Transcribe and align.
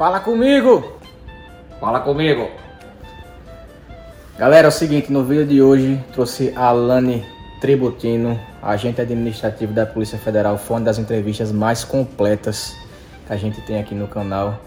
Fala 0.00 0.18
comigo! 0.18 0.94
Fala 1.78 2.00
comigo! 2.00 2.48
Galera, 4.38 4.66
é 4.66 4.70
o 4.70 4.72
seguinte, 4.72 5.12
no 5.12 5.22
vídeo 5.22 5.44
de 5.44 5.60
hoje 5.60 6.02
trouxe 6.14 6.54
a 6.56 6.68
Alane 6.68 7.22
Tributino, 7.60 8.40
agente 8.62 9.02
administrativo 9.02 9.74
da 9.74 9.84
Polícia 9.84 10.16
Federal. 10.16 10.56
Foi 10.56 10.78
uma 10.78 10.86
das 10.86 10.98
entrevistas 10.98 11.52
mais 11.52 11.84
completas 11.84 12.74
que 13.26 13.32
a 13.34 13.36
gente 13.36 13.60
tem 13.60 13.78
aqui 13.78 13.94
no 13.94 14.08
canal. 14.08 14.58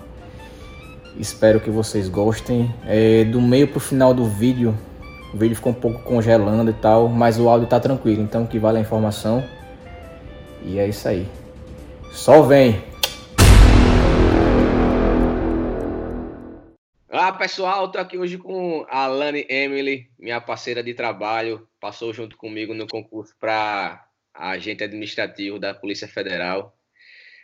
Espero 1.17 1.59
que 1.59 1.71
vocês 1.71 2.07
gostem. 2.07 2.71
É, 2.85 3.23
do 3.23 3.41
meio 3.41 3.67
pro 3.67 3.79
final 3.79 4.13
do 4.13 4.25
vídeo, 4.25 4.77
o 5.33 5.37
vídeo 5.39 5.55
ficou 5.55 5.71
um 5.71 5.75
pouco 5.75 6.03
congelando 6.03 6.69
e 6.69 6.75
tal, 6.75 7.09
mas 7.09 7.39
o 7.39 7.49
áudio 7.49 7.67
tá 7.67 7.79
tranquilo, 7.79 8.21
então 8.21 8.45
que 8.45 8.59
vale 8.59 8.77
a 8.77 8.81
informação. 8.81 9.43
E 10.63 10.77
é 10.77 10.87
isso 10.87 11.07
aí. 11.07 11.27
Só 12.11 12.43
vem! 12.43 12.92
Olá 17.23 17.31
pessoal, 17.31 17.85
estou 17.85 18.01
aqui 18.01 18.17
hoje 18.17 18.37
com 18.37 18.85
a 18.89 19.05
Alane 19.05 19.45
Emily, 19.47 20.09
minha 20.19 20.41
parceira 20.41 20.83
de 20.83 20.93
trabalho, 20.93 21.65
passou 21.79 22.13
junto 22.13 22.35
comigo 22.35 22.73
no 22.73 22.85
concurso 22.85 23.33
para 23.39 24.05
agente 24.33 24.83
administrativo 24.83 25.57
da 25.57 25.73
Polícia 25.73 26.05
Federal. 26.05 26.77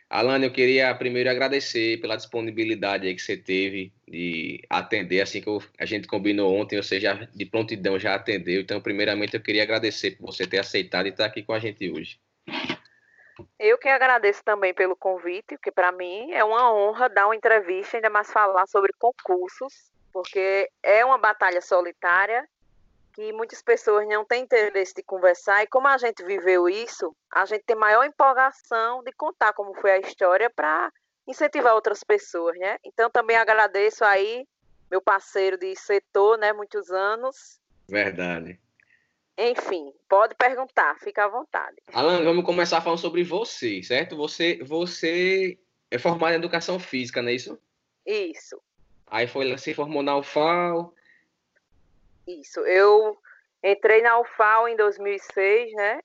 Alane, 0.10 0.48
eu 0.48 0.52
queria 0.52 0.94
primeiro 0.96 1.30
agradecer 1.30 1.96
pela 2.02 2.18
disponibilidade 2.18 3.16
que 3.16 3.22
você 3.22 3.38
teve 3.38 3.94
de 4.06 4.62
atender, 4.70 5.22
assim 5.22 5.40
que 5.40 5.48
eu, 5.48 5.64
a 5.80 5.86
gente 5.86 6.10
combinou 6.10 6.54
ontem, 6.54 6.76
ou 6.76 6.84
seja, 6.84 7.30
de 7.34 7.46
prontidão 7.46 7.98
já 7.98 8.16
atendeu. 8.16 8.60
Então, 8.60 8.82
primeiramente, 8.82 9.36
eu 9.36 9.42
queria 9.42 9.64
agradecer 9.64 10.18
por 10.18 10.26
você 10.26 10.46
ter 10.46 10.60
aceitado 10.60 11.06
e 11.06 11.10
estar 11.12 11.24
aqui 11.24 11.42
com 11.42 11.54
a 11.54 11.60
gente 11.60 11.90
hoje. 11.90 12.20
Eu 13.58 13.78
que 13.78 13.90
agradeço 13.90 14.44
também 14.44 14.74
pelo 14.74 14.96
convite, 14.96 15.56
porque 15.58 15.72
para 15.72 15.92
mim 15.92 16.32
é 16.32 16.44
uma 16.44 16.74
honra 16.74 17.10
dar 17.10 17.28
uma 17.28 17.36
entrevista, 17.36 17.98
ainda 17.98 18.10
mais 18.10 18.32
falar 18.32 18.68
sobre 18.68 18.92
concursos, 18.98 19.92
porque 20.12 20.70
é 20.82 21.04
uma 21.06 21.18
batalha 21.18 21.62
solitária 21.62 22.48
que 23.14 23.34
muitas 23.34 23.62
pessoas 23.62 24.08
não 24.08 24.24
têm 24.24 24.44
interesse 24.44 24.94
de 24.96 25.04
conversar, 25.04 25.64
e 25.64 25.68
como 25.68 25.88
a 25.88 25.98
gente 25.98 26.24
viveu 26.24 26.70
isso, 26.70 27.14
a 27.32 27.46
gente 27.46 27.64
tem 27.66 27.76
maior 27.76 28.06
empolgação 28.06 29.04
de 29.04 29.12
contar 29.12 29.52
como 29.54 29.74
foi 29.76 29.92
a 29.92 30.00
história 30.00 30.50
para 30.50 30.92
incentivar 31.28 31.76
outras 31.76 32.04
pessoas, 32.04 32.58
né? 32.58 32.78
Então 32.84 33.10
também 33.10 33.36
agradeço 33.36 34.06
aí 34.06 34.48
meu 34.90 35.02
parceiro 35.02 35.58
de 35.58 35.76
setor, 35.76 36.38
né, 36.38 36.54
muitos 36.54 36.90
anos. 36.92 37.60
Verdade. 37.88 38.60
Enfim, 39.42 39.94
pode 40.10 40.36
perguntar, 40.36 41.00
fica 41.00 41.24
à 41.24 41.30
vontade. 41.30 41.78
Alan, 41.94 42.22
vamos 42.26 42.44
começar 42.44 42.82
falando 42.82 43.00
sobre 43.00 43.24
você, 43.24 43.82
certo? 43.82 44.18
Você, 44.18 44.60
você 44.62 45.58
é 45.90 45.98
formado 45.98 46.34
em 46.34 46.36
educação 46.36 46.78
física, 46.78 47.22
não 47.22 47.30
é 47.30 47.36
isso? 47.36 47.58
Isso. 48.06 48.62
Aí 49.08 49.28
foi, 49.28 49.58
se 49.58 49.74
formou 49.74 50.04
na 50.04 50.18
UFAL. 50.18 50.94
Isso. 52.28 52.60
Eu 52.66 53.18
entrei 53.64 54.02
na 54.02 54.20
UFAL 54.20 54.68
em 54.68 54.76
2006, 54.76 55.72
né? 55.72 56.02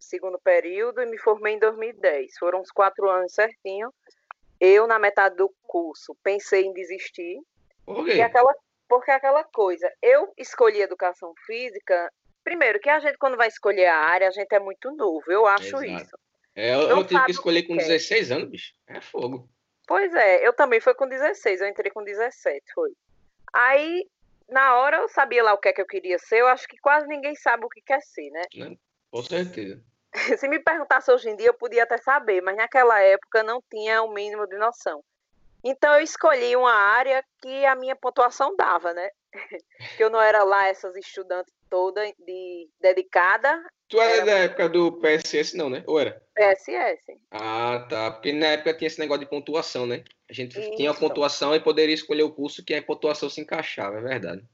Segundo 0.00 0.38
período, 0.40 1.00
e 1.00 1.06
me 1.06 1.16
formei 1.16 1.54
em 1.54 1.60
2010. 1.60 2.36
Foram 2.38 2.60
uns 2.60 2.72
quatro 2.72 3.08
anos 3.08 3.34
certinho. 3.34 3.94
Eu, 4.58 4.88
na 4.88 4.98
metade 4.98 5.36
do 5.36 5.48
curso, 5.62 6.12
pensei 6.24 6.64
em 6.64 6.72
desistir. 6.72 7.40
Por 7.86 7.94
quê? 7.98 8.02
Porque 8.02 8.20
aquela, 8.20 8.54
porque 8.88 9.10
aquela 9.12 9.44
coisa, 9.44 9.88
eu 10.02 10.32
escolhi 10.36 10.82
educação 10.82 11.32
física 11.46 12.10
Primeiro, 12.44 12.78
que 12.78 12.90
a 12.90 13.00
gente, 13.00 13.16
quando 13.16 13.38
vai 13.38 13.48
escolher 13.48 13.86
a 13.86 13.96
área, 13.96 14.28
a 14.28 14.30
gente 14.30 14.52
é 14.52 14.60
muito 14.60 14.94
novo. 14.94 15.24
Eu 15.28 15.46
acho 15.46 15.82
Exato. 15.82 15.84
isso. 15.86 16.18
É, 16.54 16.74
eu, 16.74 16.82
eu 16.82 17.04
tive 17.04 17.24
que 17.24 17.30
escolher 17.32 17.62
com 17.64 17.76
16 17.76 18.30
anos, 18.30 18.50
bicho. 18.50 18.72
É 18.86 19.00
fogo. 19.00 19.48
Pois 19.86 20.14
é, 20.14 20.46
eu 20.46 20.52
também 20.52 20.80
fui 20.80 20.94
com 20.94 21.08
16, 21.08 21.60
eu 21.60 21.68
entrei 21.68 21.90
com 21.90 22.04
17, 22.04 22.62
foi. 22.74 22.92
Aí, 23.52 24.06
na 24.48 24.76
hora, 24.76 24.98
eu 24.98 25.08
sabia 25.08 25.42
lá 25.42 25.54
o 25.54 25.58
que 25.58 25.68
é 25.68 25.72
que 25.72 25.80
eu 25.80 25.86
queria 25.86 26.18
ser. 26.18 26.40
Eu 26.40 26.48
acho 26.48 26.68
que 26.68 26.78
quase 26.78 27.06
ninguém 27.06 27.34
sabe 27.34 27.64
o 27.64 27.68
que 27.68 27.80
quer 27.80 28.00
ser, 28.02 28.30
né? 28.30 28.42
né? 28.54 28.76
Com 29.10 29.22
certeza. 29.22 29.82
Se 30.38 30.46
me 30.48 30.58
perguntasse 30.60 31.10
hoje 31.10 31.28
em 31.28 31.36
dia, 31.36 31.48
eu 31.48 31.54
podia 31.54 31.82
até 31.82 31.98
saber, 31.98 32.40
mas 32.42 32.56
naquela 32.56 33.00
época 33.00 33.42
não 33.42 33.62
tinha 33.70 34.02
o 34.02 34.12
mínimo 34.12 34.46
de 34.46 34.56
noção. 34.56 35.02
Então 35.62 35.94
eu 35.94 36.02
escolhi 36.02 36.54
uma 36.56 36.72
área 36.72 37.24
que 37.42 37.64
a 37.64 37.74
minha 37.74 37.96
pontuação 37.96 38.54
dava, 38.54 38.92
né? 38.92 39.08
que 39.96 40.04
eu 40.04 40.10
não 40.10 40.20
era 40.20 40.44
lá 40.44 40.68
essas 40.68 40.94
estudantes 40.94 41.52
toda 41.74 42.06
de 42.20 42.70
dedicada. 42.80 43.60
Tu 43.88 44.00
era, 44.00 44.12
era 44.12 44.24
da 44.24 44.38
época 44.38 44.68
do 44.68 44.92
PSS, 45.00 45.56
não, 45.56 45.68
né? 45.68 45.82
Ou 45.88 45.98
era? 45.98 46.22
PSS. 46.32 47.18
Ah, 47.32 47.84
tá. 47.90 48.12
Porque 48.12 48.32
na 48.32 48.46
época 48.46 48.74
tinha 48.74 48.86
esse 48.86 49.00
negócio 49.00 49.24
de 49.24 49.28
pontuação, 49.28 49.84
né? 49.84 50.04
A 50.30 50.32
gente 50.32 50.56
Isso. 50.56 50.70
tinha 50.76 50.92
a 50.92 50.94
pontuação 50.94 51.52
e 51.52 51.58
poderia 51.58 51.94
escolher 51.94 52.22
o 52.22 52.32
curso 52.32 52.64
que 52.64 52.74
a 52.74 52.82
pontuação 52.82 53.28
se 53.28 53.40
encaixava, 53.40 53.98
é 53.98 54.02
verdade. 54.02 54.44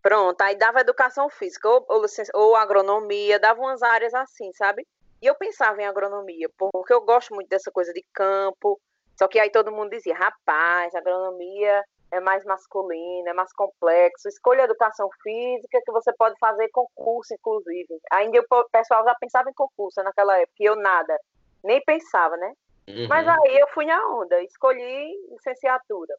Pronto, 0.00 0.40
aí 0.40 0.56
dava 0.56 0.80
educação 0.80 1.28
física 1.28 1.68
ou, 1.68 1.84
ou, 1.86 2.06
ou 2.34 2.56
agronomia, 2.56 3.38
dava 3.38 3.60
umas 3.60 3.82
áreas 3.82 4.14
assim, 4.14 4.50
sabe? 4.54 4.86
E 5.20 5.26
eu 5.26 5.34
pensava 5.34 5.80
em 5.80 5.86
agronomia, 5.86 6.48
porque 6.56 6.92
eu 6.92 7.02
gosto 7.02 7.34
muito 7.34 7.48
dessa 7.48 7.70
coisa 7.70 7.92
de 7.92 8.02
campo. 8.14 8.80
Só 9.18 9.28
que 9.28 9.38
aí 9.38 9.50
todo 9.50 9.70
mundo 9.70 9.90
dizia, 9.90 10.14
rapaz, 10.14 10.94
agronomia 10.94 11.84
é 12.12 12.20
mais 12.20 12.44
masculino, 12.44 13.28
é 13.28 13.32
mais 13.32 13.52
complexo. 13.54 14.28
Escolha 14.28 14.62
educação 14.62 15.08
física, 15.22 15.80
que 15.84 15.90
você 15.90 16.12
pode 16.12 16.38
fazer 16.38 16.68
concurso, 16.68 17.34
inclusive. 17.34 17.98
Ainda 18.12 18.38
o 18.38 18.64
pessoal 18.70 19.02
já 19.04 19.14
pensava 19.14 19.48
em 19.48 19.54
concurso 19.54 20.02
naquela 20.02 20.38
época, 20.38 20.56
e 20.60 20.66
eu 20.66 20.76
nada, 20.76 21.18
nem 21.64 21.82
pensava, 21.82 22.36
né? 22.36 22.52
Uhum. 22.86 23.08
Mas 23.08 23.26
aí 23.26 23.58
eu 23.58 23.66
fui 23.68 23.86
na 23.86 23.98
onda, 24.10 24.42
escolhi 24.42 25.10
licenciatura. 25.30 26.14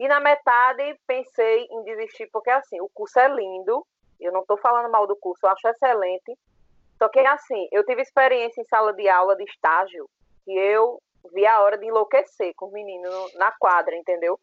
E 0.00 0.08
na 0.08 0.18
metade 0.18 0.98
pensei 1.06 1.68
em 1.70 1.84
desistir, 1.84 2.28
porque 2.32 2.50
assim, 2.50 2.80
o 2.80 2.90
curso 2.92 3.20
é 3.20 3.28
lindo, 3.28 3.86
eu 4.18 4.32
não 4.32 4.40
estou 4.40 4.56
falando 4.56 4.90
mal 4.90 5.06
do 5.06 5.14
curso, 5.14 5.46
eu 5.46 5.50
acho 5.50 5.68
excelente. 5.68 6.36
Só 6.98 7.08
que 7.08 7.20
assim, 7.20 7.68
eu 7.70 7.84
tive 7.84 8.02
experiência 8.02 8.60
em 8.60 8.64
sala 8.64 8.92
de 8.92 9.08
aula 9.08 9.36
de 9.36 9.44
estágio, 9.44 10.08
que 10.44 10.52
eu 10.52 11.00
vi 11.32 11.46
a 11.46 11.60
hora 11.60 11.76
de 11.78 11.86
enlouquecer 11.86 12.52
com 12.56 12.66
os 12.66 12.72
meninos 12.72 13.34
na 13.34 13.52
quadra, 13.52 13.94
entendeu? 13.96 14.38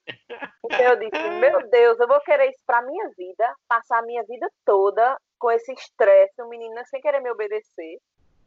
Então 0.65 0.79
eu 0.79 0.95
disse, 0.97 1.29
meu 1.39 1.67
Deus, 1.69 1.99
eu 1.99 2.07
vou 2.07 2.19
querer 2.21 2.49
isso 2.49 2.59
pra 2.65 2.81
minha 2.81 3.09
vida, 3.17 3.55
passar 3.67 3.99
a 3.99 4.05
minha 4.05 4.23
vida 4.23 4.49
toda 4.65 5.17
com 5.39 5.51
esse 5.51 5.71
estresse, 5.73 6.41
o 6.41 6.49
menino 6.49 6.75
sem 6.85 7.01
querer 7.01 7.21
me 7.21 7.31
obedecer. 7.31 7.99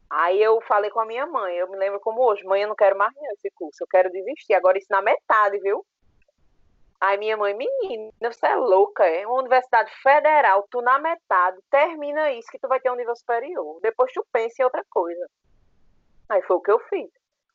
Aí 0.09 0.41
eu 0.41 0.59
falei 0.61 0.89
com 0.89 0.99
a 0.99 1.05
minha 1.05 1.25
mãe, 1.25 1.55
eu 1.55 1.69
me 1.69 1.77
lembro 1.77 1.99
como 1.99 2.21
hoje, 2.21 2.43
mãe, 2.43 2.61
eu 2.61 2.67
não 2.67 2.75
quero 2.75 2.97
mais 2.97 3.13
esse 3.33 3.49
curso, 3.55 3.83
eu 3.83 3.87
quero 3.87 4.11
desistir. 4.11 4.53
Agora 4.53 4.77
isso 4.77 4.87
na 4.89 5.01
metade, 5.01 5.57
viu? 5.59 5.85
Aí 6.99 7.17
minha 7.17 7.35
mãe, 7.35 7.55
menina, 7.55 8.11
você 8.21 8.45
é 8.45 8.55
louca, 8.55 9.05
é 9.05 9.25
uma 9.25 9.39
universidade 9.39 9.91
federal, 10.03 10.67
tu 10.69 10.81
na 10.81 10.99
metade, 10.99 11.57
termina 11.71 12.31
isso 12.33 12.47
que 12.51 12.59
tu 12.59 12.67
vai 12.67 12.79
ter 12.79 12.91
um 12.91 12.95
nível 12.95 13.15
superior. 13.15 13.79
Depois 13.81 14.11
tu 14.13 14.23
pensa 14.31 14.61
em 14.61 14.65
outra 14.65 14.83
coisa. 14.89 15.27
Aí 16.29 16.41
foi 16.43 16.57
o 16.57 16.61
que 16.61 16.71
eu 16.71 16.79
fiz 16.81 17.09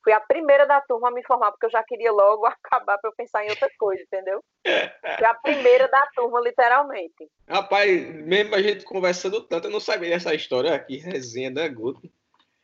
fui 0.07 0.13
a 0.13 0.21
primeira 0.21 0.65
da 0.67 0.81
turma 0.81 1.09
a 1.09 1.11
me 1.11 1.25
formar, 1.25 1.51
porque 1.51 1.67
eu 1.67 1.71
já 1.71 1.83
queria 1.83 2.13
logo 2.13 2.47
acabar 2.47 2.97
para 2.99 3.11
eu 3.11 3.15
pensar 3.17 3.45
em 3.45 3.51
outra 3.51 3.69
coisa, 3.77 4.01
entendeu? 4.05 4.41
Fui 4.65 5.27
a 5.27 5.35
primeira 5.35 5.89
da 5.89 6.07
turma, 6.15 6.41
literalmente. 6.41 7.29
Rapaz, 7.49 8.15
mesmo 8.15 8.55
a 8.55 8.63
gente 8.63 8.85
conversando 8.85 9.41
tanto, 9.41 9.67
eu 9.67 9.73
não 9.73 9.81
sabia 9.81 10.11
dessa 10.11 10.33
história 10.33 10.73
aqui, 10.73 10.99
resenha 10.99 11.51
da 11.51 11.67
Guto. 11.67 12.09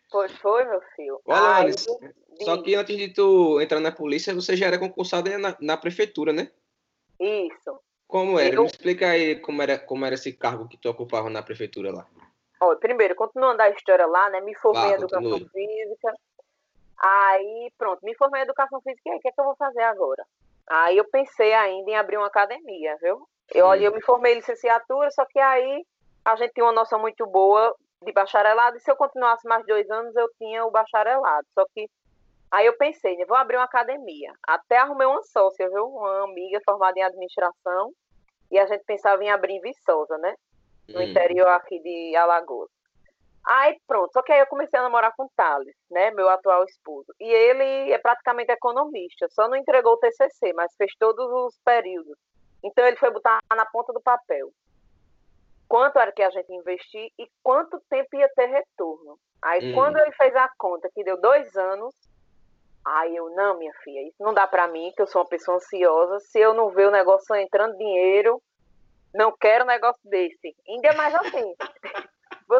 Pois 0.09 0.31
foi, 0.39 0.65
meu 0.65 0.81
filho. 0.95 1.21
Olha, 1.27 1.41
Ai, 1.41 1.73
só 2.43 2.63
que 2.63 2.77
antes 2.77 2.97
de 2.97 3.09
tu 3.13 3.61
entrar 3.61 3.81
na 3.81 3.91
polícia, 3.91 4.33
você 4.33 4.55
já 4.55 4.67
era 4.67 4.79
concursada 4.79 5.37
na, 5.37 5.57
na 5.61 5.77
prefeitura, 5.77 6.33
né? 6.33 6.53
Isso. 7.19 7.77
Como 8.07 8.39
era? 8.39 8.55
Eu... 8.55 8.63
Me 8.63 8.69
explica 8.69 9.09
aí 9.09 9.41
como 9.41 9.63
era, 9.63 9.79
como 9.79 10.05
era 10.05 10.15
esse 10.15 10.33
cargo 10.33 10.69
que 10.69 10.77
tu 10.77 10.89
ocupava 10.89 11.29
na 11.29 11.43
prefeitura 11.43 11.91
lá. 11.91 12.07
Ó, 12.61 12.77
primeiro, 12.77 13.17
continuando 13.17 13.63
a 13.63 13.71
história 13.71 14.07
lá, 14.07 14.31
né? 14.31 14.41
Me 14.43 14.55
formei 14.55 14.91
em 14.91 14.95
educação 14.95 15.39
física, 15.51 16.15
Aí, 17.03 17.73
pronto, 17.77 18.01
me 18.05 18.15
formei 18.15 18.43
em 18.43 18.45
educação 18.45 18.81
física 18.81 19.03
e 19.07 19.13
aí, 19.13 19.19
o 19.19 19.21
que 19.21 19.29
é 19.29 19.33
que 19.33 19.41
eu 19.41 19.45
vou 19.45 19.57
fazer 19.57 19.83
agora? 19.83 20.25
Aí 20.69 20.97
eu 20.97 21.05
pensei 21.11 21.53
ainda 21.53 21.91
em 21.91 21.97
abrir 21.97 22.17
uma 22.17 22.29
academia, 22.29 22.97
viu? 23.01 23.27
Eu, 23.53 23.67
olha, 23.67 23.87
eu 23.87 23.93
me 23.93 24.01
formei 24.01 24.33
em 24.33 24.37
licenciatura, 24.37 25.11
só 25.11 25.25
que 25.27 25.39
aí 25.41 25.85
a 26.25 26.37
gente 26.37 26.53
tinha 26.53 26.65
uma 26.65 26.73
noção 26.73 27.01
muito 27.01 27.27
boa 27.27 27.75
de 28.05 28.13
bacharelado, 28.13 28.77
e 28.77 28.81
se 28.81 28.91
eu 28.91 28.97
continuasse 28.97 29.47
mais 29.47 29.67
dois 29.67 29.91
anos, 29.91 30.15
eu 30.15 30.29
tinha 30.39 30.65
o 30.65 30.71
bacharelado. 30.71 31.47
Só 31.55 31.65
que 31.75 31.89
aí 32.51 32.67
eu 32.67 32.77
pensei, 32.77 33.17
né, 33.17 33.25
vou 33.27 33.37
abrir 33.37 33.57
uma 33.57 33.65
academia. 33.65 34.33
Até 34.47 34.79
arrumei 34.79 35.07
uma 35.07 35.23
sócia, 35.23 35.69
viu? 35.69 35.87
Uma 35.87 36.25
amiga 36.25 36.61
formada 36.65 36.99
em 36.99 37.03
administração, 37.03 37.93
e 38.51 38.59
a 38.59 38.67
gente 38.67 38.85
pensava 38.85 39.25
em 39.25 39.31
abrir 39.31 39.55
em 39.55 39.61
Viçosa, 39.61 40.17
né? 40.19 40.35
No 40.89 41.01
hum. 41.01 41.03
interior 41.03 41.49
aqui 41.49 41.81
de 41.81 42.15
Alagoas. 42.15 42.71
Aí 43.45 43.77
pronto, 43.87 44.13
só 44.13 44.23
que 44.23 44.33
aí 44.33 44.41
eu 44.41 44.47
comecei 44.47 44.79
a 44.79 44.83
namorar 44.83 45.13
com 45.17 45.25
o 45.25 45.31
Thales, 45.37 45.75
né, 45.91 46.13
meu 46.13 46.29
atual 46.29 46.65
esposo. 46.65 47.13
E 47.19 47.25
ele 47.25 47.93
é 47.93 47.99
praticamente 47.99 48.53
economista, 48.53 49.27
só 49.31 49.49
não 49.49 49.57
entregou 49.57 49.95
o 49.95 49.99
TCC, 49.99 50.53
mas 50.55 50.75
fez 50.77 50.93
todos 50.99 51.27
os 51.27 51.59
períodos. 51.65 52.17
Então 52.63 52.87
ele 52.87 52.97
foi 52.97 53.11
botar 53.11 53.41
na 53.51 53.67
ponta 53.67 53.93
do 53.93 54.01
papel 54.01 54.51
quanto 55.69 55.99
era 55.99 56.13
que 56.13 56.23
a 56.23 56.29
gente 56.29 56.53
investir 56.53 57.11
e 57.19 57.27
quanto 57.43 57.81
tempo 57.89 58.15
ia 58.15 58.29
ter 58.37 58.47
retorno. 58.47 59.19
Aí 59.41 59.73
hum. 59.73 59.75
quando 59.75 59.97
ele 59.97 60.13
fez 60.13 60.37
a 60.37 60.49
conta, 60.59 60.91
que 60.95 61.03
deu 61.03 61.19
dois 61.21 61.57
anos, 61.57 61.95
Aí 62.85 63.15
eu, 63.15 63.31
não, 63.31 63.59
minha 63.59 63.73
filha, 63.85 64.03
isso 64.09 64.17
não 64.21 64.35
dá 64.35 64.47
para 64.47 64.67
mim, 64.67 64.93
que 64.97 65.03
eu 65.03 65.07
sou 65.07 65.23
uma 65.23 65.29
pessoa 65.29 65.57
ansiosa. 65.57 66.19
Se 66.19 66.41
eu 66.41 66.53
não 66.53 66.71
ver 66.71 66.89
o 66.89 66.91
negócio 66.91 67.35
entrando 67.37 67.77
dinheiro, 67.77 68.43
não 69.15 69.33
quero 69.37 69.65
um 69.65 69.69
negócio 69.69 70.01
desse. 70.05 70.55
Ainda 70.69 70.93
mais 70.95 71.15
assim. 71.15 71.55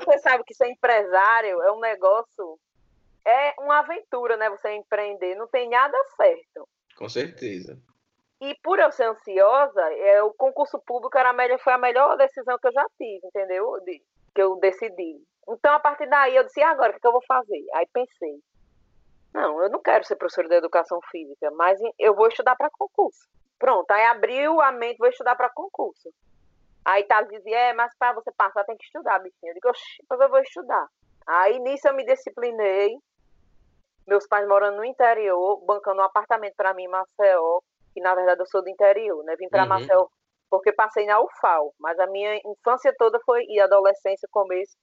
Você 0.01 0.19
sabe 0.19 0.43
que 0.45 0.55
ser 0.55 0.69
empresário 0.69 1.61
é 1.63 1.73
um 1.73 1.81
negócio, 1.81 2.59
é 3.27 3.55
uma 3.59 3.81
aventura, 3.81 4.37
né? 4.37 4.49
Você 4.51 4.73
empreender, 4.73 5.35
não 5.35 5.47
tem 5.47 5.69
nada 5.69 5.97
certo. 6.17 6.67
Com 6.97 7.09
certeza. 7.09 7.79
E 8.41 8.57
por 8.63 8.79
eu 8.79 8.91
ser 8.91 9.05
ansiosa, 9.05 9.83
é, 9.95 10.23
o 10.23 10.33
concurso 10.33 10.81
público 10.81 11.17
era 11.17 11.31
a 11.31 11.33
melhor, 11.33 11.59
foi 11.61 11.73
a 11.75 11.79
melhor 11.79 12.17
decisão 12.17 12.59
que 12.59 12.69
eu 12.69 12.73
já 12.73 12.85
tive, 12.99 13.21
entendeu? 13.27 13.79
De, 13.85 14.03
que 14.35 14.43
eu 14.43 14.57
decidi. 14.57 15.23
Então, 15.49 15.75
a 15.75 15.79
partir 15.79 16.09
daí, 16.09 16.35
eu 16.37 16.45
disse, 16.45 16.61
e 16.61 16.63
agora, 16.65 16.97
o 16.97 17.01
que 17.01 17.07
eu 17.07 17.13
vou 17.13 17.23
fazer? 17.27 17.65
Aí 17.75 17.87
pensei, 17.93 18.41
não, 19.33 19.63
eu 19.63 19.71
não 19.71 19.81
quero 19.81 20.05
ser 20.05 20.17
professora 20.17 20.49
de 20.49 20.55
educação 20.55 21.01
física, 21.11 21.51
mas 21.53 21.79
eu 21.99 22.15
vou 22.15 22.29
estudar 22.29 22.57
para 22.57 22.71
concurso. 22.71 23.29
Pronto, 23.59 23.91
aí 23.91 24.07
abriu 24.07 24.61
a 24.61 24.73
mente, 24.73 24.99
vou 24.99 25.09
estudar 25.09 25.37
para 25.37 25.51
concurso. 25.51 26.13
Aí 26.85 27.05
Thales 27.05 27.31
dizia, 27.31 27.57
é, 27.57 27.73
mas 27.73 27.97
para 27.97 28.15
você 28.15 28.31
passar 28.33 28.65
tem 28.65 28.77
que 28.77 28.85
estudar, 28.85 29.19
bichinha. 29.21 29.51
Eu 29.51 29.55
digo, 29.55 29.69
oxi, 29.69 30.03
eu 30.11 30.29
vou 30.29 30.41
estudar. 30.41 30.87
Aí 31.27 31.59
nisso 31.61 31.89
eu 31.89 31.95
me 31.95 32.05
disciplinei. 32.05 32.97
Meus 34.07 34.27
pais 34.27 34.49
morando 34.49 34.79
no 34.79 34.85
interior, 34.85 35.65
bancando 35.65 36.01
um 36.01 36.05
apartamento 36.05 36.55
para 36.57 36.75
mim 36.75 36.85
em 36.85 36.89
Maceió, 36.89 37.61
que 37.95 38.01
na 38.01 38.15
verdade 38.15 38.41
eu 38.41 38.47
sou 38.47 38.63
do 38.63 38.69
interior, 38.69 39.23
né? 39.23 39.37
Vim 39.37 39.49
para 39.49 39.63
uhum. 39.63 39.69
Maceió 39.69 40.09
porque 40.53 40.71
passei 40.71 41.07
na 41.07 41.19
UFAL, 41.19 41.73
mas 41.81 41.99
a 41.99 42.07
minha 42.07 42.37
infância 42.45 42.95
toda 42.99 43.19
foi, 43.25 43.43
e 43.49 43.59
adolescência, 43.59 44.29
começo, 44.31 44.77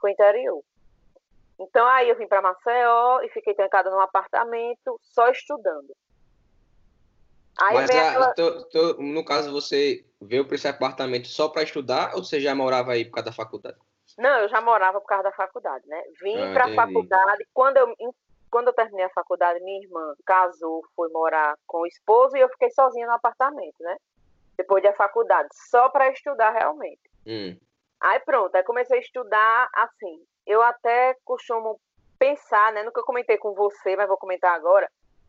foi 0.00 0.12
interior. 0.12 0.62
Então 1.58 1.84
aí 1.88 2.08
eu 2.08 2.16
vim 2.16 2.28
para 2.28 2.40
Maceió 2.40 3.20
e 3.22 3.28
fiquei 3.30 3.52
trancada 3.52 3.90
num 3.90 3.98
apartamento 3.98 5.00
só 5.02 5.28
estudando. 5.28 5.92
Aí 7.60 7.74
Mas 7.74 7.90
a, 7.90 8.08
aquela... 8.08 8.34
tô, 8.34 8.64
tô, 8.68 9.02
no 9.02 9.24
caso 9.24 9.52
você 9.52 10.04
veio 10.20 10.46
para 10.46 10.54
esse 10.54 10.68
apartamento 10.68 11.28
só 11.28 11.48
para 11.48 11.62
estudar 11.62 12.14
ou 12.14 12.24
você 12.24 12.40
já 12.40 12.54
morava 12.54 12.92
aí 12.92 13.04
por 13.04 13.12
causa 13.12 13.30
da 13.30 13.36
faculdade? 13.36 13.76
Não, 14.18 14.40
eu 14.40 14.48
já 14.48 14.60
morava 14.60 15.00
por 15.00 15.06
causa 15.06 15.24
da 15.24 15.32
faculdade, 15.32 15.86
né? 15.86 16.02
Vim 16.22 16.38
ah, 16.38 16.52
para 16.52 16.66
a 16.66 16.74
faculdade. 16.74 17.46
Quando 17.52 17.76
eu, 17.76 17.94
quando 18.50 18.68
eu 18.68 18.72
terminei 18.72 19.04
a 19.04 19.10
faculdade, 19.10 19.62
minha 19.62 19.82
irmã 19.82 20.14
casou, 20.24 20.82
foi 20.94 21.08
morar 21.10 21.54
com 21.66 21.80
o 21.80 21.86
esposo 21.86 22.36
e 22.36 22.40
eu 22.40 22.48
fiquei 22.50 22.70
sozinha 22.70 23.06
no 23.06 23.12
apartamento, 23.12 23.76
né? 23.80 23.96
Depois 24.56 24.82
da 24.82 24.92
faculdade, 24.94 25.48
só 25.68 25.88
para 25.90 26.10
estudar 26.10 26.50
realmente. 26.50 27.00
Hum. 27.26 27.58
Aí 28.00 28.18
pronto, 28.20 28.54
aí 28.54 28.62
comecei 28.62 28.98
a 28.98 29.00
estudar 29.00 29.68
assim 29.74 30.24
eu 30.46 30.62
até 30.62 31.16
costumo 31.24 31.80
pensar, 32.18 32.72
né? 32.72 32.82
Nunca 32.82 33.02
comentei 33.02 33.36
com 33.36 33.52
você, 33.52 33.96
mas 33.96 34.06
vou 34.06 34.16
comentar 34.16 34.54
agora. 34.54 34.88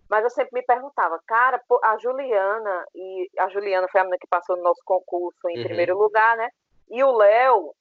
Mas 0.09 0.23
eu 0.23 0.29
sempre 0.29 0.51
me 0.53 0.63
perguntava, 0.63 1.19
cara, 1.27 1.61
a 1.83 1.97
Juliana, 1.97 2.85
e 2.95 3.29
a 3.37 3.49
Juliana 3.49 3.87
foi 3.89 4.01
a 4.01 4.03
menina 4.03 4.17
que 4.19 4.27
passou 4.27 4.55
no 4.55 4.63
nosso 4.63 4.81
concurso 4.85 5.49
em 5.49 5.57
uhum. 5.57 5.63
primeiro 5.63 5.97
lugar, 5.97 6.37
né? 6.37 6.49
E 6.89 7.03
o 7.03 7.11
Léo, 7.11 7.73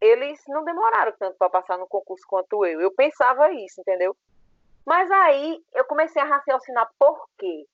eles 0.00 0.40
não 0.48 0.64
demoraram 0.64 1.12
tanto 1.18 1.36
para 1.38 1.50
passar 1.50 1.78
no 1.78 1.86
concurso 1.86 2.24
quanto 2.26 2.66
eu. 2.66 2.80
Eu 2.80 2.92
pensava 2.92 3.52
isso, 3.52 3.80
entendeu? 3.80 4.16
Mas 4.84 5.08
aí 5.10 5.62
eu 5.74 5.84
comecei 5.84 6.20
a 6.20 6.24
raciocinar 6.24 6.90
por 6.98 7.26
quê? 7.38 7.66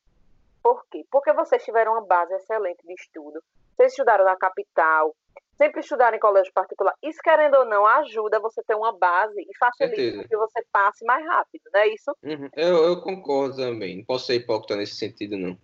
Por 0.63 0.85
quê? 0.91 1.07
Porque 1.11 1.33
vocês 1.33 1.65
tiveram 1.65 1.93
uma 1.93 2.05
base 2.05 2.35
excelente 2.35 2.87
de 2.87 2.93
estudo. 2.93 3.41
Vocês 3.75 3.93
estudaram 3.93 4.25
na 4.25 4.37
capital, 4.37 5.15
sempre 5.57 5.81
estudar 5.81 6.15
em 6.15 6.21
colégio 6.21 6.53
particular. 6.53 6.95
Isso, 7.03 7.19
querendo 7.23 7.57
ou 7.57 7.65
não, 7.65 7.87
ajuda 7.87 8.41
você 8.41 8.63
ter 8.63 8.75
uma 8.75 8.97
base 8.97 9.41
e 9.41 9.59
facilita 9.59 10.29
que 10.29 10.37
você 10.37 10.65
passe 10.71 11.05
mais 11.05 11.25
rápido, 11.27 11.63
não 11.73 11.81
é 11.81 11.89
isso? 11.89 12.17
Uhum. 12.23 12.49
Eu, 12.55 12.85
eu, 12.85 13.01
concordo 13.03 13.57
também. 13.57 13.99
Não 13.99 14.05
posso 14.05 14.27
ser 14.27 14.35
hipócrita 14.35 14.77
nesse 14.77 14.97
sentido, 14.97 15.37
não. 15.37 15.59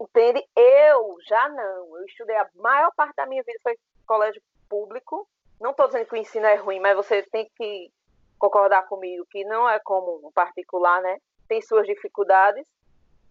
Entende? 0.00 0.44
Eu 0.56 1.16
já 1.28 1.48
não. 1.48 1.96
Eu 1.96 2.04
estudei 2.06 2.36
a 2.36 2.48
maior 2.56 2.92
parte 2.94 3.14
da 3.16 3.26
minha 3.26 3.42
vida 3.42 3.58
foi 3.62 3.76
colégio 4.06 4.42
público. 4.68 5.28
Não 5.60 5.70
estou 5.70 5.86
dizendo 5.86 6.06
que 6.06 6.14
o 6.14 6.18
ensino 6.18 6.46
é 6.46 6.56
ruim, 6.56 6.80
mas 6.80 6.96
você 6.96 7.22
tem 7.22 7.48
que 7.56 7.90
concordar 8.38 8.88
comigo 8.88 9.24
que 9.30 9.44
não 9.44 9.68
é 9.68 9.78
como 9.78 10.26
um 10.26 10.32
particular, 10.32 11.00
né? 11.00 11.18
Tem 11.46 11.62
suas 11.62 11.86
dificuldades. 11.86 12.66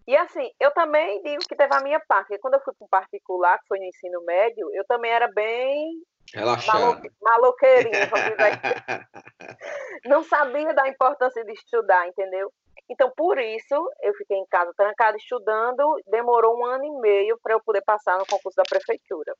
E 0.06 0.16
assim, 0.16 0.50
eu 0.58 0.72
também 0.72 1.22
digo 1.22 1.46
que 1.48 1.54
teve 1.54 1.74
a 1.74 1.80
minha 1.80 2.00
parte, 2.00 2.28
porque 2.28 2.40
quando 2.40 2.54
eu 2.54 2.60
fui 2.60 2.74
para 2.74 2.84
um 2.84 2.88
particular, 2.88 3.58
que 3.58 3.68
foi 3.68 3.78
no 3.78 3.84
ensino 3.84 4.22
médio, 4.24 4.68
eu 4.74 4.84
também 4.86 5.12
era 5.12 5.28
bem 5.28 6.02
Relaxado. 6.34 7.00
maloqueirinha, 7.20 8.08
Não 10.04 10.24
sabia 10.24 10.72
da 10.74 10.88
importância 10.88 11.44
de 11.44 11.52
estudar, 11.52 12.08
entendeu? 12.08 12.52
Então, 12.88 13.12
por 13.16 13.38
isso, 13.38 13.74
eu 14.02 14.12
fiquei 14.14 14.36
em 14.36 14.46
casa 14.46 14.72
trancada 14.76 15.16
estudando, 15.16 16.00
demorou 16.08 16.58
um 16.58 16.64
ano 16.64 16.84
e 16.84 17.00
meio 17.00 17.38
para 17.42 17.54
eu 17.54 17.60
poder 17.60 17.82
passar 17.82 18.18
no 18.18 18.26
concurso 18.26 18.56
da 18.56 18.64
prefeitura. 18.64 19.34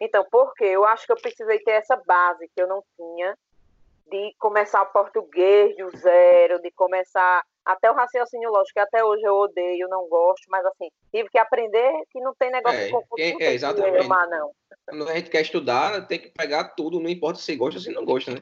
Então, 0.00 0.24
por 0.30 0.52
quê? 0.54 0.64
Eu 0.64 0.84
acho 0.84 1.06
que 1.06 1.12
eu 1.12 1.20
precisei 1.20 1.60
ter 1.60 1.72
essa 1.72 1.96
base 1.96 2.48
que 2.54 2.60
eu 2.60 2.66
não 2.66 2.82
tinha, 2.96 3.38
de 4.10 4.34
começar 4.38 4.82
o 4.82 4.92
português 4.92 5.76
do 5.76 5.96
zero, 5.96 6.60
de 6.60 6.70
começar 6.72 7.42
até 7.64 7.90
o 7.90 7.94
raciocínio 7.94 8.50
lógico, 8.50 8.74
que 8.74 8.80
até 8.80 9.04
hoje 9.04 9.22
eu 9.22 9.34
odeio, 9.34 9.88
não 9.88 10.06
gosto, 10.08 10.44
mas 10.48 10.64
assim, 10.66 10.88
tive 11.10 11.28
que 11.30 11.38
aprender 11.38 11.92
que 12.10 12.20
não 12.20 12.34
tem 12.34 12.50
negócio 12.50 12.78
é, 12.78 12.86
de 12.86 12.92
concurso, 12.92 13.24
é, 13.24 13.44
é, 13.44 13.54
exatamente. 13.54 14.04
Amar, 14.04 14.28
não. 14.28 14.50
Quando 14.86 15.08
a 15.08 15.14
gente 15.14 15.30
quer 15.30 15.40
estudar, 15.40 16.06
tem 16.06 16.18
que 16.18 16.28
pegar 16.28 16.74
tudo, 16.76 17.00
não 17.00 17.08
importa 17.08 17.38
se 17.38 17.56
gosta 17.56 17.78
ou 17.78 17.82
se 17.82 17.90
não 17.90 18.04
gosta, 18.04 18.32
né? 18.32 18.40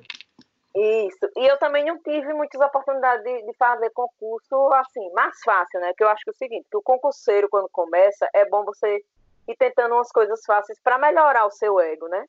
Isso. 0.74 1.30
E 1.36 1.46
eu 1.46 1.58
também 1.58 1.84
não 1.84 1.98
tive 1.98 2.32
muitas 2.32 2.60
oportunidades 2.60 3.22
de, 3.22 3.42
de, 3.42 3.52
fazer 3.54 3.90
concurso 3.90 4.72
assim, 4.74 5.12
mais 5.12 5.38
fácil, 5.44 5.78
né? 5.80 5.92
Que 5.96 6.02
eu 6.02 6.08
acho 6.08 6.24
que 6.24 6.30
é 6.30 6.32
o 6.32 6.36
seguinte, 6.36 6.66
que 6.70 6.76
o 6.76 6.82
concurseiro, 6.82 7.48
quando 7.50 7.68
começa, 7.70 8.28
é 8.34 8.48
bom 8.48 8.64
você 8.64 9.04
ir 9.48 9.56
tentando 9.56 9.94
umas 9.94 10.10
coisas 10.10 10.40
fáceis 10.46 10.80
para 10.82 10.98
melhorar 10.98 11.46
o 11.46 11.50
seu 11.50 11.78
ego, 11.78 12.08
né? 12.08 12.24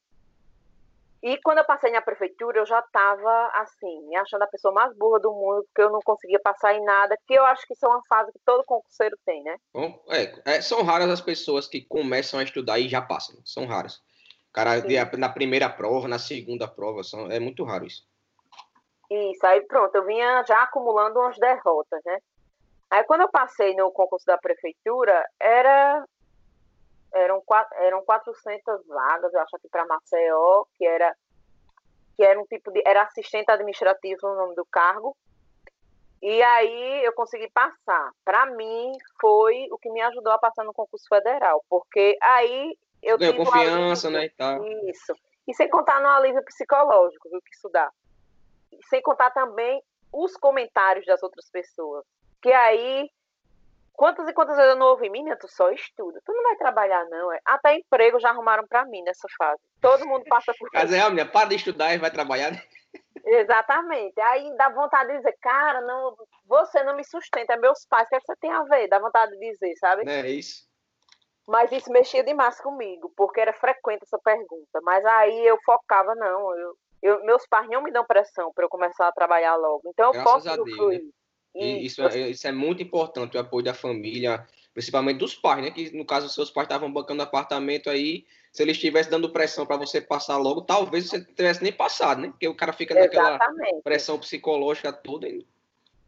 E 1.24 1.38
quando 1.42 1.60
eu 1.60 1.66
passei 1.66 1.90
na 1.90 2.02
prefeitura, 2.02 2.60
eu 2.60 2.66
já 2.66 2.80
estava 2.80 3.50
assim, 3.54 4.08
me 4.10 4.16
achando 4.18 4.44
a 4.44 4.48
pessoa 4.48 4.74
mais 4.74 4.94
burra 4.98 5.22
do 5.22 5.32
mundo, 5.32 5.64
porque 5.64 5.82
eu 5.82 5.90
não 5.90 6.02
conseguia 6.04 6.38
passar 6.38 6.74
em 6.74 6.84
nada, 6.84 7.18
que 7.26 7.34
eu 7.34 7.46
acho 7.46 7.66
que 7.66 7.74
isso 7.74 7.86
é 7.86 7.88
uma 7.88 8.04
fase 8.10 8.30
que 8.34 8.40
todo 8.46 8.66
concurseiro 8.66 9.18
tem, 9.26 9.42
né? 9.42 9.56
Bom, 9.74 10.04
é, 10.10 10.58
é, 10.58 10.62
são 10.62 10.84
raras 10.84 11.10
as 11.10 11.22
pessoas 11.22 11.66
que 11.66 11.80
começam 11.80 12.42
a 12.42 12.44
estudar 12.44 12.78
e 12.78 12.90
já 12.90 13.02
passam, 13.02 13.38
são 13.46 13.66
raras. 13.66 14.02
Cara, 14.52 14.82
de, 14.82 14.98
na 15.18 15.30
primeira 15.30 15.70
prova, 15.70 16.10
na 16.10 16.20
segunda 16.20 16.68
prova, 16.68 17.04
são, 17.04 17.32
é 17.32 17.40
muito 17.40 17.64
raro 17.64 17.86
isso. 17.86 18.06
Isso, 19.10 19.46
aí 19.46 19.62
pronto, 19.62 19.96
eu 19.96 20.06
vinha 20.06 20.44
já 20.46 20.62
acumulando 20.62 21.20
umas 21.20 21.38
derrotas, 21.38 22.02
né? 22.06 22.20
Aí 22.90 23.04
quando 23.06 23.22
eu 23.22 23.30
passei 23.30 23.74
no 23.76 23.90
concurso 23.94 24.26
da 24.26 24.38
prefeitura, 24.38 25.26
era 25.40 26.06
eram, 27.14 27.44
eram 27.78 28.04
400 28.04 28.88
vagas, 28.88 29.34
eu 29.34 29.40
acho 29.40 29.56
aqui 29.56 29.70
para 29.70 29.86
Maceió, 29.86 30.66
que 30.76 30.86
era 30.86 31.16
que 32.16 32.24
era 32.24 32.40
um 32.40 32.46
tipo 32.46 32.72
de 32.72 32.82
era 32.86 33.04
assistente 33.04 33.50
administrativo 33.50 34.20
no 34.28 34.36
nome 34.36 34.56
do 34.56 34.66
cargo. 34.66 35.18
E 36.22 36.42
aí 36.42 37.04
eu 37.04 37.12
consegui 37.14 37.50
passar. 37.52 38.12
Para 38.24 38.46
mim 38.46 38.92
foi 39.20 39.68
o 39.72 39.78
que 39.78 39.90
me 39.90 40.02
ajudou 40.02 40.32
a 40.32 40.38
passar 40.38 40.64
no 40.64 40.74
concurso 40.74 41.08
federal, 41.10 41.64
porque 41.70 42.18
aí 42.22 42.78
eu 43.02 43.18
tive 43.18 43.38
confiança, 43.38 44.10
né, 44.10 44.26
e 44.26 44.30
tal. 44.30 44.66
Isso. 44.88 45.14
E 45.48 45.54
sem 45.54 45.70
contar 45.70 46.00
no 46.02 46.08
alívio 46.08 46.44
psicológico, 46.46 47.30
viu, 47.30 47.42
que 47.42 47.54
estudar. 47.54 47.92
E 48.72 48.80
sem 48.88 49.02
contar 49.02 49.32
também 49.32 49.84
os 50.14 50.38
comentários 50.38 51.06
das 51.06 51.22
outras 51.22 51.50
pessoas. 51.50 52.06
Que 52.42 52.54
aí 52.54 53.10
Quantas 53.94 54.28
e 54.28 54.34
quantas 54.34 54.58
vezes 54.58 54.72
eu 54.72 54.78
não 54.78 54.88
ouvi, 54.88 55.10
menina, 55.10 55.38
tu 55.38 55.48
só 55.48 55.72
estuda, 55.72 56.20
tu 56.26 56.34
não 56.34 56.44
vai 56.44 56.56
trabalhar 56.58 57.06
não, 57.10 57.32
é? 57.32 57.40
Até 57.46 57.76
emprego 57.76 58.20
já 58.20 58.30
arrumaram 58.30 58.66
para 58.68 58.86
mim 58.86 59.04
nessa 59.04 59.28
fase. 59.38 59.62
Todo 59.80 60.06
mundo 60.08 60.26
passa 60.28 60.54
por 60.58 60.68
Mas 60.74 60.92
é, 60.92 61.04
menina, 61.04 61.26
para 61.26 61.50
de 61.50 61.56
estudar 61.56 61.94
e 61.94 62.00
vai 62.00 62.10
trabalhar. 62.10 62.52
Né? 62.52 62.62
Exatamente. 63.26 64.20
Aí 64.20 64.56
dá 64.58 64.70
vontade 64.70 65.12
de 65.12 65.18
dizer, 65.18 65.38
cara, 65.42 65.82
não, 65.82 66.16
você 66.46 66.84
não 66.84 66.96
me 66.96 67.04
sustenta, 67.04 67.54
é 67.54 67.58
meus 67.58 67.86
pais, 67.86 68.06
o 68.06 68.10
que, 68.10 68.16
é 68.16 68.20
que 68.20 68.26
você 68.26 68.36
tem 68.38 68.52
a 68.52 68.64
ver? 68.64 68.88
Dá 68.88 69.00
vontade 69.00 69.32
de 69.38 69.52
dizer, 69.52 69.76
sabe? 69.78 70.10
É 70.10 70.28
isso. 70.30 70.68
Mas 71.48 71.72
isso 71.72 71.92
mexia 71.92 72.24
demais 72.24 72.60
comigo, 72.60 73.12
porque 73.16 73.40
era 73.40 73.54
frequente 73.54 74.04
essa 74.04 74.18
pergunta. 74.18 74.80
Mas 74.82 75.06
aí 75.06 75.46
eu 75.46 75.58
focava, 75.66 76.16
não, 76.16 76.58
eu, 76.58 76.76
eu 77.02 77.26
meus 77.26 77.46
pais 77.48 77.70
não 77.70 77.84
me 77.84 77.92
dão 77.92 78.06
pressão 78.06 78.52
para 78.54 78.66
eu 78.66 78.70
começar 78.70 79.08
a 79.08 79.12
trabalhar 79.12 79.56
logo. 79.56 79.82
Então 79.88 80.08
eu 80.08 80.14
Graças 80.14 80.44
posso 80.46 80.66
fluir. 80.76 81.04
Né? 81.04 81.10
E 81.56 81.86
isso, 81.86 82.02
é, 82.02 82.30
isso 82.30 82.48
é 82.48 82.52
muito 82.52 82.82
importante, 82.82 83.38
o 83.38 83.40
apoio 83.40 83.64
da 83.64 83.74
família, 83.74 84.46
principalmente 84.74 85.20
dos 85.20 85.36
pais, 85.36 85.64
né? 85.64 85.72
Que 85.72 85.96
no 85.96 86.06
caso, 86.06 86.30
seus 86.30 86.50
pais 86.50 86.66
estavam 86.66 86.92
bancando 86.92 87.22
apartamento 87.22 87.90
aí, 87.90 88.26
se 88.52 88.64
eles 88.64 88.76
estivessem 88.76 89.12
dando 89.12 89.32
pressão 89.32 89.66
para 89.66 89.78
você 89.78 90.02
passar 90.02 90.38
logo, 90.38 90.62
talvez 90.62 91.10
você 91.10 91.24
tivesse 91.24 91.62
nem 91.62 91.72
passado, 91.72 92.22
né? 92.22 92.30
Porque 92.30 92.48
o 92.48 92.56
cara 92.56 92.74
fica 92.74 92.96
naquela 92.96 93.40
pressão 93.84 94.18
psicológica 94.20 94.92
toda. 94.92 95.28
E... 95.28 95.46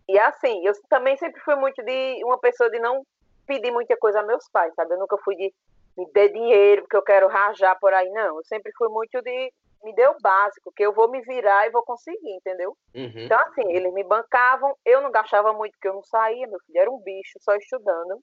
e 0.09 0.19
assim, 0.19 0.65
eu 0.65 0.73
também 0.89 1.15
sempre 1.17 1.39
fui 1.41 1.55
muito 1.55 1.83
de 1.83 2.23
uma 2.23 2.39
pessoa 2.39 2.69
de 2.69 2.79
não 2.79 3.05
pedir 3.45 3.71
muita 3.71 3.95
coisa 3.97 4.19
a 4.19 4.23
meus 4.23 4.49
pais, 4.49 4.73
sabe? 4.75 4.93
Eu 4.93 4.99
nunca 4.99 5.17
fui 5.17 5.35
de 5.35 5.53
me 5.97 6.11
dar 6.11 6.27
dinheiro 6.27 6.81
porque 6.83 6.97
eu 6.97 7.03
quero 7.03 7.27
rajar 7.27 7.79
por 7.79 7.93
aí, 7.93 8.09
não. 8.09 8.37
Eu 8.37 8.45
sempre 8.45 8.71
fui 8.77 8.89
muito 8.89 9.21
de 9.21 9.53
me 9.86 9.94
dê 9.94 10.08
o 10.08 10.18
básico, 10.20 10.74
que 10.75 10.84
eu 10.84 10.92
vou 10.92 11.08
me 11.10 11.22
virar 11.22 11.68
e 11.68 11.70
vou 11.70 11.84
conseguir, 11.84 12.32
entendeu? 12.32 12.75
Uhum. 12.96 13.12
Então, 13.15 13.39
assim, 13.39 13.72
eles 13.72 13.94
me 13.94 14.04
bancavam, 14.04 14.75
eu 14.84 15.00
não 15.00 15.12
gastava 15.12 15.54
muito, 15.54 15.74
porque 15.74 15.88
eu 15.88 15.94
não 15.94 16.04
saía, 16.04 16.48
meu 16.48 16.60
filho 16.65 16.80
era 16.80 16.92
um 16.92 17.00
bicho, 17.00 17.38
só 17.39 17.56
estudando. 17.56 18.20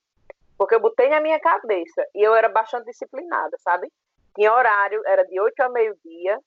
Porque 0.58 0.74
eu 0.74 0.80
botei 0.80 1.08
na 1.08 1.20
minha 1.20 1.38
cabeça, 1.38 2.04
e 2.14 2.20
eu 2.20 2.34
era 2.34 2.48
bastante 2.48 2.86
disciplinada, 2.86 3.56
sabe? 3.60 3.88
Tinha 4.34 4.52
horário, 4.52 5.00
era 5.06 5.24
de 5.24 5.40
8 5.40 5.60
a 5.60 5.68
meio-dia, 5.68 6.38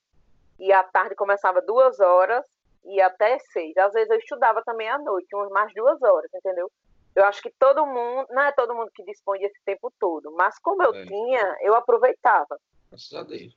e 0.58 0.70
à 0.70 0.82
tarde 0.82 1.14
começava 1.14 1.62
duas 1.62 1.98
horas, 1.98 2.44
e 2.84 3.00
até 3.00 3.38
seis. 3.38 3.74
Às 3.78 3.94
vezes 3.94 4.10
eu 4.10 4.18
estudava 4.18 4.62
também 4.64 4.88
à 4.88 4.98
noite, 4.98 5.34
umas 5.34 5.50
mais 5.50 5.72
duas 5.74 6.00
horas, 6.02 6.30
entendeu? 6.34 6.70
Eu 7.14 7.24
acho 7.24 7.40
que 7.40 7.50
todo 7.58 7.86
mundo, 7.86 8.26
não 8.30 8.42
é 8.42 8.52
todo 8.52 8.74
mundo 8.74 8.90
que 8.94 9.02
dispõe 9.02 9.38
desse 9.38 9.58
tempo 9.64 9.90
todo, 9.98 10.30
mas 10.32 10.58
como 10.58 10.82
eu 10.82 10.94
é. 10.94 11.06
tinha, 11.06 11.56
eu 11.62 11.74
aproveitava. 11.74 12.58
Graças 12.90 13.14
a 13.14 13.22
Deus. 13.22 13.56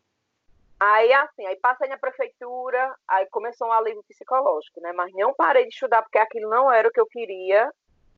Aí, 0.79 1.11
assim, 1.11 1.45
aí 1.45 1.57
passei 1.57 1.89
na 1.89 1.97
prefeitura, 1.97 2.95
aí 3.07 3.27
começou 3.27 3.67
um 3.67 3.73
alívio 3.73 4.03
psicológico, 4.07 4.79
né? 4.79 4.93
Mas 4.93 5.11
não 5.13 5.33
parei 5.33 5.63
de 5.67 5.73
estudar 5.73 6.01
porque 6.01 6.17
aquilo 6.17 6.49
não 6.49 6.71
era 6.71 6.87
o 6.87 6.91
que 6.91 7.01
eu 7.01 7.07
queria. 7.07 7.69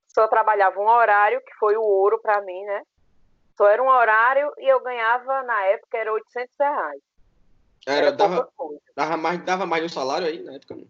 Só 0.08 0.28
trabalhava 0.28 0.80
um 0.80 0.88
horário, 0.88 1.42
que 1.42 1.54
foi 1.56 1.76
o 1.76 1.82
ouro 1.82 2.20
para 2.22 2.42
mim, 2.42 2.64
né? 2.66 2.84
Só 3.58 3.68
era 3.68 3.82
um 3.82 3.88
horário 3.88 4.52
e 4.60 4.68
eu 4.68 4.80
ganhava, 4.82 5.42
na 5.44 5.66
época, 5.66 5.98
era 5.98 6.14
800 6.14 6.56
reais. 6.60 7.02
Era, 7.88 8.08
era 8.08 8.12
dava, 8.12 8.50
dava, 8.96 9.18
mais, 9.18 9.44
dava 9.44 9.66
mais 9.66 9.82
de 9.82 9.86
um 9.88 9.94
salário 9.94 10.28
aí 10.28 10.44
na 10.44 10.54
época? 10.54 10.76
Não, 10.76 10.86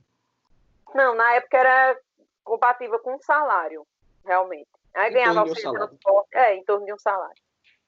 não 0.93 1.15
na 1.15 1.35
época 1.35 1.57
era 1.57 1.97
compatível 2.43 2.99
com 2.99 3.15
um 3.15 3.21
salário 3.21 3.87
realmente. 4.25 4.69
Aí 4.93 5.09
em 5.09 5.13
ganhava 5.13 5.39
auxílio 5.41 5.69
um 5.69 5.73
transporte, 5.73 6.35
é, 6.35 6.55
em 6.55 6.63
torno 6.65 6.85
de 6.85 6.93
um 6.93 6.99
salário. 6.99 7.41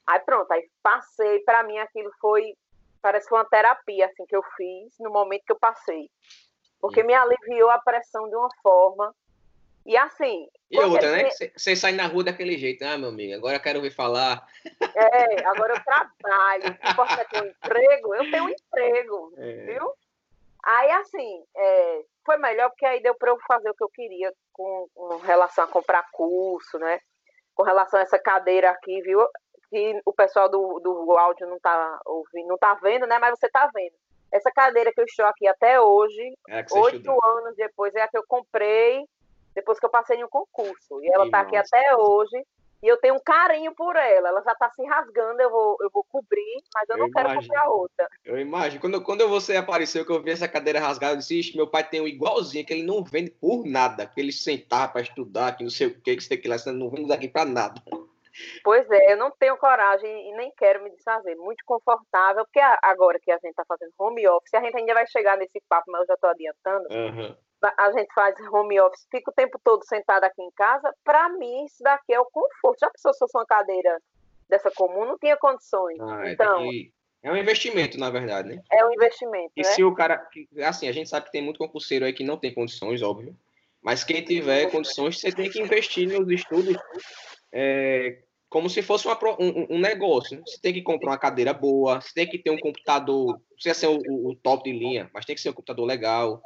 Aí 0.08 0.20
pronto, 0.20 0.52
aí 0.52 0.70
passei, 0.82 1.40
para 1.40 1.64
mim 1.64 1.78
aquilo 1.78 2.12
foi, 2.20 2.56
parece 3.04 3.26
que 3.26 3.30
foi 3.30 3.40
uma 3.40 3.50
terapia, 3.50 4.06
assim, 4.06 4.26
que 4.26 4.36
eu 4.36 4.42
fiz 4.56 4.96
no 5.00 5.12
momento 5.12 5.44
que 5.46 5.52
eu 5.52 5.60
passei. 5.60 6.10
Porque 6.80 7.04
me 7.04 7.14
aliviou 7.14 7.70
a 7.70 7.80
pressão 7.80 8.28
de 8.30 8.36
uma 8.36 8.50
forma. 8.64 9.14
E 9.86 9.98
assim. 9.98 10.48
E 10.72 10.80
outra, 10.80 11.12
né? 11.12 11.30
Você 11.56 11.76
sai 11.76 11.92
na 11.92 12.08
rua 12.08 12.24
daquele 12.24 12.58
jeito, 12.58 12.84
ah, 12.84 12.98
meu 12.98 13.10
amigo, 13.10 13.36
agora 13.36 13.58
eu 13.58 13.60
quero 13.60 13.80
ouvir 13.80 13.92
falar. 13.92 14.48
É, 14.96 15.46
agora 15.46 15.76
eu 15.76 15.84
trabalho. 15.84 16.78
Que 16.78 16.92
importa 16.92 17.22
é 17.22 17.26
ter 17.26 17.44
um 17.44 17.48
emprego, 17.48 18.16
eu 18.16 18.32
tenho 18.32 18.44
um 18.46 18.50
emprego, 18.50 19.34
é. 19.38 19.66
viu? 19.66 19.94
Aí, 20.64 20.92
assim, 20.92 21.44
é, 21.56 22.06
foi 22.26 22.38
melhor 22.38 22.70
porque 22.70 22.86
aí 22.86 23.04
deu 23.04 23.14
para 23.16 23.32
eu 23.32 23.38
fazer 23.46 23.70
o 23.70 23.74
que 23.74 23.84
eu 23.84 23.90
queria 23.90 24.34
com, 24.54 24.88
com, 24.96 25.18
relação 25.18 25.66
a 25.66 25.68
comprar 25.68 26.10
curso, 26.12 26.80
né? 26.80 27.00
Com 27.54 27.64
relação 27.64 28.00
a 28.00 28.04
essa 28.04 28.18
cadeira 28.18 28.72
aqui, 28.72 29.02
viu? 29.02 29.20
Que 29.74 30.00
o 30.06 30.14
pessoal 30.14 30.48
do, 30.48 30.80
do 30.80 31.18
áudio 31.18 31.48
não 31.48 31.60
tá 31.60 32.00
ouvindo, 32.06 32.48
não 32.48 32.60
tá 32.60 32.76
vendo, 32.76 33.08
né? 33.08 33.18
Mas 33.18 33.40
você 33.40 33.50
tá 33.50 33.68
vendo. 33.74 33.94
Essa 34.32 34.52
cadeira 34.52 34.94
que 34.94 35.02
eu 35.02 35.06
estou 35.06 35.26
aqui 35.26 35.48
até 35.48 35.82
hoje, 35.82 36.38
é 36.48 36.64
oito 36.74 37.12
anos 37.26 37.56
depois, 37.56 37.96
é 37.96 38.04
a 38.04 38.08
que 38.08 38.18
eu 38.18 38.24
comprei 38.28 39.04
depois 39.56 39.80
que 39.80 39.86
eu 39.86 39.90
passei 39.90 40.18
em 40.18 40.24
um 40.24 40.30
concurso. 40.30 41.02
E 41.02 41.10
ela 41.12 41.26
está 41.26 41.40
aqui 41.40 41.56
até 41.56 41.96
hoje. 41.96 42.46
E 42.84 42.88
eu 42.88 42.98
tenho 42.98 43.16
um 43.16 43.20
carinho 43.20 43.74
por 43.74 43.96
ela. 43.96 44.28
Ela 44.28 44.44
já 44.44 44.52
está 44.52 44.70
se 44.70 44.84
rasgando, 44.86 45.42
eu 45.42 45.50
vou, 45.50 45.78
eu 45.80 45.90
vou 45.90 46.04
cobrir, 46.04 46.62
mas 46.76 46.88
eu, 46.90 46.98
eu 46.98 47.00
não 47.00 47.08
imagino. 47.08 47.32
quero 47.32 47.42
comprar 47.42 47.70
outra. 47.70 48.10
Eu 48.26 48.40
imagino. 48.40 48.82
Quando, 48.82 49.02
quando 49.02 49.28
você 49.28 49.56
apareceu, 49.56 50.06
que 50.06 50.12
eu 50.12 50.22
vi 50.22 50.32
essa 50.32 50.50
cadeira 50.50 50.82
rasgada, 50.82 51.14
eu 51.14 51.18
disse, 51.18 51.56
meu 51.56 51.66
pai 51.66 51.88
tem 51.88 52.02
um 52.02 52.08
igualzinho, 52.08 52.64
que 52.64 52.74
ele 52.74 52.84
não 52.84 53.04
vende 53.04 53.32
por 53.32 53.66
nada. 53.66 54.06
Que 54.06 54.20
ele 54.20 54.34
sentar 54.34 54.92
para 54.92 55.02
estudar, 55.02 55.56
que 55.56 55.64
não 55.64 55.72
sei 55.72 55.88
o 55.88 56.02
que, 56.02 56.16
que 56.16 56.22
você 56.22 56.30
tem 56.30 56.42
que 56.42 56.48
lá, 56.48 56.58
você 56.58 56.72
não 56.72 56.90
vende 56.90 57.08
daqui 57.08 57.28
para 57.28 57.46
nada. 57.46 57.82
Pois 58.64 58.90
é, 58.90 59.14
eu 59.14 59.18
não 59.18 59.32
tenho 59.32 59.58
coragem 59.58 60.30
e 60.30 60.36
nem 60.36 60.52
quero 60.58 60.84
me 60.84 60.90
desfazer. 60.92 61.36
Muito 61.36 61.64
confortável, 61.66 62.44
porque 62.46 62.60
agora 62.82 63.20
que 63.20 63.32
a 63.32 63.36
gente 63.36 63.52
está 63.52 63.64
fazendo 63.66 63.94
home 63.98 64.28
office, 64.28 64.54
a 64.54 64.62
gente 64.62 64.78
ainda 64.78 64.94
vai 64.94 65.08
chegar 65.08 65.38
nesse 65.38 65.62
papo, 65.70 65.92
mas 65.92 66.02
eu 66.02 66.08
já 66.08 66.14
estou 66.16 66.30
adiantando. 66.30 66.88
Uhum 66.92 67.36
a 67.78 67.92
gente 67.92 68.14
faz 68.14 68.36
home 68.52 68.80
office, 68.80 69.08
fica 69.10 69.32
o 69.32 69.34
tempo 69.34 69.60
todo 69.64 69.86
sentado 69.86 70.24
aqui 70.26 70.42
em 70.42 70.52
casa, 70.52 70.94
para 71.04 71.30
mim 71.30 71.66
isso 71.66 71.82
daqui 71.82 72.14
é 72.14 72.20
o 72.20 72.26
conforto. 72.26 72.80
Já 72.80 72.90
pensou 72.90 73.14
se 73.14 73.20
fosse 73.20 73.38
uma 73.38 73.46
cadeira 73.46 74.00
dessa 74.50 74.70
comum, 74.72 75.06
não 75.06 75.18
tinha 75.18 75.38
condições. 75.38 76.00
Ah, 76.02 76.28
é 76.28 76.34
então, 76.34 76.68
é 77.24 77.32
um 77.32 77.38
investimento, 77.38 77.98
na 77.98 78.10
verdade, 78.10 78.50
né? 78.50 78.62
É 78.72 78.86
um 78.86 78.94
investimento. 78.94 79.52
E 79.56 79.62
né? 79.62 79.68
se 79.68 79.84
o 79.84 79.94
cara. 79.94 80.28
Assim, 80.66 80.88
a 80.88 80.92
gente 80.92 81.10
sabe 81.10 81.28
que 81.28 81.32
tem 81.32 81.42
muito 81.42 81.58
concurseiro 81.58 82.06
aí 82.06 82.14
que 82.14 82.24
não 82.24 82.38
tem 82.38 82.54
condições, 82.54 83.02
óbvio. 83.02 83.36
Mas 83.82 84.04
quem 84.04 84.24
tiver 84.24 84.70
condições, 84.72 85.20
você 85.20 85.32
tem 85.32 85.50
que 85.50 85.62
investir 85.62 86.08
nos 86.08 86.30
estudos 86.30 86.78
é, 87.54 88.18
como 88.50 88.70
se 88.70 88.82
fosse 88.82 89.08
uma, 89.08 89.18
um, 89.40 89.76
um, 89.76 89.80
negócio. 89.80 90.38
Né? 90.38 90.44
Você 90.46 90.60
tem 90.62 90.74
que 90.74 90.82
comprar 90.82 91.12
uma 91.12 91.18
cadeira 91.18 91.54
boa, 91.54 92.02
você 92.02 92.14
tem 92.14 92.28
que 92.28 92.38
ter 92.38 92.50
um 92.50 92.60
computador, 92.60 93.34
não 93.34 93.56
precisa 93.56 93.74
ser 93.76 93.88
o, 93.88 94.30
o 94.30 94.36
top 94.36 94.64
de 94.64 94.78
linha, 94.78 95.10
mas 95.14 95.26
tem 95.26 95.36
que 95.36 95.42
ser 95.42 95.50
um 95.50 95.54
computador 95.54 95.86
legal. 95.86 96.42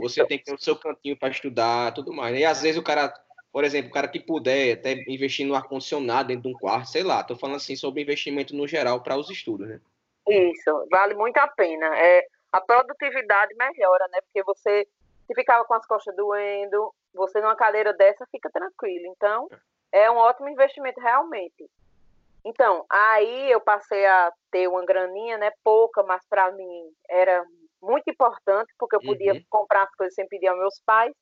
Você 0.00 0.24
tem 0.26 0.38
que 0.38 0.44
ter 0.44 0.54
o 0.54 0.58
seu 0.58 0.76
cantinho 0.76 1.18
para 1.18 1.30
estudar, 1.30 1.92
tudo 1.92 2.12
mais. 2.12 2.32
Né? 2.32 2.40
E 2.40 2.44
às 2.44 2.62
vezes 2.62 2.78
o 2.78 2.82
cara, 2.82 3.12
por 3.52 3.64
exemplo, 3.64 3.90
o 3.90 3.92
cara 3.92 4.08
que 4.08 4.20
puder 4.20 4.72
até 4.72 4.92
investir 5.08 5.46
no 5.46 5.54
ar-condicionado 5.54 6.28
dentro 6.28 6.44
de 6.44 6.48
um 6.48 6.58
quarto, 6.58 6.88
sei 6.88 7.02
lá, 7.02 7.22
tô 7.24 7.36
falando 7.36 7.56
assim 7.56 7.76
sobre 7.76 8.02
investimento 8.02 8.54
no 8.54 8.66
geral 8.66 9.02
para 9.02 9.16
os 9.16 9.30
estudos, 9.30 9.68
né? 9.68 9.80
Isso, 10.28 10.86
vale 10.90 11.14
muito 11.14 11.36
a 11.38 11.48
pena. 11.48 11.86
É, 11.98 12.26
a 12.52 12.60
produtividade 12.60 13.54
melhora, 13.54 14.06
né? 14.08 14.20
Porque 14.22 14.42
você, 14.44 14.86
se 15.26 15.34
ficava 15.34 15.64
com 15.64 15.74
as 15.74 15.86
costas 15.86 16.14
doendo, 16.16 16.92
você 17.12 17.40
numa 17.40 17.56
cadeira 17.56 17.92
dessa 17.92 18.26
fica 18.30 18.50
tranquilo. 18.50 19.06
Então, 19.06 19.48
é 19.92 20.10
um 20.10 20.16
ótimo 20.16 20.48
investimento 20.48 21.00
realmente. 21.00 21.68
Então, 22.44 22.84
aí 22.88 23.50
eu 23.50 23.60
passei 23.60 24.06
a 24.06 24.32
ter 24.50 24.66
uma 24.66 24.84
graninha, 24.84 25.36
né? 25.36 25.50
Pouca, 25.62 26.02
mas 26.02 26.22
para 26.28 26.50
mim 26.52 26.90
era 27.08 27.44
muito 27.82 28.08
importante, 28.08 28.72
porque 28.78 28.96
eu 28.96 29.00
podia 29.00 29.34
uhum. 29.34 29.42
comprar 29.48 29.84
as 29.84 29.94
coisas 29.94 30.14
sem 30.14 30.26
pedir 30.28 30.48
aos 30.48 30.58
meus 30.58 30.80
pais. 30.84 31.12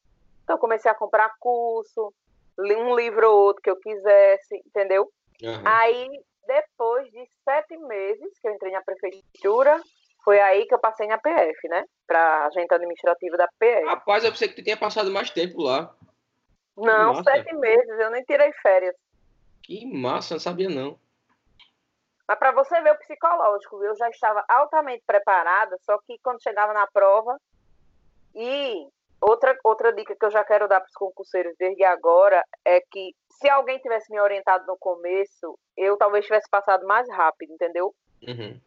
Então, 0.43 0.57
eu 0.57 0.61
comecei 0.61 0.91
a 0.91 0.95
comprar 0.95 1.31
curso, 1.39 2.13
um 2.59 2.95
livro 2.97 3.31
ou 3.31 3.47
outro 3.47 3.63
que 3.63 3.71
eu 3.71 3.77
quisesse, 3.77 4.57
entendeu? 4.67 5.11
Uhum. 5.43 5.63
Aí, 5.65 6.09
depois 6.47 7.11
de 7.11 7.27
sete 7.45 7.77
meses 7.77 8.39
que 8.41 8.49
eu 8.49 8.53
entrei 8.53 8.73
na 8.73 8.83
prefeitura, 8.83 9.81
foi 10.25 10.41
aí 10.41 10.67
que 10.67 10.75
eu 10.75 10.79
passei 10.79 11.07
na 11.07 11.19
PF, 11.19 11.69
né? 11.69 11.85
Para 12.07 12.47
agente 12.47 12.73
administrativa 12.75 13.37
da 13.37 13.49
PF. 13.59 13.85
Rapaz, 13.87 14.25
eu 14.25 14.31
pensei 14.31 14.49
que 14.49 14.57
tu 14.57 14.63
tinha 14.63 14.77
passado 14.77 15.11
mais 15.11 15.31
tempo 15.31 15.63
lá. 15.63 15.95
Não, 16.79 17.23
sete 17.23 17.53
meses, 17.55 17.99
eu 17.99 18.11
nem 18.11 18.23
tirei 18.25 18.53
férias. 18.55 18.95
Que 19.63 19.85
massa, 19.87 20.35
não 20.35 20.41
sabia 20.41 20.69
não. 20.69 20.99
Mas 22.27 22.39
para 22.39 22.53
você 22.53 22.81
ver 22.83 22.93
o 22.93 22.99
psicológico, 22.99 23.83
eu 23.83 23.97
já 23.97 24.09
estava 24.11 24.45
altamente 24.49 25.03
preparada, 25.07 25.77
só 25.81 25.99
que 25.99 26.19
quando 26.23 26.43
chegava 26.43 26.75
na 26.75 26.87
prova. 26.87 27.39
E 28.35 28.87
outra, 29.21 29.59
outra 29.65 29.93
dica 29.93 30.15
que 30.15 30.25
eu 30.25 30.31
já 30.31 30.45
quero 30.45 30.69
dar 30.69 30.81
para 30.81 30.89
os 30.89 30.95
concurseiros 30.95 31.55
desde 31.59 31.83
agora 31.85 32.45
é 32.65 32.81
que 32.81 33.15
se 33.31 33.49
alguém 33.49 33.79
tivesse 33.79 34.13
me 34.13 34.21
orientado 34.21 34.67
no 34.67 34.77
começo, 34.77 35.59
eu 35.77 35.97
talvez 35.97 36.27
tivesse 36.27 36.49
passado 36.51 36.87
mais 36.87 37.09
rápido, 37.11 37.53
entendeu? 37.53 37.95
Uhum. 38.27 38.61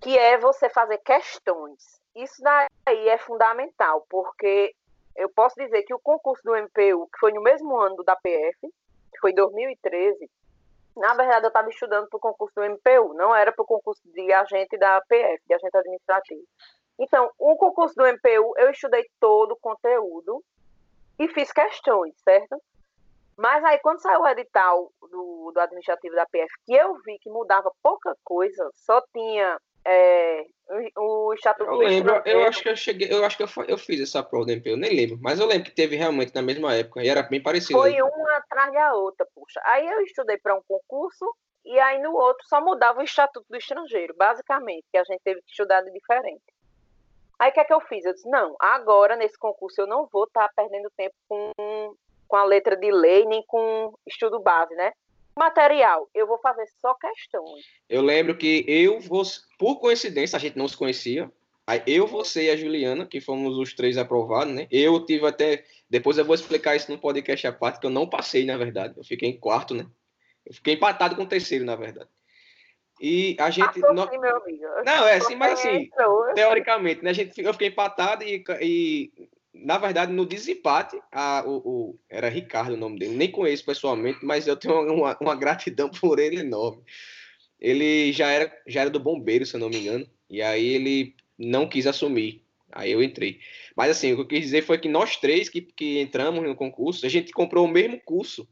Que 0.00 0.18
é 0.18 0.36
você 0.36 0.68
fazer 0.68 0.98
questões. 0.98 2.00
Isso 2.14 2.42
daí 2.42 3.08
é 3.08 3.16
fundamental, 3.18 4.04
porque 4.10 4.74
eu 5.16 5.28
posso 5.30 5.56
dizer 5.56 5.82
que 5.82 5.94
o 5.94 5.98
concurso 5.98 6.42
do 6.44 6.56
MPU, 6.56 7.08
que 7.12 7.18
foi 7.18 7.32
no 7.32 7.42
mesmo 7.42 7.76
ano 7.76 8.02
da 8.04 8.16
PF, 8.16 8.58
que 8.60 9.20
foi 9.20 9.32
em 9.32 9.34
2013, 9.34 10.30
na 10.96 11.14
verdade, 11.14 11.44
eu 11.44 11.48
estava 11.48 11.68
estudando 11.68 12.08
para 12.08 12.16
o 12.16 12.20
concurso 12.20 12.54
do 12.54 12.64
MPU, 12.64 13.14
não 13.14 13.34
era 13.34 13.52
para 13.52 13.62
o 13.62 13.66
concurso 13.66 14.02
de 14.12 14.32
agente 14.32 14.76
da 14.76 15.00
PF, 15.02 15.42
de 15.46 15.54
agente 15.54 15.76
administrativo. 15.76 16.42
Então, 16.98 17.30
o 17.38 17.56
concurso 17.56 17.94
do 17.94 18.06
MPU, 18.06 18.52
eu 18.58 18.70
estudei 18.70 19.08
todo 19.18 19.52
o 19.52 19.60
conteúdo 19.60 20.44
e 21.18 21.28
fiz 21.28 21.52
questões, 21.52 22.14
certo? 22.22 22.60
Mas 23.36 23.64
aí, 23.64 23.78
quando 23.78 24.02
saiu 24.02 24.20
o 24.20 24.28
edital 24.28 24.92
do, 25.00 25.50
do 25.54 25.60
administrativo 25.60 26.14
da 26.14 26.26
PF, 26.26 26.52
que 26.66 26.74
eu 26.74 26.94
vi 27.06 27.18
que 27.20 27.30
mudava 27.30 27.72
pouca 27.82 28.14
coisa, 28.22 28.70
só 28.74 29.00
tinha 29.12 29.58
é, 29.84 30.46
o, 30.96 31.32
Estatuto 31.34 31.70
eu 31.70 31.78
lembro, 31.78 32.22
eu 32.24 32.44
acho 32.44 32.62
que 32.62 32.68
eu 32.68 32.76
cheguei, 32.76 33.12
eu 33.12 33.24
acho 33.24 33.36
que 33.36 33.42
eu, 33.42 33.48
eu 33.66 33.78
fiz 33.78 34.00
essa 34.00 34.22
prova 34.22 34.46
do 34.46 34.52
MP, 34.52 34.70
eu 34.70 34.76
nem 34.76 34.94
lembro, 34.94 35.18
mas 35.20 35.40
eu 35.40 35.46
lembro 35.46 35.64
que 35.64 35.74
teve 35.74 35.96
realmente 35.96 36.34
na 36.34 36.42
mesma 36.42 36.74
época 36.74 37.02
e 37.02 37.08
era 37.08 37.22
bem 37.22 37.42
parecido. 37.42 37.78
Foi 37.78 37.94
aí. 37.94 38.02
uma 38.02 38.36
atrás 38.36 38.72
da 38.72 38.94
outra, 38.94 39.26
puxa. 39.34 39.60
Aí 39.64 39.86
eu 39.86 40.00
estudei 40.02 40.38
para 40.38 40.54
um 40.54 40.62
concurso 40.66 41.24
e 41.64 41.78
aí 41.78 42.00
no 42.00 42.14
outro 42.14 42.46
só 42.46 42.60
mudava 42.60 43.00
o 43.00 43.02
Estatuto 43.04 43.46
do 43.48 43.56
Estrangeiro, 43.56 44.14
basicamente, 44.16 44.84
que 44.90 44.98
a 44.98 45.04
gente 45.04 45.20
teve 45.24 45.40
que 45.42 45.50
estudar 45.50 45.82
de 45.82 45.92
diferente. 45.92 46.42
Aí 47.38 47.50
o 47.50 47.52
que 47.54 47.60
é 47.60 47.64
que 47.64 47.72
eu 47.72 47.80
fiz? 47.80 48.04
Eu 48.04 48.12
disse, 48.12 48.28
não, 48.28 48.54
agora 48.60 49.16
nesse 49.16 49.38
concurso 49.38 49.80
eu 49.80 49.86
não 49.86 50.06
vou 50.06 50.24
estar 50.24 50.46
tá 50.48 50.52
perdendo 50.54 50.90
tempo 50.96 51.14
com, 51.26 51.94
com 52.28 52.36
a 52.36 52.44
letra 52.44 52.76
de 52.76 52.92
lei, 52.92 53.24
nem 53.24 53.42
com 53.46 53.94
estudo 54.06 54.38
base, 54.40 54.74
né? 54.74 54.92
Material, 55.36 56.08
eu 56.14 56.26
vou 56.26 56.38
fazer 56.38 56.66
só 56.80 56.94
questões. 56.94 57.64
Eu 57.88 58.02
lembro 58.02 58.36
que 58.36 58.64
eu, 58.66 58.98
por 59.58 59.80
coincidência, 59.80 60.36
a 60.36 60.40
gente 60.40 60.58
não 60.58 60.68
se 60.68 60.76
conhecia. 60.76 61.30
Aí 61.66 61.82
eu, 61.86 62.06
você 62.06 62.46
e 62.46 62.50
a 62.50 62.56
Juliana, 62.56 63.06
que 63.06 63.20
fomos 63.20 63.56
os 63.56 63.72
três 63.74 63.96
aprovados, 63.96 64.52
né? 64.52 64.66
Eu 64.70 65.04
tive 65.04 65.26
até. 65.26 65.64
Depois 65.88 66.18
eu 66.18 66.24
vou 66.24 66.34
explicar 66.34 66.74
isso 66.74 66.90
no 66.90 66.98
podcast 66.98 67.46
à 67.46 67.52
parte, 67.52 67.78
que 67.78 67.86
eu 67.86 67.90
não 67.90 68.08
passei, 68.08 68.44
na 68.44 68.56
verdade. 68.56 68.94
Eu 68.96 69.04
fiquei 69.04 69.28
em 69.28 69.38
quarto, 69.38 69.74
né? 69.74 69.86
Eu 70.44 70.54
fiquei 70.54 70.74
empatado 70.74 71.14
com 71.14 71.22
o 71.22 71.28
terceiro, 71.28 71.64
na 71.64 71.76
verdade. 71.76 72.08
E 73.00 73.36
a 73.38 73.50
gente. 73.50 73.80
Passou 73.80 74.10
sim, 74.10 74.18
meu 74.18 74.36
amigo. 74.36 74.64
Não, 74.84 75.06
é 75.06 75.20
sim, 75.20 75.36
mas 75.36 75.52
assim, 75.60 75.88
teoricamente, 76.34 77.04
né? 77.04 77.10
A 77.10 77.12
gente, 77.12 77.40
eu 77.40 77.52
fiquei 77.52 77.68
empatado 77.68 78.24
e, 78.24 78.42
e 78.60 79.12
na 79.52 79.78
verdade, 79.78 80.12
no 80.12 80.24
desempate, 80.24 81.00
a, 81.10 81.42
o, 81.46 81.56
o, 81.58 81.98
era 82.08 82.28
Ricardo 82.28 82.74
o 82.74 82.76
nome 82.76 82.98
dele. 82.98 83.16
Nem 83.16 83.30
conheço 83.30 83.64
pessoalmente, 83.64 84.24
mas 84.24 84.46
eu 84.46 84.56
tenho 84.56 84.80
uma, 84.92 85.16
uma, 85.20 85.34
gratidão 85.34 85.90
por 86.00 86.18
ele 86.18 86.40
enorme. 86.40 86.82
Ele 87.58 88.12
já 88.12 88.30
era, 88.30 88.62
já 88.66 88.82
era 88.82 88.90
do 88.90 89.00
bombeiro, 89.00 89.44
se 89.44 89.54
eu 89.54 89.60
não 89.60 89.68
me 89.68 89.78
engano. 89.78 90.08
E 90.28 90.40
aí 90.40 90.66
ele 90.74 91.14
não 91.36 91.68
quis 91.68 91.86
assumir. 91.86 92.44
Aí 92.72 92.92
eu 92.92 93.02
entrei. 93.02 93.40
Mas 93.76 93.90
assim, 93.90 94.12
o 94.12 94.16
que 94.16 94.22
eu 94.22 94.28
quis 94.28 94.40
dizer 94.42 94.62
foi 94.62 94.78
que 94.78 94.88
nós 94.88 95.16
três 95.16 95.48
que, 95.48 95.60
que 95.60 96.00
entramos 96.00 96.42
no 96.44 96.54
concurso, 96.54 97.04
a 97.04 97.08
gente 97.08 97.32
comprou 97.32 97.66
o 97.66 97.70
mesmo 97.70 98.00
curso. 98.00 98.48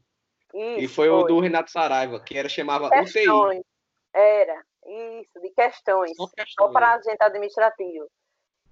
Isso, 0.53 0.79
e 0.79 0.87
foi, 0.87 1.07
foi, 1.07 1.09
o 1.09 1.23
do 1.23 1.39
Renato 1.39 1.71
Saraiva, 1.71 2.19
que 2.19 2.37
era 2.37 2.49
chamava 2.49 2.89
questões. 2.89 3.59
UTI. 3.59 3.65
Era, 4.13 4.65
isso, 4.85 5.39
de 5.41 5.49
questões. 5.51 6.17
Só, 6.17 6.27
questões, 6.27 6.53
Só 6.53 6.67
para 6.69 6.93
agente 6.95 7.21
administrativo. 7.21 8.09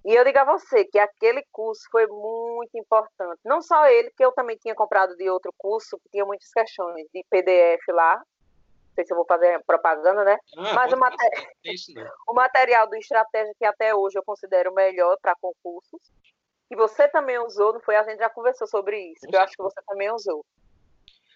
E 0.04 0.14
eu 0.14 0.24
digo 0.24 0.38
a 0.38 0.44
você 0.44 0.84
que 0.84 0.98
aquele 0.98 1.44
curso 1.52 1.82
foi 1.90 2.06
muito 2.06 2.70
importante. 2.74 3.40
Não 3.44 3.60
só 3.60 3.86
ele, 3.86 4.10
que 4.16 4.24
eu 4.24 4.32
também 4.32 4.56
tinha 4.56 4.74
comprado 4.74 5.16
de 5.16 5.28
outro 5.28 5.52
curso, 5.58 5.98
que 5.98 6.10
tinha 6.10 6.24
muitas 6.24 6.50
questões 6.50 7.06
de 7.12 7.24
PDF 7.28 7.86
lá. 7.88 8.16
Não 8.16 8.94
sei 8.94 9.04
se 9.04 9.12
eu 9.12 9.16
vou 9.16 9.26
fazer 9.26 9.62
propaganda, 9.66 10.24
né? 10.24 10.38
Ah, 10.56 10.74
Mas 10.74 10.92
o, 10.92 10.96
mater... 10.96 11.52
isso, 11.64 11.92
o 12.28 12.34
material 12.34 12.88
do 12.88 12.96
Estratégia, 12.96 13.54
que 13.58 13.64
até 13.64 13.94
hoje 13.94 14.18
eu 14.18 14.24
considero 14.24 14.72
melhor 14.72 15.16
para 15.20 15.36
concursos, 15.36 16.00
que 16.68 16.76
você 16.76 17.08
também 17.08 17.38
usou, 17.38 17.72
não 17.72 17.80
foi? 17.80 17.96
A 17.96 18.02
gente 18.04 18.18
já 18.18 18.28
conversou 18.28 18.66
sobre 18.66 19.12
isso, 19.12 19.26
que 19.26 19.34
eu 19.34 19.40
acho 19.40 19.56
que 19.56 19.62
você 19.62 19.80
também 19.86 20.10
usou. 20.10 20.44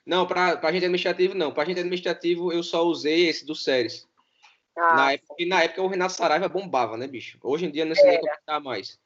Não, 0.04 0.26
para 0.26 0.52
agente 0.54 0.85
administrativo 0.85 1.35
não. 1.35 1.52
Para 1.52 1.62
agente 1.62 1.81
administrativo 1.81 2.52
eu 2.52 2.62
só 2.62 2.83
usei 2.83 3.28
esse 3.28 3.47
do 3.47 3.54
Séries. 3.54 4.07
Ah, 4.76 4.96
na, 4.96 5.12
época, 5.12 5.34
na 5.46 5.62
época 5.62 5.82
o 5.82 5.86
Renato 5.86 6.12
Saraiva 6.14 6.48
bombava, 6.48 6.96
né, 6.96 7.06
bicho? 7.06 7.38
Hoje 7.42 7.66
em 7.66 7.70
dia 7.70 7.84
não 7.84 7.94
sei 7.94 8.10
nem 8.10 8.20
como 8.20 8.32
tá 8.46 8.60
mais. 8.60 8.98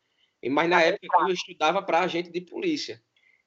E, 0.42 0.48
mas 0.48 0.68
na 0.68 0.82
época 0.82 1.06
eu 1.20 1.34
estudava 1.34 1.82
para 1.82 2.00
agente 2.00 2.30
de 2.30 2.40
polícia. 2.40 3.02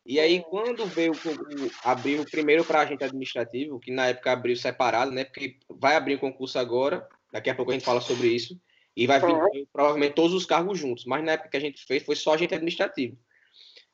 E 0.06 0.20
aí, 0.20 0.44
quando 0.50 0.86
veio 0.86 1.12
o, 1.12 1.72
abriu 1.84 2.26
primeiro 2.26 2.66
para 2.66 2.82
agente 2.82 3.04
administrativo, 3.04 3.80
que 3.80 3.92
na 3.92 4.08
época 4.08 4.32
abriu 4.32 4.56
separado, 4.56 5.12
né? 5.12 5.24
Porque 5.24 5.58
vai 5.70 5.96
abrir 5.96 6.16
um 6.16 6.20
concurso 6.20 6.58
agora, 6.58 7.08
daqui 7.32 7.50
a 7.50 7.56
pouco 7.56 7.72
a 7.72 7.74
gente 7.74 7.86
fala 7.86 8.02
sobre 8.02 8.28
isso, 8.28 8.60
e 8.96 9.06
vai 9.06 9.20
vir 9.20 9.28
uhum. 9.28 9.66
provavelmente 9.72 10.16
todos 10.16 10.34
os 10.34 10.46
cargos 10.46 10.80
juntos. 10.80 11.06
Mas 11.06 11.24
na 11.24 11.34
época 11.34 11.50
que 11.50 11.58
a 11.58 11.62
gente 11.62 11.86
fez, 11.86 12.04
foi 12.04 12.16
só 12.16 12.34
agente 12.34 12.56
administrativo. 12.56 13.18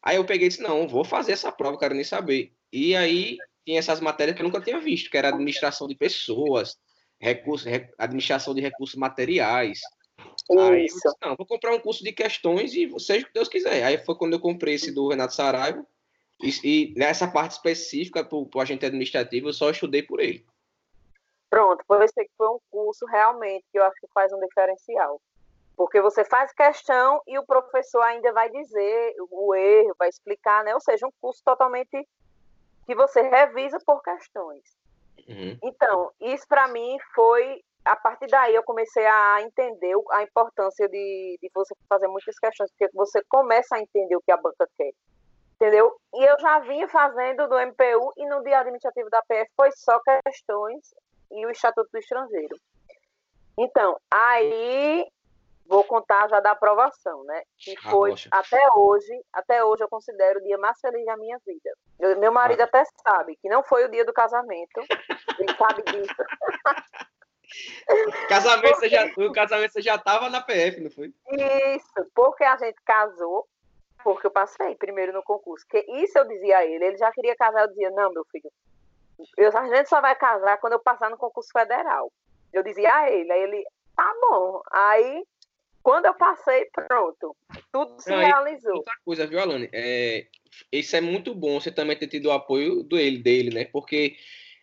Aí 0.02 0.16
eu 0.16 0.26
peguei 0.26 0.48
e 0.48 0.50
disse, 0.50 0.62
não, 0.62 0.88
vou 0.88 1.04
fazer 1.04 1.34
essa 1.34 1.52
prova, 1.52 1.78
quero 1.78 1.96
nem 1.96 2.04
saber. 2.04 2.54
E 2.72 2.96
aí 2.96 3.38
tinha 3.66 3.80
essas 3.80 4.00
matérias 4.00 4.36
que 4.38 4.42
eu 4.42 4.46
nunca 4.46 4.62
tinha 4.62 4.80
visto, 4.80 5.10
que 5.10 5.18
era 5.18 5.30
administração 5.30 5.88
de 5.88 5.96
pessoas, 5.96 6.78
recurso, 7.26 7.68
administração 7.98 8.54
de 8.54 8.62
recursos 8.62 8.96
materiais. 8.96 9.80
Isso. 9.80 10.60
Aí 10.60 10.86
disse, 10.86 11.10
não, 11.22 11.36
vou 11.36 11.46
comprar 11.46 11.74
um 11.74 11.80
curso 11.80 12.04
de 12.04 12.12
questões 12.12 12.74
e 12.74 12.88
seja 13.00 13.26
o 13.26 13.28
que 13.28 13.34
Deus 13.34 13.50
quiser. 13.50 13.84
Aí 13.84 13.98
foi 13.98 14.16
quando 14.16 14.34
eu 14.34 14.40
comprei 14.40 14.76
esse 14.76 14.92
do 14.92 15.10
Renato 15.10 15.34
Saraiva. 15.34 15.86
E, 16.42 16.50
e 16.64 16.94
nessa 16.96 17.28
parte 17.28 17.52
específica, 17.52 18.24
para 18.24 18.38
o 18.38 18.62
agente 18.62 18.86
administrativo, 18.86 19.50
eu 19.50 19.54
só 19.54 19.70
estudei 19.70 20.04
por 20.04 20.20
ele. 20.20 20.46
Pronto, 21.50 21.84
que 21.84 22.30
foi 22.38 22.50
um 22.50 22.60
curso 22.70 23.06
realmente 23.06 23.66
que 23.72 23.80
eu 23.80 23.84
acho 23.84 24.00
que 24.00 24.08
faz 24.14 24.32
um 24.32 24.40
diferencial. 24.40 25.22
Porque 25.76 26.02
você 26.02 26.24
faz 26.24 26.54
questão 26.54 27.22
e 27.28 27.38
o 27.40 27.46
professor 27.46 28.02
ainda 28.02 28.32
vai 28.34 28.50
dizer 28.50 29.16
o 29.32 29.56
erro, 29.56 29.96
vai 29.98 30.10
explicar, 30.10 30.64
né? 30.64 30.74
Ou 30.74 30.82
seja, 30.82 31.08
um 31.08 31.12
curso 31.22 31.42
totalmente 31.44 32.08
que 32.86 32.96
você 32.96 33.22
revisa 33.22 33.80
por 33.86 34.02
questões. 34.02 34.64
Uhum. 35.28 35.58
Então, 35.64 36.12
isso 36.22 36.46
para 36.48 36.68
mim 36.68 36.98
foi. 37.14 37.64
A 37.84 37.96
partir 37.96 38.28
daí 38.28 38.56
eu 38.56 38.64
comecei 38.64 39.06
a 39.06 39.42
entender 39.44 39.94
a 40.12 40.24
importância 40.24 40.90
de, 40.90 41.38
de 41.40 41.52
você 41.54 41.76
fazer 41.88 42.08
muitas 42.08 42.38
questões, 42.40 42.72
porque 42.72 42.92
você 42.96 43.22
começa 43.30 43.76
a 43.76 43.80
entender 43.80 44.16
o 44.16 44.22
que 44.22 44.32
a 44.32 44.38
banca 44.38 44.68
quer. 44.76 44.92
Entendeu? 45.56 45.96
E 46.14 46.24
eu 46.24 46.36
já 46.40 46.60
vinha 46.60 46.88
fazendo 46.88 47.48
do 47.48 47.56
MPU 47.60 48.12
e 48.18 48.28
no 48.28 48.44
dia 48.44 48.60
administrativo 48.60 49.10
da 49.10 49.22
PF 49.22 49.50
foi 49.56 49.70
só 49.72 50.00
questões 50.26 50.94
e 51.32 51.46
o 51.46 51.52
Estatuto 51.52 51.90
do 51.92 52.00
Estrangeiro. 52.00 52.58
Então, 53.58 53.98
aí 54.12 55.08
vou 55.68 55.84
contar 55.84 56.30
já 56.30 56.40
da 56.40 56.52
aprovação, 56.52 57.24
né? 57.24 57.42
Que 57.58 57.76
ah, 57.84 57.90
foi 57.90 58.14
ah, 58.32 58.40
até 58.40 58.68
hoje, 58.76 59.26
até 59.34 59.64
hoje 59.64 59.84
eu 59.84 59.90
considero 59.90 60.40
o 60.40 60.44
dia 60.44 60.58
mais 60.58 60.80
feliz 60.80 61.06
da 61.06 61.18
minha 61.18 61.40
vida. 61.46 61.72
Eu, 62.00 62.20
meu 62.20 62.32
marido 62.32 62.62
ah. 62.62 62.66
até 62.66 62.84
sabe 63.08 63.36
que 63.38 63.50
não 63.50 63.64
foi 63.64 63.86
o 63.86 63.92
dia 63.92 64.06
do 64.06 64.14
casamento. 64.14 64.82
Ele 65.40 65.56
sabe 65.58 65.84
disso. 65.84 66.16
casamento 68.30 68.74
porque... 68.74 68.90
já, 68.90 69.06
o 69.18 69.32
casamento 69.32 69.74
você 69.74 69.82
já 69.82 69.96
estava 69.96 70.30
na 70.30 70.42
PF, 70.42 70.82
não 70.82 70.92
foi? 70.92 71.14
Isso, 71.76 72.12
porque 72.14 72.44
a 72.44 72.58
gente 72.58 72.78
casou, 72.84 73.48
porque 74.04 74.28
eu 74.28 74.32
passei 74.32 74.76
primeiro 74.76 75.14
no 75.14 75.24
concurso. 75.24 75.66
Que 75.68 75.80
isso 76.04 76.18
eu 76.18 76.28
dizia 76.28 76.60
a 76.60 76.66
ele, 76.66 76.86
ele 76.86 76.98
já 76.98 77.12
queria 77.12 77.36
casar, 77.36 77.64
eu 77.64 77.70
dizia, 77.70 77.90
não, 77.92 78.12
meu 78.12 78.26
filho, 78.32 78.52
eu, 79.38 79.58
a 79.58 79.76
gente 79.76 79.90
só 79.90 80.02
vai 80.02 80.16
casar 80.16 80.60
quando 80.60 80.74
eu 80.74 80.80
passar 80.80 81.10
no 81.10 81.18
concurso 81.18 81.50
federal. 81.52 82.12
Eu 82.52 82.64
dizia 82.64 82.94
a 82.94 83.12
ele, 83.12 83.32
aí 83.32 83.42
ele, 83.42 83.64
tá 83.96 84.14
bom. 84.22 84.62
Aí 84.72 85.26
quando 85.86 86.08
eu 86.08 86.16
passei, 86.16 86.66
pronto, 86.74 87.38
tudo 87.72 88.02
se 88.02 88.10
Não, 88.10 88.18
realizou. 88.18 88.78
Outra 88.78 88.96
coisa, 89.06 89.28
viu, 89.28 89.40
Alane? 89.40 89.70
É, 89.72 90.26
isso 90.72 90.96
é 90.96 91.00
muito 91.00 91.36
bom 91.36 91.60
você 91.60 91.72
também 91.72 91.96
ter 91.96 92.08
tido 92.08 92.26
o 92.26 92.32
apoio 92.32 92.82
dele, 92.82 93.20
dele, 93.20 93.54
né? 93.54 93.66
Porque 93.66 94.16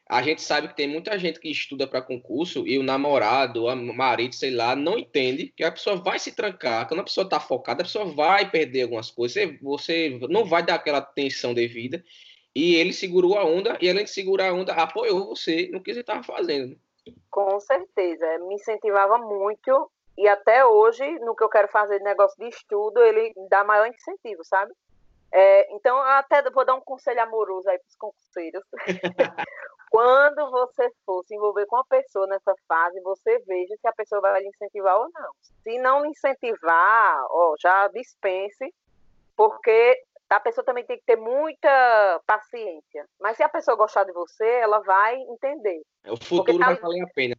a 0.09 0.21
gente 0.21 0.43
sabe 0.43 0.67
que 0.67 0.75
tem 0.75 0.89
muita 0.89 1.17
gente 1.17 1.39
que 1.39 1.49
estuda 1.49 1.87
para 1.87 2.03
concurso 2.03 2.67
e 2.67 2.77
o 2.77 2.83
namorado, 2.83 3.67
o 3.67 3.95
marido, 3.95 4.35
sei 4.35 4.51
lá, 4.51 4.75
não 4.75 4.99
entende 4.99 5.55
que 5.57 5.63
a 5.63 5.71
pessoa 5.71 5.95
vai 5.95 6.19
se 6.19 6.35
trancar. 6.35 6.89
Quando 6.89 6.99
a 6.99 7.05
pessoa 7.05 7.25
está 7.25 7.39
focada, 7.39 7.83
a 7.83 7.87
pessoa 7.87 8.05
vai 8.07 8.51
perder 8.51 8.83
algumas 8.83 9.09
coisas. 9.09 9.37
Você, 9.37 9.59
você 9.63 10.19
não 10.29 10.45
vai 10.45 10.65
dar 10.65 10.75
aquela 10.75 10.99
atenção 10.99 11.55
devida. 11.55 12.03
E 12.53 12.75
ele 12.75 12.93
segurou 12.93 13.39
a 13.39 13.45
onda, 13.45 13.79
e 13.81 13.89
além 13.89 14.05
de 14.05 14.11
segurar 14.11 14.49
a 14.49 14.55
onda, 14.55 14.73
apoiou 14.73 15.29
você 15.29 15.69
no 15.73 15.81
que 15.81 15.95
você 15.95 16.01
estava 16.01 16.25
fazendo. 16.25 16.77
Com 17.31 17.61
certeza, 17.61 18.27
me 18.41 18.57
incentivava 18.57 19.19
muito 19.19 19.89
e 20.17 20.29
até 20.29 20.65
hoje, 20.65 21.19
no 21.21 21.35
que 21.35 21.43
eu 21.43 21.49
quero 21.49 21.69
fazer 21.69 21.99
de 21.99 22.05
negócio 22.05 22.37
de 22.39 22.49
estudo, 22.49 23.03
ele 23.03 23.33
dá 23.49 23.65
maior 23.65 23.87
incentivo, 23.87 24.45
sabe? 24.45 24.73
É, 25.33 25.75
então, 25.75 25.97
eu 25.97 26.03
até 26.03 26.43
vou 26.51 26.65
dar 26.65 26.75
um 26.75 26.81
conselho 26.81 27.23
amoroso 27.23 27.69
aí 27.69 27.79
para 27.79 27.89
os 27.89 27.97
concurseiros. 27.97 28.63
Quando 29.91 30.51
você 30.51 30.91
for 31.05 31.25
se 31.25 31.35
envolver 31.35 31.67
com 31.67 31.77
uma 31.77 31.85
pessoa 31.85 32.27
nessa 32.27 32.55
fase, 32.69 33.01
você 33.01 33.39
veja 33.47 33.75
se 33.77 33.87
a 33.87 33.93
pessoa 33.93 34.21
vai 34.21 34.41
lhe 34.41 34.49
incentivar 34.49 34.99
ou 34.99 35.11
não. 35.13 35.33
Se 35.63 35.79
não 35.79 36.03
lhe 36.03 36.09
incentivar, 36.09 37.27
ó, 37.31 37.55
já 37.59 37.89
dispense, 37.89 38.75
porque 39.37 40.03
a 40.31 40.41
pessoa 40.41 40.65
também 40.65 40.85
tem 40.85 40.97
que 40.97 41.05
ter 41.05 41.17
muita 41.17 42.21
paciência. 42.27 43.07
Mas 43.21 43.37
se 43.37 43.43
a 43.43 43.49
pessoa 43.49 43.77
gostar 43.77 44.05
de 44.05 44.13
você, 44.13 44.47
ela 44.47 44.81
vai 44.81 45.15
entender. 45.15 45.83
O 46.09 46.17
futuro 46.17 46.59
tá... 46.59 46.67
vai 46.67 46.77
valer 46.77 47.03
a 47.03 47.09
pena. 47.15 47.37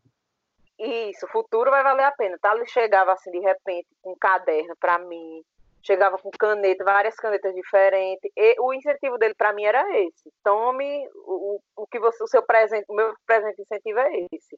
Isso, 0.79 1.27
futuro 1.27 1.69
vai 1.69 1.83
valer 1.83 2.05
a 2.05 2.12
pena. 2.12 2.38
Tá? 2.41 2.55
Ele 2.55 2.65
chegava 2.65 3.13
assim 3.13 3.31
de 3.31 3.39
repente 3.39 3.88
com 4.01 4.12
um 4.12 4.17
caderno 4.17 4.75
para 4.79 4.99
mim, 4.99 5.43
chegava 5.81 6.17
com 6.17 6.31
caneta, 6.31 6.83
várias 6.83 7.15
canetas 7.15 7.53
diferentes. 7.53 8.31
E 8.36 8.55
o 8.59 8.73
incentivo 8.73 9.17
dele 9.17 9.36
para 9.36 9.53
mim 9.53 9.63
era 9.63 9.83
esse. 9.99 10.31
Tome 10.43 11.07
o, 11.15 11.59
o 11.77 11.88
que 11.88 11.99
você, 11.99 12.23
o 12.23 12.27
seu 12.27 12.41
presente, 12.43 12.86
o 12.89 12.95
meu 12.95 13.13
presente 13.25 13.62
incentivo 13.62 13.99
é 13.99 14.27
esse. 14.31 14.57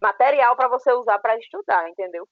Material 0.00 0.56
para 0.56 0.68
você 0.68 0.92
usar 0.92 1.18
para 1.18 1.36
estudar, 1.38 1.88
entendeu? 1.88 2.26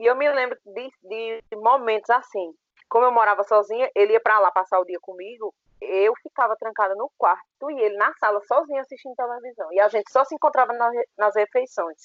E 0.00 0.06
eu 0.06 0.16
me 0.16 0.30
lembro 0.30 0.56
de, 0.64 0.90
de 1.02 1.56
momentos 1.56 2.10
assim. 2.10 2.52
Como 2.88 3.04
eu 3.04 3.12
morava 3.12 3.44
sozinha, 3.44 3.90
ele 3.94 4.12
ia 4.14 4.20
para 4.20 4.38
lá 4.38 4.50
passar 4.50 4.80
o 4.80 4.84
dia 4.84 4.98
comigo. 5.00 5.54
Eu 5.80 6.12
ficava 6.22 6.56
trancada 6.56 6.94
no 6.94 7.10
quarto 7.18 7.70
e 7.70 7.80
ele 7.80 7.96
na 7.96 8.12
sala 8.14 8.40
sozinho 8.42 8.80
assistindo 8.80 9.14
televisão. 9.14 9.72
E 9.72 9.80
a 9.80 9.88
gente 9.88 10.10
só 10.10 10.24
se 10.24 10.34
encontrava 10.34 10.72
nas 11.16 11.36
refeições. 11.36 11.98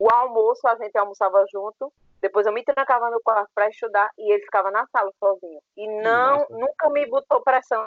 O 0.00 0.08
almoço 0.10 0.66
a 0.66 0.76
gente 0.76 0.96
almoçava 0.96 1.44
junto, 1.52 1.92
depois 2.22 2.46
eu 2.46 2.52
me 2.54 2.64
trancava 2.64 3.10
no 3.10 3.20
quarto 3.20 3.50
para 3.54 3.68
estudar 3.68 4.10
e 4.16 4.32
ele 4.32 4.42
ficava 4.42 4.70
na 4.70 4.86
sala 4.86 5.12
sozinho. 5.18 5.60
E 5.76 5.86
não, 6.02 6.46
nunca 6.48 6.88
me 6.88 7.06
botou 7.06 7.42
pressão 7.42 7.84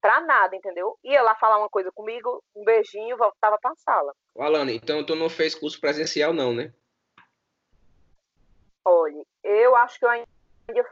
pra 0.00 0.20
nada, 0.22 0.56
entendeu? 0.56 0.98
Ia 1.04 1.22
lá 1.22 1.36
falar 1.36 1.58
uma 1.58 1.68
coisa 1.68 1.92
comigo, 1.92 2.42
um 2.54 2.64
beijinho, 2.64 3.16
voltava 3.16 3.56
pra 3.62 3.76
sala. 3.76 4.12
Alana, 4.36 4.72
então 4.72 5.06
tu 5.06 5.14
não 5.14 5.30
fez 5.30 5.54
curso 5.54 5.80
presencial 5.80 6.32
não, 6.32 6.52
né? 6.52 6.72
Olha, 8.84 9.24
eu 9.44 9.76
acho 9.76 10.00
que 10.00 10.04
eu 10.04 10.10
ainda 10.10 10.26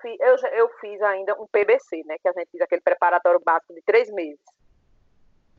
fiz, 0.00 0.16
eu, 0.20 0.36
eu 0.50 0.68
fiz 0.80 1.02
ainda 1.02 1.34
um 1.34 1.48
PBC, 1.48 2.04
né? 2.06 2.16
Que 2.22 2.28
a 2.28 2.32
gente 2.32 2.50
fez 2.52 2.62
aquele 2.62 2.80
preparatório 2.80 3.40
básico 3.44 3.74
de 3.74 3.82
três 3.82 4.08
meses. 4.08 4.40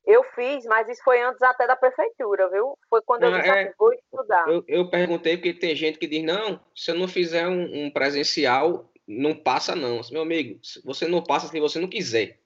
Eu 0.06 0.24
fiz, 0.36 0.66
mas 0.66 0.88
isso 0.88 1.02
foi 1.04 1.20
antes 1.22 1.42
até 1.42 1.66
da 1.66 1.76
prefeitura, 1.76 2.48
viu? 2.50 2.78
Foi 2.90 3.02
quando 3.02 3.24
eu 3.24 3.32
disse, 3.32 3.50
é, 3.50 3.64
assim, 3.64 3.74
vou 3.78 3.92
estudar. 3.92 4.48
Eu, 4.48 4.64
eu, 4.68 4.90
perguntei 4.90 5.36
porque 5.36 5.54
tem 5.54 5.76
gente 5.76 5.98
que 5.98 6.08
diz, 6.08 6.24
não, 6.24 6.60
se 6.76 6.92
eu 6.92 6.96
não 6.96 7.08
fizer 7.08 7.48
um, 7.48 7.86
um 7.86 7.90
presencial, 7.90 8.92
não 9.08 9.36
passa 9.36 9.76
não. 9.76 10.02
Meu 10.12 10.22
amigo, 10.22 10.60
você 10.84 11.08
não 11.08 11.24
passa 11.24 11.48
se 11.48 11.60
você 11.60 11.80
não 11.80 11.88
quiser. 11.88 12.40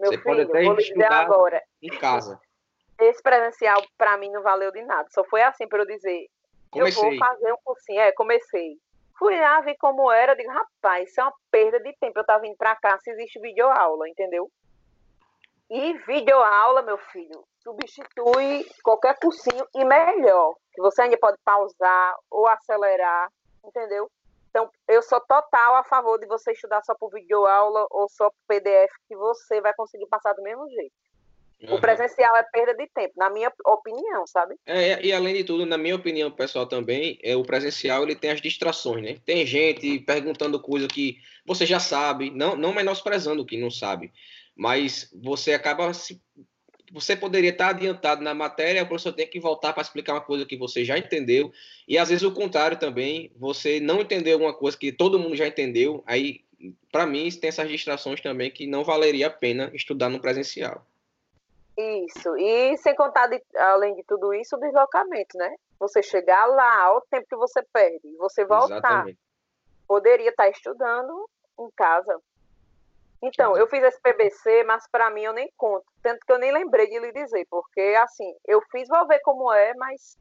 Meu 0.00 0.10
você 0.10 0.18
filho, 0.18 0.24
pode 0.24 0.40
até 0.42 0.64
vou 0.64 0.78
estudar 0.78 1.20
agora. 1.20 1.62
em 1.82 1.90
casa. 1.90 2.40
Esse 2.98 3.22
presencial, 3.22 3.82
para 3.96 4.16
mim, 4.16 4.30
não 4.30 4.42
valeu 4.42 4.72
de 4.72 4.82
nada. 4.82 5.08
Só 5.10 5.22
foi 5.24 5.42
assim 5.42 5.68
para 5.68 5.82
eu 5.82 5.86
dizer, 5.86 6.26
Comecei. 6.70 7.02
eu 7.02 7.10
vou 7.10 7.18
fazer 7.18 7.52
um 7.52 7.58
cursinho. 7.62 8.00
É, 8.00 8.12
comecei. 8.12 8.78
Fui 9.18 9.38
lá, 9.38 9.60
vi 9.60 9.76
como 9.76 10.10
era, 10.10 10.34
digo, 10.34 10.50
rapaz, 10.50 11.10
isso 11.10 11.20
é 11.20 11.24
uma 11.24 11.34
perda 11.50 11.80
de 11.80 11.92
tempo. 11.98 12.18
Eu 12.18 12.24
tava 12.24 12.40
vindo 12.40 12.56
pra 12.56 12.76
cá 12.76 12.98
se 12.98 13.10
existe 13.10 13.40
videoaula, 13.40 14.08
entendeu? 14.08 14.50
E 15.70 15.92
videoaula, 15.98 16.80
meu 16.82 16.96
filho, 16.96 17.44
substitui 17.62 18.66
qualquer 18.82 19.18
cursinho 19.18 19.66
e 19.74 19.84
melhor. 19.84 20.54
Que 20.72 20.80
você 20.80 21.02
ainda 21.02 21.18
pode 21.18 21.36
pausar 21.44 22.16
ou 22.30 22.46
acelerar, 22.48 23.30
entendeu? 23.64 24.10
Então, 24.48 24.70
eu 24.88 25.02
sou 25.02 25.20
total 25.20 25.76
a 25.76 25.84
favor 25.84 26.18
de 26.18 26.26
você 26.26 26.52
estudar 26.52 26.82
só 26.82 26.94
por 26.94 27.10
videoaula 27.10 27.86
ou 27.90 28.08
só 28.08 28.30
por 28.30 28.38
PDF, 28.48 28.90
que 29.06 29.14
você 29.14 29.60
vai 29.60 29.74
conseguir 29.74 30.06
passar 30.06 30.32
do 30.32 30.42
mesmo 30.42 30.66
jeito. 30.70 30.94
Uhum. 31.62 31.74
O 31.74 31.80
presencial 31.80 32.36
é 32.36 32.42
perda 32.44 32.72
de 32.74 32.86
tempo, 32.86 33.14
na 33.16 33.28
minha 33.30 33.52
opinião, 33.66 34.24
sabe? 34.28 34.54
É, 34.64 35.04
e 35.04 35.12
além 35.12 35.34
de 35.34 35.44
tudo, 35.44 35.66
na 35.66 35.76
minha 35.76 35.96
opinião 35.96 36.30
pessoal 36.30 36.66
também, 36.66 37.18
é, 37.20 37.34
o 37.34 37.42
presencial 37.42 38.04
ele 38.04 38.14
tem 38.14 38.30
as 38.30 38.40
distrações, 38.40 39.02
né? 39.02 39.16
Tem 39.24 39.44
gente 39.44 39.98
perguntando 40.00 40.60
coisa 40.60 40.86
que 40.86 41.18
você 41.44 41.66
já 41.66 41.80
sabe, 41.80 42.30
não, 42.30 42.54
não 42.54 42.72
menosprezando 42.72 43.42
o 43.42 43.46
que 43.46 43.56
não 43.56 43.72
sabe, 43.72 44.12
mas 44.54 45.10
você 45.20 45.52
acaba 45.52 45.92
se. 45.92 46.20
Você 46.90 47.14
poderia 47.14 47.50
estar 47.50 47.68
adiantado 47.68 48.22
na 48.22 48.32
matéria, 48.32 48.82
o 48.82 48.86
professor 48.86 49.12
tem 49.12 49.26
que 49.26 49.38
voltar 49.38 49.74
para 49.74 49.82
explicar 49.82 50.14
uma 50.14 50.22
coisa 50.22 50.46
que 50.46 50.56
você 50.56 50.84
já 50.84 50.96
entendeu, 50.96 51.52
e 51.86 51.98
às 51.98 52.08
vezes 52.08 52.22
o 52.22 52.32
contrário 52.32 52.78
também, 52.78 53.30
você 53.36 53.78
não 53.78 54.00
entendeu 54.00 54.34
alguma 54.34 54.54
coisa 54.54 54.78
que 54.78 54.90
todo 54.90 55.18
mundo 55.18 55.36
já 55.36 55.46
entendeu, 55.46 56.02
aí, 56.06 56.40
para 56.90 57.04
mim, 57.04 57.28
tem 57.30 57.48
essas 57.48 57.68
distrações 57.68 58.22
também 58.22 58.50
que 58.50 58.66
não 58.66 58.84
valeria 58.84 59.26
a 59.26 59.30
pena 59.30 59.70
estudar 59.74 60.08
no 60.08 60.18
presencial. 60.18 60.86
Isso. 61.78 62.36
E 62.36 62.76
sem 62.78 62.94
contar, 62.96 63.28
de, 63.28 63.40
além 63.56 63.94
de 63.94 64.02
tudo 64.02 64.34
isso, 64.34 64.56
o 64.56 64.60
deslocamento, 64.60 65.38
né? 65.38 65.54
Você 65.78 66.02
chegar 66.02 66.44
lá, 66.46 66.96
o 66.96 67.00
tempo 67.02 67.26
que 67.28 67.36
você 67.36 67.62
perde, 67.72 68.16
você 68.16 68.44
voltar. 68.44 68.78
Exatamente. 68.78 69.18
Poderia 69.86 70.30
estar 70.30 70.48
estudando 70.48 71.30
em 71.60 71.70
casa. 71.76 72.20
Então, 73.22 73.56
eu 73.56 73.68
fiz 73.68 73.82
esse 73.82 74.00
PBC, 74.00 74.64
mas 74.64 74.88
para 74.90 75.08
mim 75.10 75.22
eu 75.22 75.32
nem 75.32 75.50
conto. 75.56 75.86
Tanto 76.02 76.24
que 76.26 76.32
eu 76.32 76.38
nem 76.38 76.52
lembrei 76.52 76.88
de 76.88 76.98
lhe 76.98 77.12
dizer, 77.12 77.46
porque 77.48 77.80
assim, 78.02 78.34
eu 78.44 78.60
fiz, 78.72 78.88
vou 78.88 79.06
ver 79.06 79.20
como 79.20 79.52
é, 79.52 79.72
mas 79.74 80.16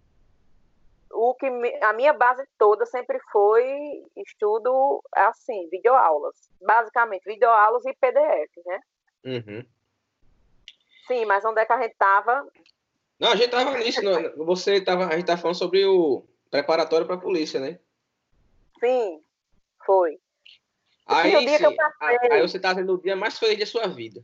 o 1.12 1.34
que 1.36 1.50
me, 1.50 1.74
a 1.84 1.93
minha 1.93 2.13
base 2.13 2.43
toda 2.58 2.86
sempre 2.86 3.20
foi 3.32 4.04
estudo 4.15 5.02
assim, 5.12 5.67
videoaulas. 5.70 6.36
Basicamente, 6.62 7.24
videoaulas 7.24 7.84
e 7.86 7.93
PDF, 7.96 8.52
né? 8.65 8.80
Uhum. 9.26 9.65
Sim, 11.08 11.26
mas 11.26 11.43
onde 11.46 11.62
é 11.62 11.65
que 11.65 11.74
a 11.74 11.82
gente 11.82 11.93
estava? 11.93 12.48
Não, 13.20 13.30
a 13.30 13.36
gente 13.36 13.46
estava 13.46 13.78
nisso. 13.78 14.02
Não, 14.02 14.46
você 14.46 14.82
tava, 14.82 15.06
a 15.06 15.12
gente 15.12 15.22
estava 15.22 15.41
falando 15.41 15.58
sobre 15.58 15.86
o 15.86 16.24
preparatório 16.52 17.06
para 17.06 17.15
a 17.15 17.20
polícia, 17.20 17.60
né? 17.60 17.80
Sim, 18.80 19.22
foi. 19.86 20.20
Aí, 21.08 21.32
sim, 21.32 21.65
aí 22.32 22.41
você 22.41 22.58
está 22.58 22.76
tendo 22.76 22.93
o 22.93 23.02
dia 23.02 23.15
mais 23.15 23.39
feliz 23.39 23.58
da 23.58 23.65
sua 23.65 23.88
vida. 23.88 24.22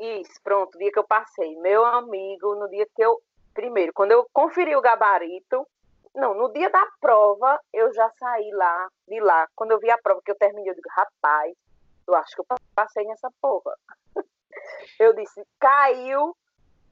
Isso, 0.00 0.40
pronto, 0.42 0.74
o 0.74 0.78
dia 0.78 0.90
que 0.90 0.98
eu 0.98 1.04
passei. 1.04 1.54
Meu 1.60 1.84
amigo, 1.84 2.54
no 2.56 2.68
dia 2.68 2.86
que 2.94 3.02
eu. 3.02 3.22
Primeiro, 3.52 3.92
quando 3.92 4.12
eu 4.12 4.26
conferi 4.32 4.74
o 4.74 4.80
gabarito. 4.80 5.66
Não, 6.14 6.32
no 6.32 6.52
dia 6.52 6.70
da 6.70 6.86
prova, 7.00 7.60
eu 7.72 7.92
já 7.92 8.08
saí 8.18 8.48
lá, 8.52 8.88
de 9.08 9.18
lá. 9.18 9.48
Quando 9.56 9.72
eu 9.72 9.80
vi 9.80 9.90
a 9.90 9.98
prova 9.98 10.22
que 10.24 10.30
eu 10.30 10.36
terminei, 10.36 10.70
eu 10.70 10.74
digo, 10.74 10.88
rapaz, 10.88 11.52
eu 12.06 12.14
acho 12.14 12.36
que 12.36 12.40
eu 12.40 12.46
passei 12.72 13.04
nessa 13.04 13.28
porra. 13.40 13.76
Eu 14.98 15.14
disse, 15.14 15.42
caiu. 15.58 16.36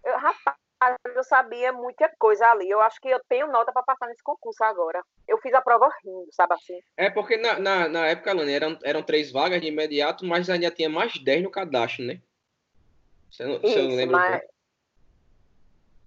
Eu, 0.04 0.18
rapaz, 0.18 0.56
eu 1.04 1.22
sabia 1.24 1.72
muita 1.72 2.08
coisa 2.18 2.46
ali. 2.46 2.68
Eu 2.68 2.80
acho 2.80 3.00
que 3.00 3.08
eu 3.08 3.20
tenho 3.28 3.46
nota 3.46 3.72
para 3.72 3.82
passar 3.82 4.08
nesse 4.08 4.22
concurso 4.22 4.62
agora. 4.64 5.02
Eu 5.28 5.38
fiz 5.38 5.54
a 5.54 5.62
prova 5.62 5.90
rindo, 6.04 6.28
sabe 6.32 6.54
assim? 6.54 6.80
É 6.96 7.10
porque 7.10 7.36
na, 7.36 7.58
na, 7.58 7.88
na 7.88 8.06
época, 8.06 8.32
Lani, 8.32 8.52
eram, 8.52 8.78
eram 8.82 9.02
três 9.02 9.30
vagas 9.30 9.60
de 9.60 9.68
imediato, 9.68 10.24
mas 10.24 10.50
ainda 10.50 10.70
tinha 10.70 10.88
mais 10.88 11.16
dez 11.22 11.42
no 11.42 11.50
cadastro, 11.50 12.04
né? 12.04 12.20
Você 13.30 13.44
não, 13.44 13.54
Isso, 13.54 13.62
você 13.62 13.82
não 13.82 13.96
lembra? 13.96 14.18
Mas... 14.18 14.42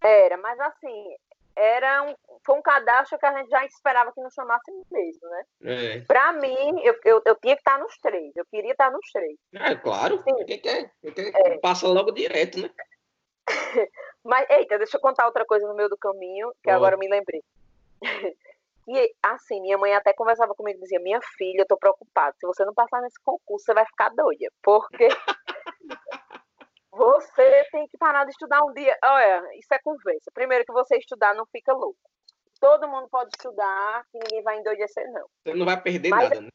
Era, 0.02 0.38
mas 0.38 0.60
assim, 0.60 1.16
era 1.56 2.04
um, 2.04 2.16
foi 2.46 2.56
um 2.56 2.62
cadastro 2.62 3.18
que 3.18 3.26
a 3.26 3.38
gente 3.38 3.50
já 3.50 3.66
esperava 3.66 4.12
que 4.12 4.22
não 4.22 4.30
chamasse 4.30 4.72
mesmo, 4.92 5.30
né? 5.30 5.44
É. 5.64 6.02
Pra 6.02 6.34
mim, 6.34 6.82
eu, 6.84 6.96
eu, 7.06 7.22
eu 7.26 7.36
tinha 7.36 7.56
que 7.56 7.62
estar 7.62 7.80
nos 7.80 7.98
três. 8.00 8.36
Eu 8.36 8.46
queria 8.46 8.72
estar 8.72 8.92
nos 8.92 9.10
três. 9.12 9.38
É, 9.54 9.76
claro. 9.76 10.22
Sim. 10.24 10.46
Quem 10.46 10.60
quer, 10.60 10.92
quem 11.02 11.14
quer 11.14 11.32
é. 11.34 11.58
passa 11.60 11.88
logo 11.88 12.12
direto, 12.12 12.62
né? 12.62 12.70
Mas, 14.24 14.50
eita, 14.50 14.78
deixa 14.78 14.98
eu 14.98 15.02
contar 15.02 15.26
outra 15.26 15.46
coisa 15.46 15.68
no 15.68 15.76
meio 15.76 15.90
do 15.90 15.98
caminho, 15.98 16.52
que 16.64 16.70
oh. 16.70 16.74
agora 16.74 16.96
eu 16.96 17.00
me 17.00 17.10
lembrei. 17.10 17.42
E 18.88 19.16
assim, 19.24 19.60
minha 19.62 19.80
mãe 19.80 19.96
até 19.96 20.14
conversava 20.14 20.54
comigo 20.54 20.78
e 20.78 20.82
dizia: 20.84 21.00
Minha 21.00 21.20
filha, 21.36 21.62
eu 21.62 21.66
tô 21.66 21.76
preocupada. 21.76 22.36
Se 22.40 22.46
você 22.46 22.64
não 22.64 22.72
passar 22.72 23.02
nesse 23.02 23.20
concurso, 23.24 23.66
você 23.66 23.74
vai 23.74 23.84
ficar 23.84 24.10
doida. 24.10 24.48
Porque 24.62 25.10
Você 26.96 27.66
tem 27.72 27.88
que 27.88 27.98
parar 27.98 28.24
de 28.24 28.32
estudar 28.32 28.64
um 28.64 28.74
dia. 28.74 28.98
Olha, 29.04 29.44
isso 29.58 29.74
é 29.74 29.80
conversa. 29.80 30.32
Primeiro 30.34 30.66
que 30.66 30.72
você 30.72 30.98
estudar 30.98 31.36
não 31.36 31.46
fica 31.48 31.74
louco. 31.74 32.00
Todo 32.60 32.88
mundo 32.88 33.08
pode 33.10 33.32
estudar, 33.36 34.06
que 34.12 34.18
ninguém 34.18 34.42
vai 34.42 34.58
endoidecer, 34.58 35.12
não. 35.12 35.28
Você 35.44 35.54
não 35.54 35.66
vai 35.66 35.80
perder 35.82 36.10
Mas, 36.10 36.30
nada, 36.30 36.42
né? 36.42 36.50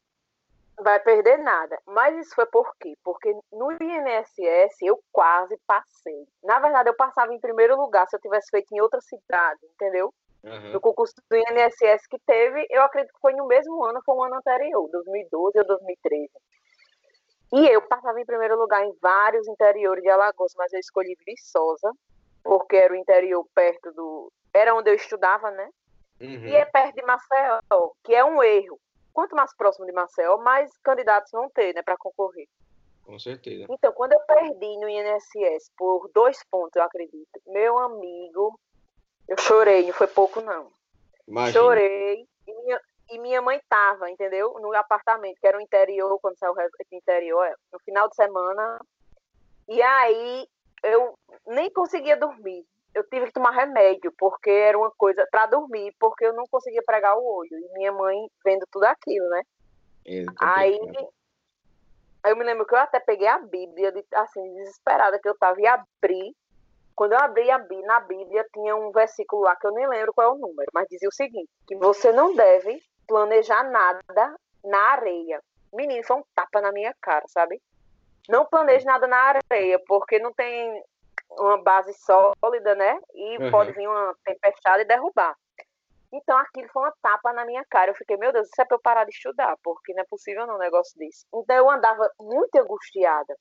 Vai 0.80 0.98
perder 0.98 1.36
nada. 1.38 1.78
Mas 1.86 2.18
isso 2.18 2.34
foi 2.34 2.46
por 2.46 2.74
quê? 2.80 2.94
Porque 3.04 3.34
no 3.52 3.70
INSS 3.72 4.80
eu 4.82 4.98
quase 5.12 5.58
passei. 5.66 6.26
Na 6.42 6.58
verdade, 6.58 6.88
eu 6.88 6.96
passava 6.96 7.34
em 7.34 7.40
primeiro 7.40 7.76
lugar 7.76 8.08
se 8.08 8.16
eu 8.16 8.20
tivesse 8.20 8.50
feito 8.50 8.74
em 8.74 8.80
outra 8.80 9.00
cidade, 9.02 9.60
entendeu? 9.74 10.12
Uhum. 10.42 10.72
No 10.72 10.80
concurso 10.80 11.14
do 11.28 11.36
INSS 11.36 12.06
que 12.08 12.18
teve, 12.26 12.66
eu 12.70 12.82
acredito 12.82 13.12
que 13.12 13.20
foi 13.20 13.34
no 13.34 13.46
mesmo 13.46 13.84
ano, 13.84 14.00
foi 14.04 14.14
um 14.14 14.24
ano 14.24 14.36
anterior, 14.36 14.88
2012 14.90 15.58
ou 15.58 15.66
2013. 15.66 16.30
E 17.52 17.66
eu 17.66 17.82
passava 17.82 18.20
em 18.20 18.26
primeiro 18.26 18.56
lugar 18.58 18.84
em 18.84 18.94
vários 19.00 19.46
interiores 19.48 20.02
de 20.02 20.08
Alagoas, 20.08 20.52
mas 20.56 20.72
eu 20.72 20.78
escolhi 20.78 21.16
Viçosa, 21.26 21.92
porque 22.42 22.76
era 22.76 22.92
o 22.92 22.96
interior 22.96 23.44
perto 23.54 23.92
do. 23.92 24.32
Era 24.54 24.74
onde 24.74 24.90
eu 24.90 24.94
estudava, 24.94 25.50
né? 25.50 25.68
Uhum. 26.20 26.46
E 26.46 26.54
é 26.54 26.64
perto 26.64 26.94
de 26.94 27.02
Maceió, 27.02 27.60
que 28.04 28.14
é 28.14 28.24
um 28.24 28.42
erro. 28.42 28.78
Quanto 29.12 29.34
mais 29.34 29.54
próximo 29.56 29.86
de 29.86 29.92
Maceió, 29.92 30.38
mais 30.38 30.70
candidatos 30.78 31.32
vão 31.32 31.48
ter, 31.50 31.74
né, 31.74 31.82
para 31.82 31.96
concorrer. 31.96 32.46
Com 33.04 33.18
certeza. 33.18 33.66
Então, 33.68 33.92
quando 33.92 34.12
eu 34.12 34.20
perdi 34.20 34.78
no 34.78 34.88
INSS 34.88 35.70
por 35.76 36.08
dois 36.14 36.44
pontos, 36.48 36.76
eu 36.76 36.82
acredito, 36.82 37.40
meu 37.46 37.76
amigo, 37.78 38.58
eu 39.26 39.36
chorei, 39.38 39.86
não 39.86 39.92
foi 39.92 40.06
pouco, 40.06 40.40
não. 40.40 40.70
Imagina. 41.26 41.60
Chorei. 41.60 42.26
E 42.46 42.54
minha, 42.62 42.80
e 43.10 43.18
minha 43.18 43.42
mãe 43.42 43.60
tava, 43.68 44.10
entendeu? 44.10 44.54
No 44.60 44.74
apartamento, 44.74 45.40
que 45.40 45.46
era 45.46 45.58
o 45.58 45.60
interior, 45.60 46.18
quando 46.20 46.38
saiu 46.38 46.54
o 46.54 46.94
interior, 46.96 47.44
é, 47.44 47.54
no 47.72 47.78
final 47.80 48.08
de 48.08 48.14
semana. 48.14 48.80
E 49.68 49.82
aí 49.82 50.46
eu 50.84 51.14
nem 51.46 51.70
conseguia 51.70 52.16
dormir. 52.16 52.64
Eu 52.94 53.04
tive 53.08 53.26
que 53.26 53.32
tomar 53.32 53.52
remédio, 53.52 54.12
porque 54.18 54.50
era 54.50 54.78
uma 54.78 54.90
coisa 54.90 55.26
para 55.30 55.46
dormir, 55.46 55.94
porque 55.98 56.24
eu 56.24 56.32
não 56.32 56.44
conseguia 56.50 56.82
pregar 56.84 57.16
o 57.16 57.24
olho. 57.24 57.50
E 57.52 57.72
minha 57.74 57.92
mãe 57.92 58.28
vendo 58.44 58.66
tudo 58.70 58.84
aquilo, 58.84 59.28
né? 59.28 59.42
Aí, 60.38 60.78
aí 62.22 62.32
eu 62.32 62.36
me 62.36 62.44
lembro 62.44 62.66
que 62.66 62.74
eu 62.74 62.78
até 62.78 62.98
peguei 62.98 63.28
a 63.28 63.38
Bíblia, 63.38 63.92
assim, 64.14 64.54
desesperada 64.54 65.20
que 65.20 65.28
eu 65.28 65.36
tava, 65.36 65.60
e 65.60 65.66
abri. 65.66 66.34
Quando 66.96 67.12
eu 67.12 67.18
abri 67.18 67.50
a 67.50 67.58
Bíblia, 67.58 67.86
na 67.86 68.00
Bíblia 68.00 68.46
tinha 68.52 68.74
um 68.76 68.90
versículo 68.90 69.42
lá 69.42 69.56
que 69.56 69.66
eu 69.66 69.72
nem 69.72 69.88
lembro 69.88 70.12
qual 70.12 70.32
é 70.32 70.36
o 70.36 70.38
número, 70.38 70.70
mas 70.74 70.88
dizia 70.88 71.08
o 71.08 71.14
seguinte: 71.14 71.48
que 71.66 71.76
você 71.76 72.12
não 72.12 72.34
deve 72.34 72.82
planejar 73.10 73.64
nada 73.64 74.36
na 74.64 74.78
areia. 74.92 75.42
Menino, 75.72 76.04
foi 76.04 76.16
um 76.18 76.24
tapa 76.32 76.60
na 76.60 76.70
minha 76.70 76.94
cara, 77.00 77.26
sabe? 77.26 77.60
Não 78.28 78.46
planeje 78.46 78.84
nada 78.84 79.08
na 79.08 79.16
areia, 79.16 79.80
porque 79.88 80.20
não 80.20 80.32
tem 80.32 80.80
uma 81.30 81.60
base 81.60 81.92
sólida, 81.94 82.76
né? 82.76 83.00
E 83.12 83.38
uhum. 83.38 83.50
pode 83.50 83.72
vir 83.72 83.88
uma 83.88 84.14
tempestade 84.24 84.82
e 84.84 84.86
derrubar. 84.86 85.36
Então 86.12 86.38
aquilo 86.38 86.68
foi 86.68 86.82
uma 86.82 86.94
tapa 87.02 87.32
na 87.32 87.44
minha 87.44 87.64
cara. 87.68 87.90
Eu 87.90 87.96
fiquei, 87.96 88.16
meu 88.16 88.32
Deus, 88.32 88.46
isso 88.46 88.62
é 88.62 88.64
pra 88.64 88.76
eu 88.76 88.80
parar 88.80 89.04
de 89.04 89.10
estudar, 89.10 89.56
porque 89.62 89.92
não 89.92 90.02
é 90.02 90.06
possível 90.06 90.46
não 90.46 90.54
um 90.54 90.58
negócio 90.58 90.96
desse. 90.96 91.26
Então 91.34 91.56
eu 91.56 91.68
andava 91.68 92.08
muito 92.20 92.54
angustiada, 92.56 93.36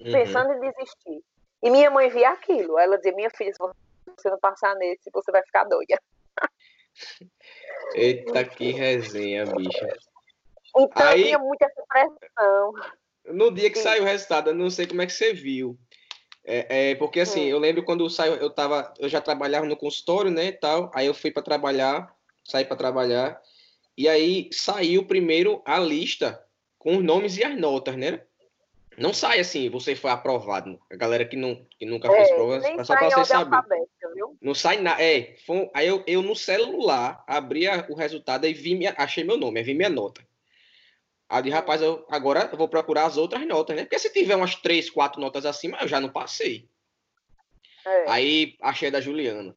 uhum. 0.00 0.12
pensando 0.12 0.52
em 0.52 0.60
desistir. 0.60 1.22
E 1.62 1.70
minha 1.70 1.90
mãe 1.90 2.08
via 2.08 2.30
aquilo. 2.30 2.76
Ela 2.76 2.96
dizia, 2.96 3.14
minha 3.14 3.30
filha, 3.30 3.52
se 3.52 3.58
você 3.58 4.30
não 4.30 4.38
passar 4.38 4.74
nesse, 4.74 5.10
você 5.12 5.30
vai 5.30 5.42
ficar 5.44 5.64
doida. 5.64 5.96
Eita, 7.94 8.44
que 8.44 8.72
resenha, 8.72 9.46
bicha. 9.46 9.88
Então 10.76 11.08
Aí, 11.08 11.24
tinha 11.24 11.38
muita 11.38 11.70
pressão. 11.88 12.72
No 13.26 13.50
dia 13.50 13.70
que 13.70 13.78
Sim. 13.78 13.84
saiu 13.84 14.02
o 14.02 14.06
resultado, 14.06 14.50
eu 14.50 14.54
não 14.54 14.70
sei 14.70 14.86
como 14.86 15.02
é 15.02 15.06
que 15.06 15.12
você 15.12 15.32
viu. 15.32 15.78
É, 16.44 16.90
é 16.90 16.94
porque 16.94 17.20
assim, 17.20 17.42
Sim. 17.42 17.46
eu 17.46 17.58
lembro 17.58 17.84
quando 17.84 18.08
saiu, 18.08 18.34
eu 18.34 18.50
tava, 18.50 18.94
eu 18.98 19.08
já 19.08 19.20
trabalhava 19.20 19.66
no 19.66 19.76
consultório, 19.76 20.30
né, 20.30 20.52
tal. 20.52 20.90
Aí 20.94 21.06
eu 21.06 21.14
fui 21.14 21.30
para 21.30 21.42
trabalhar, 21.42 22.14
saí 22.44 22.64
para 22.64 22.76
trabalhar. 22.76 23.40
E 23.96 24.08
aí 24.08 24.48
saiu 24.52 25.06
primeiro 25.06 25.62
a 25.64 25.78
lista 25.78 26.44
com 26.78 26.98
os 26.98 27.04
nomes 27.04 27.36
e 27.36 27.44
as 27.44 27.58
notas, 27.58 27.96
né? 27.96 28.22
Não 28.98 29.12
sai 29.12 29.40
assim, 29.40 29.68
você 29.68 29.94
foi 29.94 30.10
aprovado. 30.10 30.78
A 30.90 30.96
galera 30.96 31.24
que, 31.24 31.36
não, 31.36 31.66
que 31.78 31.84
nunca 31.84 32.08
é, 32.08 32.16
fez 32.16 32.30
prova, 32.30 32.84
só 32.84 32.96
para 32.96 33.10
você 33.10 33.24
saber. 33.24 33.58
Não 34.40 34.54
sai 34.54 34.78
nada. 34.78 35.02
É, 35.02 35.36
foi, 35.44 35.70
aí 35.74 35.86
eu, 35.86 36.02
eu 36.06 36.22
no 36.22 36.34
celular 36.34 37.22
abri 37.26 37.66
o 37.88 37.94
resultado 37.94 38.46
e 38.46 38.54
vi 38.54 38.74
minha, 38.74 38.94
achei 38.96 39.22
meu 39.22 39.36
nome, 39.36 39.60
aí 39.60 39.64
vi 39.64 39.74
minha 39.74 39.90
nota. 39.90 40.26
Aí 41.28 41.42
disse, 41.42 41.54
rapaz, 41.54 41.82
eu, 41.82 42.06
agora 42.08 42.48
eu 42.50 42.56
vou 42.56 42.68
procurar 42.68 43.04
as 43.06 43.16
outras 43.16 43.44
notas, 43.46 43.76
né? 43.76 43.82
Porque 43.82 43.98
se 43.98 44.12
tiver 44.12 44.36
umas 44.36 44.54
três, 44.54 44.88
quatro 44.88 45.20
notas 45.20 45.44
acima, 45.44 45.78
eu 45.80 45.88
já 45.88 46.00
não 46.00 46.08
passei. 46.08 46.68
É. 47.84 48.10
Aí 48.10 48.56
achei 48.60 48.90
da 48.90 49.00
Juliana. 49.00 49.54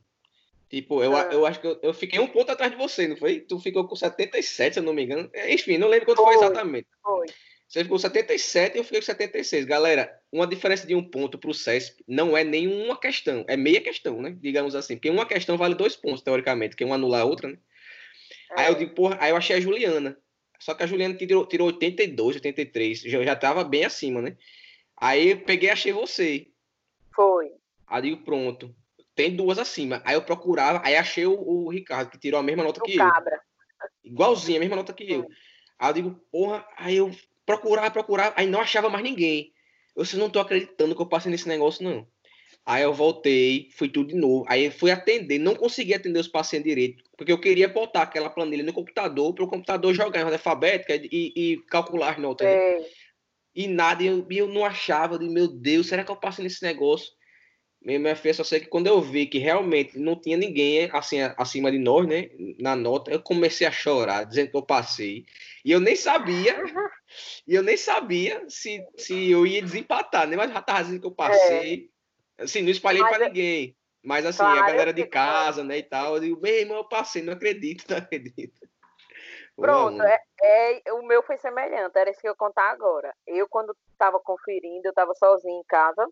Tipo, 0.70 1.04
eu, 1.04 1.18
é. 1.18 1.34
eu 1.34 1.46
acho 1.46 1.60
que 1.60 1.68
eu, 1.68 1.80
eu, 1.82 1.94
fiquei 1.94 2.20
um 2.20 2.28
ponto 2.28 2.52
atrás 2.52 2.72
de 2.72 2.78
você, 2.78 3.08
não 3.08 3.18
foi? 3.18 3.40
Tu 3.40 3.60
ficou 3.60 3.88
com 3.88 3.96
77, 3.96 4.74
se 4.74 4.80
eu 4.80 4.84
não 4.84 4.94
me 4.94 5.04
engano. 5.04 5.30
Enfim, 5.48 5.78
não 5.78 5.88
lembro 5.88 6.08
quanto 6.08 6.24
foi, 6.24 6.36
foi 6.36 6.46
exatamente. 6.46 6.88
Foi. 7.02 7.26
Você 7.70 7.84
ficou 7.84 8.00
77 8.00 8.76
e 8.76 8.80
eu 8.80 8.84
fiquei 8.84 9.00
com 9.00 9.06
76. 9.06 9.64
Galera, 9.66 10.20
uma 10.32 10.48
diferença 10.48 10.88
de 10.88 10.96
um 10.96 11.08
ponto 11.08 11.38
para 11.38 11.52
o 11.52 11.54
CESP 11.54 12.04
não 12.08 12.36
é 12.36 12.44
nenhuma 12.44 13.00
questão, 13.00 13.46
é 13.48 13.56
meia 13.56 13.80
questão, 13.80 14.20
né? 14.20 14.36
Digamos 14.42 14.74
assim. 14.74 14.96
Porque 14.96 15.10
uma 15.12 15.26
questão 15.26 15.56
vale 15.56 15.76
dois 15.76 15.96
pontos, 15.96 16.24
teoricamente, 16.24 16.76
que 16.76 16.84
um 16.84 16.92
anula 16.92 17.20
a 17.20 17.26
outra, 17.26 17.48
né? 17.48 17.60
É. 18.58 18.62
Aí 18.62 18.72
eu 18.72 18.76
digo, 18.76 18.96
porra, 18.96 19.20
aí 19.22 19.30
eu 19.30 19.38
achei 19.38 19.56
a 19.56 19.60
Juliana. 19.60 20.18
Só 20.60 20.74
que 20.74 20.82
a 20.82 20.88
Juliana 20.88 21.14
tirou, 21.14 21.46
tirou 21.46 21.68
82, 21.68 22.38
83, 22.38 23.02
já, 23.02 23.24
já 23.24 23.36
tava 23.36 23.64
bem 23.64 23.86
acima, 23.86 24.20
né? 24.20 24.36
Aí 24.98 25.30
eu 25.30 25.42
peguei 25.42 25.70
e 25.70 25.72
achei 25.72 25.94
você. 25.94 26.48
Foi. 27.14 27.52
Aí 27.86 28.00
eu 28.00 28.02
digo, 28.02 28.24
pronto. 28.26 28.76
Tem 29.14 29.36
duas 29.36 29.60
acima. 29.60 30.02
Aí 30.06 30.16
eu 30.16 30.24
procurava, 30.24 30.82
aí 30.84 30.96
achei 30.96 31.28
o, 31.28 31.40
o 31.40 31.70
Ricardo, 31.70 32.10
que 32.10 32.18
tirou 32.18 32.40
a 32.40 32.44
mesma 32.44 32.64
nota 32.64 32.80
o 32.80 32.84
que 32.84 32.98
cabra. 32.98 33.36
eu. 33.36 34.12
Igualzinho, 34.12 34.58
a 34.58 34.60
mesma 34.62 34.76
nota 34.76 34.92
que 34.92 35.04
eu. 35.04 35.30
Aí 35.78 35.90
eu 35.90 35.94
digo, 35.94 36.26
porra, 36.32 36.68
aí 36.76 36.98
eu 36.98 37.12
procurar, 37.50 37.90
procurar, 37.90 38.32
aí 38.36 38.46
não 38.46 38.62
achava 38.62 38.90
mais 38.90 39.04
ninguém. 39.04 39.52
Eu 39.96 40.04
disse, 40.04 40.16
não 40.16 40.30
tô 40.30 40.40
acreditando 40.40 40.96
que 40.96 41.02
eu 41.02 41.08
passei 41.08 41.32
nesse 41.32 41.48
negócio, 41.48 41.84
não. 41.84 42.08
Aí 42.64 42.84
eu 42.84 42.94
voltei, 42.94 43.70
fui 43.74 43.90
tudo 43.90 44.10
de 44.10 44.16
novo. 44.16 44.46
Aí 44.48 44.70
fui 44.70 44.92
atender, 44.92 45.40
não 45.40 45.56
consegui 45.56 45.96
atender 45.96 46.20
os 46.20 46.28
pacientes 46.28 46.70
direito, 46.70 47.04
porque 47.18 47.32
eu 47.32 47.42
queria 47.42 47.68
botar 47.68 48.04
aquela 48.04 48.30
planilha 48.30 48.64
no 48.64 48.72
computador 48.72 49.34
para 49.34 49.44
o 49.44 49.48
computador 49.48 49.96
jogar 49.96 50.20
em 50.20 50.24
ordem 50.26 50.38
alfabética 50.38 50.96
e, 50.96 51.34
e, 51.36 51.58
calcular 51.72 52.12
as 52.12 52.20
notas. 52.20 52.48
Né? 52.48 52.86
E 53.56 53.68
nada, 53.68 54.04
e 54.04 54.06
eu, 54.06 54.28
eu 54.30 54.48
não 54.48 54.64
achava, 54.64 55.18
de 55.18 55.28
meu 55.28 55.48
Deus, 55.48 55.88
será 55.88 56.04
que 56.04 56.12
eu 56.12 56.16
passei 56.16 56.44
nesse 56.44 56.62
negócio? 56.62 57.12
Minha 57.82 58.16
filha 58.16 58.34
só 58.34 58.44
sei 58.44 58.60
que 58.60 58.68
quando 58.68 58.88
eu 58.88 59.02
vi 59.02 59.26
que 59.26 59.40
realmente 59.40 59.98
não 59.98 60.16
tinha 60.16 60.36
ninguém 60.36 60.90
assim 60.92 61.18
acima 61.38 61.72
de 61.72 61.80
nós, 61.80 62.06
né, 62.06 62.30
na 62.60 62.76
nota, 62.76 63.10
eu 63.10 63.22
comecei 63.22 63.66
a 63.66 63.72
chorar, 63.72 64.26
dizendo 64.26 64.52
que 64.52 64.58
eu 64.58 64.62
passei. 64.62 65.26
E 65.64 65.72
eu 65.72 65.80
nem 65.80 65.96
sabia, 65.96 66.62
e 67.48 67.56
eu 67.56 67.64
nem 67.64 67.78
sabia 67.78 68.44
se, 68.50 68.86
se 68.98 69.30
eu 69.32 69.46
ia 69.46 69.62
desempatar, 69.62 70.28
né? 70.28 70.36
Mas 70.36 70.52
já 70.52 70.62
tava 70.62 70.84
dizendo 70.84 71.02
que 71.02 71.08
eu 71.08 71.12
passei. 71.12 71.90
É. 72.38 72.44
Assim, 72.44 72.62
não 72.62 72.70
espalhei 72.70 73.02
para 73.02 73.28
ninguém. 73.28 73.76
Mas 74.04 74.26
assim, 74.26 74.40
claro, 74.40 74.60
a 74.60 74.68
galera 74.68 74.94
de 74.94 75.06
casa, 75.06 75.64
né, 75.64 75.80
e 75.80 75.84
tal, 75.84 76.16
eu 76.16 76.22
digo, 76.22 76.42
meu 76.42 76.54
irmão, 76.54 76.78
eu 76.78 76.88
passei, 76.88 77.22
não 77.22 77.34
acredito, 77.34 77.84
não 77.90 77.98
acredito. 77.98 78.68
Pronto, 79.58 80.02
é, 80.02 80.22
é, 80.42 80.94
o 80.94 81.04
meu 81.04 81.22
foi 81.22 81.38
semelhante, 81.38 81.98
era 81.98 82.10
isso 82.10 82.22
que 82.22 82.28
eu 82.28 82.32
ia 82.32 82.38
contar 82.38 82.72
agora. 82.72 83.14
Eu, 83.28 83.48
quando 83.50 83.76
estava 83.92 84.18
conferindo, 84.18 84.86
eu 84.86 84.92
estava 84.92 85.14
sozinha 85.16 85.60
em 85.60 85.66
casa, 85.66 86.08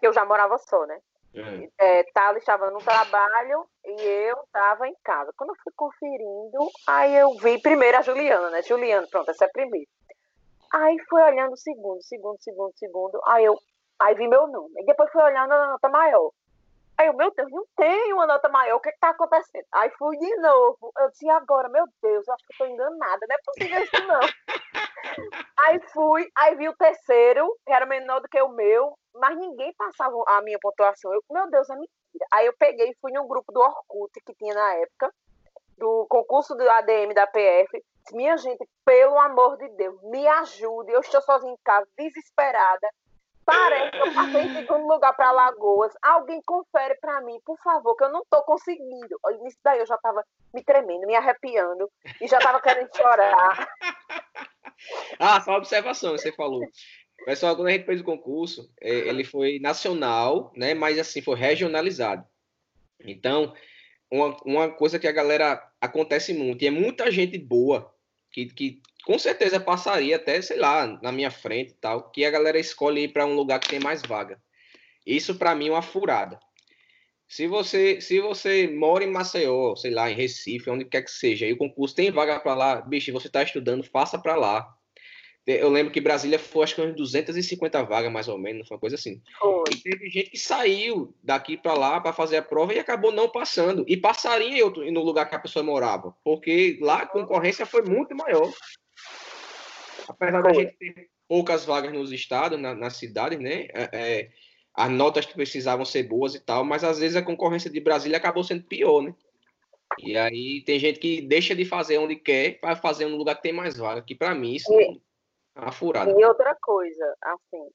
eu 0.00 0.10
já 0.12 0.24
morava 0.24 0.56
só, 0.56 0.86
né? 0.86 0.98
Uhum. 1.34 1.68
É, 1.78 2.02
Thales 2.12 2.42
estava 2.42 2.70
no 2.70 2.78
trabalho 2.78 3.64
e 3.84 4.02
eu 4.02 4.36
estava 4.44 4.88
em 4.88 4.94
casa. 5.04 5.32
Quando 5.36 5.50
eu 5.50 5.56
fui 5.62 5.72
conferindo, 5.76 6.70
aí 6.86 7.14
eu 7.16 7.34
vi 7.36 7.60
primeiro 7.60 7.98
a 7.98 8.02
Juliana, 8.02 8.50
né? 8.50 8.62
Juliana, 8.62 9.06
pronto, 9.08 9.30
essa 9.30 9.44
é 9.44 9.48
a 9.48 9.50
primeira. 9.50 9.86
Aí 10.72 10.96
fui 11.08 11.22
olhando 11.22 11.56
segundo, 11.56 12.02
segundo, 12.02 12.40
segundo, 12.40 12.72
segundo. 12.76 13.20
Aí 13.26 13.44
eu 13.44 13.56
aí 13.98 14.14
vi 14.14 14.26
meu 14.26 14.46
nome. 14.46 14.72
E 14.78 14.84
depois 14.84 15.10
fui 15.10 15.22
olhando 15.22 15.52
a 15.52 15.66
nota 15.68 15.88
maior. 15.88 16.30
Aí 17.00 17.06
eu, 17.06 17.14
meu 17.14 17.32
Deus, 17.34 17.50
não 17.50 17.64
tem 17.78 18.12
uma 18.12 18.26
nota 18.26 18.46
maior, 18.50 18.76
o 18.76 18.80
que 18.80 18.90
está 18.90 19.08
acontecendo? 19.08 19.64
Aí 19.72 19.90
fui 19.98 20.18
de 20.18 20.36
novo. 20.36 20.92
Eu 20.98 21.08
disse, 21.08 21.26
agora, 21.30 21.66
meu 21.70 21.86
Deus, 22.02 22.28
eu 22.28 22.34
acho 22.34 22.44
que 22.46 22.58
tô 22.58 22.66
enganada, 22.66 23.26
não 23.26 23.36
é 23.36 23.38
possível 23.42 23.82
isso 23.82 24.06
não. 24.06 24.20
aí 25.60 25.80
fui, 25.94 26.30
aí 26.36 26.56
vi 26.56 26.68
o 26.68 26.76
terceiro, 26.76 27.56
que 27.64 27.72
era 27.72 27.86
menor 27.86 28.20
do 28.20 28.28
que 28.28 28.38
o 28.42 28.50
meu, 28.50 28.92
mas 29.14 29.34
ninguém 29.38 29.72
passava 29.78 30.14
a 30.28 30.42
minha 30.42 30.58
pontuação. 30.60 31.10
Eu, 31.14 31.22
meu 31.30 31.48
Deus, 31.48 31.70
é 31.70 31.72
mentira. 31.72 32.26
Aí 32.34 32.44
eu 32.44 32.54
peguei 32.58 32.90
e 32.90 32.96
fui 33.00 33.12
num 33.12 33.26
grupo 33.26 33.50
do 33.50 33.60
Orkut 33.60 34.12
que 34.26 34.34
tinha 34.34 34.52
na 34.52 34.74
época, 34.74 35.10
do 35.78 36.06
concurso 36.06 36.54
do 36.54 36.68
ADM 36.68 37.14
da 37.14 37.26
PF. 37.26 37.82
Minha 38.12 38.36
gente, 38.36 38.68
pelo 38.84 39.18
amor 39.18 39.56
de 39.56 39.70
Deus, 39.70 39.98
me 40.02 40.28
ajude. 40.28 40.92
Eu 40.92 41.00
estou 41.00 41.22
sozinha 41.22 41.54
em 41.54 41.58
casa, 41.64 41.88
desesperada. 41.96 42.90
Parece 43.50 43.90
que 43.90 43.98
eu 43.98 44.14
passei 44.14 44.42
em 44.42 44.54
segundo 44.54 44.86
lugar 44.86 45.12
para 45.14 45.32
Lagoas. 45.32 45.92
Alguém 46.00 46.40
confere 46.42 46.94
para 47.00 47.20
mim, 47.22 47.40
por 47.44 47.58
favor, 47.58 47.96
que 47.96 48.04
eu 48.04 48.12
não 48.12 48.22
estou 48.22 48.42
conseguindo. 48.44 49.18
Nisso 49.42 49.58
daí 49.64 49.80
eu 49.80 49.86
já 49.86 49.96
estava 49.96 50.24
me 50.54 50.62
tremendo, 50.62 51.06
me 51.06 51.16
arrepiando 51.16 51.90
e 52.20 52.28
já 52.28 52.38
estava 52.38 52.60
querendo 52.60 52.94
chorar. 52.96 53.68
Ah, 55.18 55.38
só 55.42 55.50
uma 55.50 55.58
observação 55.58 56.14
que 56.14 56.22
você 56.22 56.32
falou. 56.32 56.62
Pessoal, 57.26 57.54
quando 57.54 57.68
a 57.68 57.72
gente 57.72 57.84
fez 57.84 58.00
o 58.00 58.04
concurso, 58.04 58.72
é, 58.80 58.90
ele 58.90 59.24
foi 59.24 59.58
nacional, 59.58 60.50
né? 60.56 60.72
Mas 60.72 60.98
assim, 60.98 61.20
foi 61.20 61.36
regionalizado. 61.36 62.24
Então, 62.98 63.52
uma, 64.10 64.34
uma 64.42 64.70
coisa 64.70 64.98
que 64.98 65.06
a 65.06 65.12
galera 65.12 65.62
acontece 65.78 66.32
muito, 66.32 66.62
e 66.62 66.66
é 66.66 66.70
muita 66.70 67.10
gente 67.10 67.36
boa 67.36 67.94
que, 68.32 68.46
que 68.46 68.82
com 69.10 69.18
certeza 69.18 69.58
passaria 69.58 70.14
até, 70.14 70.40
sei 70.40 70.56
lá, 70.56 70.86
na 71.02 71.10
minha 71.10 71.32
frente 71.32 71.72
e 71.72 71.74
tal, 71.74 72.12
que 72.12 72.24
a 72.24 72.30
galera 72.30 72.60
escolhe 72.60 73.02
ir 73.02 73.08
para 73.08 73.26
um 73.26 73.34
lugar 73.34 73.58
que 73.58 73.68
tem 73.68 73.80
mais 73.80 74.02
vaga. 74.02 74.40
Isso 75.04 75.34
para 75.34 75.52
mim 75.52 75.66
é 75.66 75.72
uma 75.72 75.82
furada. 75.82 76.38
Se 77.26 77.48
você, 77.48 78.00
se 78.00 78.20
você 78.20 78.68
mora 78.68 79.02
em 79.02 79.10
Maceió, 79.10 79.74
sei 79.74 79.90
lá, 79.90 80.08
em 80.08 80.14
Recife, 80.14 80.70
onde 80.70 80.84
quer 80.84 81.02
que 81.02 81.10
seja, 81.10 81.44
e 81.44 81.52
o 81.52 81.56
concurso 81.56 81.92
tem 81.92 82.12
vaga 82.12 82.38
para 82.38 82.54
lá, 82.54 82.80
bicho, 82.82 83.12
você 83.12 83.26
está 83.26 83.42
estudando, 83.42 83.82
faça 83.82 84.16
para 84.16 84.36
lá. 84.36 84.72
Eu 85.44 85.70
lembro 85.70 85.92
que 85.92 86.00
Brasília 86.00 86.38
foi, 86.38 86.62
acho 86.62 86.76
que 86.76 86.80
umas 86.80 86.94
250 86.94 87.82
vagas, 87.82 88.12
mais 88.12 88.28
ou 88.28 88.38
menos, 88.38 88.68
foi 88.68 88.76
uma 88.76 88.80
coisa 88.80 88.94
assim. 88.94 89.20
Foi. 89.40 89.64
E 89.72 89.76
teve 89.76 90.08
gente 90.08 90.30
que 90.30 90.38
saiu 90.38 91.12
daqui 91.20 91.56
para 91.56 91.74
lá 91.74 92.00
para 92.00 92.12
fazer 92.12 92.36
a 92.36 92.42
prova 92.42 92.74
e 92.74 92.78
acabou 92.78 93.10
não 93.10 93.28
passando. 93.28 93.84
E 93.88 93.96
passaria 93.96 94.58
em 94.58 94.62
outro, 94.62 94.88
no 94.88 95.02
lugar 95.02 95.28
que 95.28 95.34
a 95.34 95.40
pessoa 95.40 95.64
morava, 95.64 96.14
porque 96.22 96.78
lá 96.80 97.02
a 97.02 97.06
concorrência 97.06 97.66
foi 97.66 97.82
muito 97.82 98.14
maior. 98.14 98.48
Apesar 100.10 100.42
da 100.42 100.52
gente 100.52 100.76
ter 100.76 101.10
poucas 101.28 101.64
vagas 101.64 101.92
nos 101.92 102.12
estados, 102.12 102.60
na, 102.60 102.74
nas 102.74 102.96
cidades, 102.96 103.38
né? 103.38 103.68
É, 103.72 103.88
é, 103.92 104.30
as 104.74 104.90
notas 104.90 105.26
que 105.26 105.34
precisavam 105.34 105.84
ser 105.84 106.04
boas 106.04 106.34
e 106.34 106.40
tal, 106.40 106.64
mas 106.64 106.84
às 106.84 106.98
vezes 106.98 107.16
a 107.16 107.22
concorrência 107.22 107.70
de 107.70 107.80
Brasília 107.80 108.18
acabou 108.18 108.42
sendo 108.42 108.64
pior, 108.64 109.02
né? 109.02 109.14
E 109.98 110.16
aí 110.16 110.62
tem 110.64 110.78
gente 110.78 110.98
que 110.98 111.20
deixa 111.20 111.54
de 111.54 111.64
fazer 111.64 111.98
onde 111.98 112.16
quer 112.16 112.60
para 112.60 112.76
fazer 112.76 113.06
no 113.06 113.16
lugar 113.16 113.36
que 113.36 113.42
tem 113.42 113.52
mais 113.52 113.76
vaga, 113.76 114.02
que 114.02 114.14
para 114.14 114.34
mim 114.34 114.54
isso 114.54 114.72
e, 114.72 115.00
é 115.54 115.60
uma 115.60 115.72
furada. 115.72 116.10
E 116.10 116.24
outra 116.24 116.56
coisa, 116.62 117.16
assim, 117.22 117.68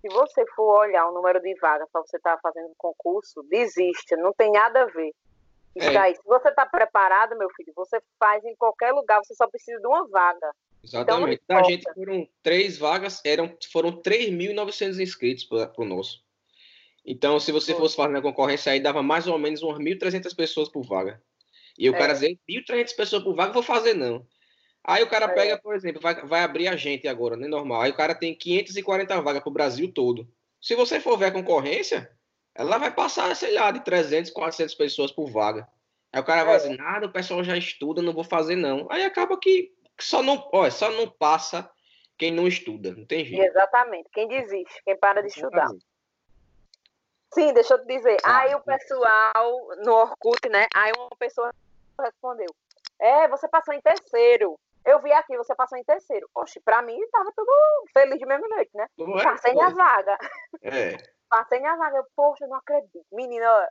se 0.00 0.08
você 0.08 0.44
for 0.54 0.80
olhar 0.80 1.06
o 1.08 1.14
número 1.14 1.40
de 1.40 1.54
vagas 1.60 1.88
para 1.92 2.02
você 2.02 2.16
estar 2.16 2.36
tá 2.36 2.40
fazendo 2.42 2.72
concurso, 2.76 3.42
desiste, 3.44 4.16
não 4.16 4.32
tem 4.32 4.50
nada 4.50 4.82
a 4.82 4.86
ver. 4.86 5.12
Isso 5.76 5.88
é. 5.88 5.96
aí, 5.96 6.14
se 6.14 6.22
você 6.24 6.48
está 6.48 6.64
preparado, 6.64 7.36
meu 7.36 7.48
filho, 7.50 7.72
você 7.74 8.00
faz 8.18 8.44
em 8.44 8.54
qualquer 8.54 8.92
lugar, 8.92 9.20
você 9.24 9.34
só 9.34 9.46
precisa 9.48 9.80
de 9.80 9.86
uma 9.86 10.06
vaga. 10.08 10.52
Exatamente. 10.84 11.40
Então, 11.42 11.58
a 11.58 11.62
gente 11.62 11.84
foram 11.94 12.28
três 12.42 12.78
vagas, 12.78 13.20
eram, 13.24 13.56
foram 13.72 13.90
3.900 13.90 15.00
inscritos 15.00 15.44
para 15.44 15.72
o 15.78 15.84
nosso. 15.84 16.22
Então, 17.04 17.38
se 17.40 17.50
você 17.52 17.74
fosse 17.74 17.96
fazer 17.96 18.16
a 18.16 18.22
concorrência 18.22 18.72
aí, 18.72 18.80
dava 18.80 19.02
mais 19.02 19.26
ou 19.26 19.38
menos 19.38 19.62
umas 19.62 19.78
1.300 19.78 20.34
pessoas 20.34 20.68
por 20.68 20.82
vaga. 20.82 21.22
E 21.78 21.90
o 21.90 21.94
é. 21.94 21.98
cara 21.98 22.12
dizer, 22.12 22.38
1.300 22.48 22.96
pessoas 22.96 23.22
por 23.22 23.34
vaga, 23.34 23.52
vou 23.52 23.62
fazer 23.62 23.94
não. 23.94 24.26
Aí 24.82 25.02
o 25.02 25.08
cara 25.08 25.26
é. 25.26 25.34
pega, 25.34 25.58
por 25.58 25.74
exemplo, 25.74 26.00
vai, 26.00 26.14
vai 26.26 26.42
abrir 26.42 26.68
a 26.68 26.76
gente 26.76 27.08
agora, 27.08 27.36
né, 27.36 27.48
normal. 27.48 27.82
Aí 27.82 27.90
o 27.90 27.96
cara 27.96 28.14
tem 28.14 28.34
540 28.34 29.20
vagas 29.20 29.42
para 29.42 29.50
o 29.50 29.52
Brasil 29.52 29.92
todo. 29.92 30.28
Se 30.60 30.74
você 30.74 31.00
for 31.00 31.18
ver 31.18 31.26
a 31.26 31.32
concorrência, 31.32 32.10
ela 32.54 32.78
vai 32.78 32.94
passar, 32.94 33.34
sei 33.34 33.52
lá, 33.52 33.70
de 33.70 33.84
300, 33.84 34.30
400 34.30 34.74
pessoas 34.74 35.10
por 35.10 35.30
vaga. 35.30 35.66
Aí 36.12 36.20
o 36.20 36.24
cara 36.24 36.42
é. 36.42 36.44
vai 36.44 36.56
dizer, 36.56 36.76
nada, 36.76 37.06
o 37.06 37.12
pessoal 37.12 37.42
já 37.42 37.56
estuda, 37.56 38.00
não 38.00 38.12
vou 38.12 38.24
fazer 38.24 38.56
não. 38.56 38.86
Aí 38.90 39.02
acaba 39.02 39.38
que 39.38 39.73
só 40.00 40.22
não, 40.22 40.48
ó, 40.52 40.68
só 40.70 40.90
não 40.90 41.08
passa 41.08 41.70
quem 42.18 42.32
não 42.32 42.46
estuda, 42.46 42.94
não 42.94 43.06
tem 43.06 43.24
jeito. 43.24 43.42
Exatamente, 43.44 44.08
quem 44.12 44.28
desiste, 44.28 44.82
quem 44.84 44.96
para 44.96 45.20
de 45.20 45.28
estudar. 45.28 45.68
Sim, 47.32 47.52
deixa 47.52 47.74
eu 47.74 47.78
te 47.78 47.86
dizer. 47.86 48.16
Ah, 48.22 48.40
aí 48.40 48.54
o 48.54 48.60
pessoal 48.60 49.68
no 49.84 49.92
Orkut, 49.92 50.48
né? 50.48 50.66
Aí 50.74 50.92
uma 50.96 51.10
pessoa 51.18 51.52
respondeu: 52.00 52.46
É, 53.00 53.26
você 53.28 53.48
passou 53.48 53.74
em 53.74 53.80
terceiro. 53.80 54.56
Eu 54.84 55.00
vi 55.00 55.12
aqui, 55.12 55.36
você 55.36 55.54
passou 55.54 55.76
em 55.78 55.84
terceiro. 55.84 56.28
Oxe, 56.34 56.60
pra 56.60 56.82
mim 56.82 56.98
tava 57.10 57.32
tudo 57.34 57.50
feliz 57.92 58.18
de 58.18 58.26
mesmo 58.26 58.46
jeito, 58.54 58.70
né? 58.76 58.86
É, 58.98 59.22
Passei 59.22 59.52
minha 59.52 59.70
vaga. 59.70 60.18
É. 60.62 60.96
Passei 61.28 61.58
minha 61.58 61.74
vaga. 61.74 61.96
Eu, 61.96 62.06
poxa, 62.14 62.46
não 62.46 62.56
acredito. 62.56 63.04
Menina, 63.10 63.68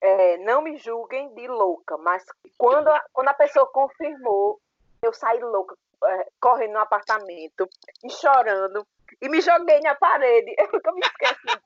é, 0.00 0.38
não 0.38 0.62
me 0.62 0.76
julguem 0.78 1.34
de 1.34 1.46
louca, 1.48 1.98
mas 1.98 2.24
quando 2.56 2.88
a, 2.88 3.04
quando 3.12 3.28
a 3.28 3.34
pessoa 3.34 3.66
confirmou 3.66 4.60
eu 5.02 5.12
saí 5.12 5.40
louca, 5.40 5.76
é, 6.04 6.28
correndo 6.40 6.72
no 6.72 6.80
apartamento 6.80 7.68
e 8.04 8.10
chorando. 8.10 8.86
e 9.20 9.28
me 9.28 9.40
joguei 9.40 9.80
na 9.80 9.94
parede. 9.94 10.54
Eu 10.58 10.68
nunca 10.72 10.92
me 10.92 11.00
esqueci. 11.00 11.60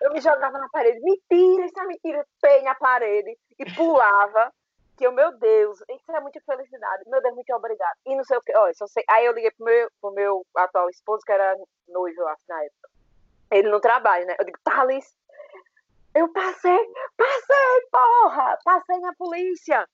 Eu 0.00 0.12
me 0.12 0.20
jogava 0.20 0.58
na 0.58 0.68
parede. 0.70 1.00
Mentira, 1.00 1.66
isso 1.66 1.80
é 1.80 1.86
mentira. 1.86 2.26
Pei 2.40 2.62
na 2.62 2.74
parede 2.74 3.36
e 3.58 3.74
pulava. 3.74 4.52
Que 4.96 5.04
eu, 5.04 5.12
meu 5.12 5.36
Deus, 5.38 5.80
isso 5.90 6.12
é 6.12 6.20
muita 6.20 6.40
felicidade. 6.46 7.02
Meu 7.08 7.20
Deus, 7.20 7.34
muito 7.34 7.52
obrigado. 7.52 7.96
E 8.06 8.14
não 8.14 8.22
sei 8.22 8.36
o 8.36 8.42
que. 8.42 8.56
Olha, 8.56 8.72
só 8.74 8.86
sei. 8.86 9.02
Aí 9.10 9.26
eu 9.26 9.32
liguei 9.32 9.50
pro 9.50 9.64
meu, 9.66 9.88
pro 10.00 10.12
meu 10.12 10.46
atual 10.56 10.88
esposo, 10.88 11.24
que 11.26 11.32
era 11.32 11.56
noivo, 11.88 12.22
na 12.48 12.62
época. 12.62 12.90
Ele 13.50 13.70
não 13.70 13.80
trabalha, 13.80 14.24
né? 14.24 14.36
Eu 14.38 14.44
digo, 14.44 14.58
Thales, 14.62 15.04
eu 16.14 16.32
passei, 16.32 16.78
passei, 17.16 17.88
porra! 17.90 18.56
Passei 18.64 19.00
na 19.00 19.12
polícia. 19.14 19.84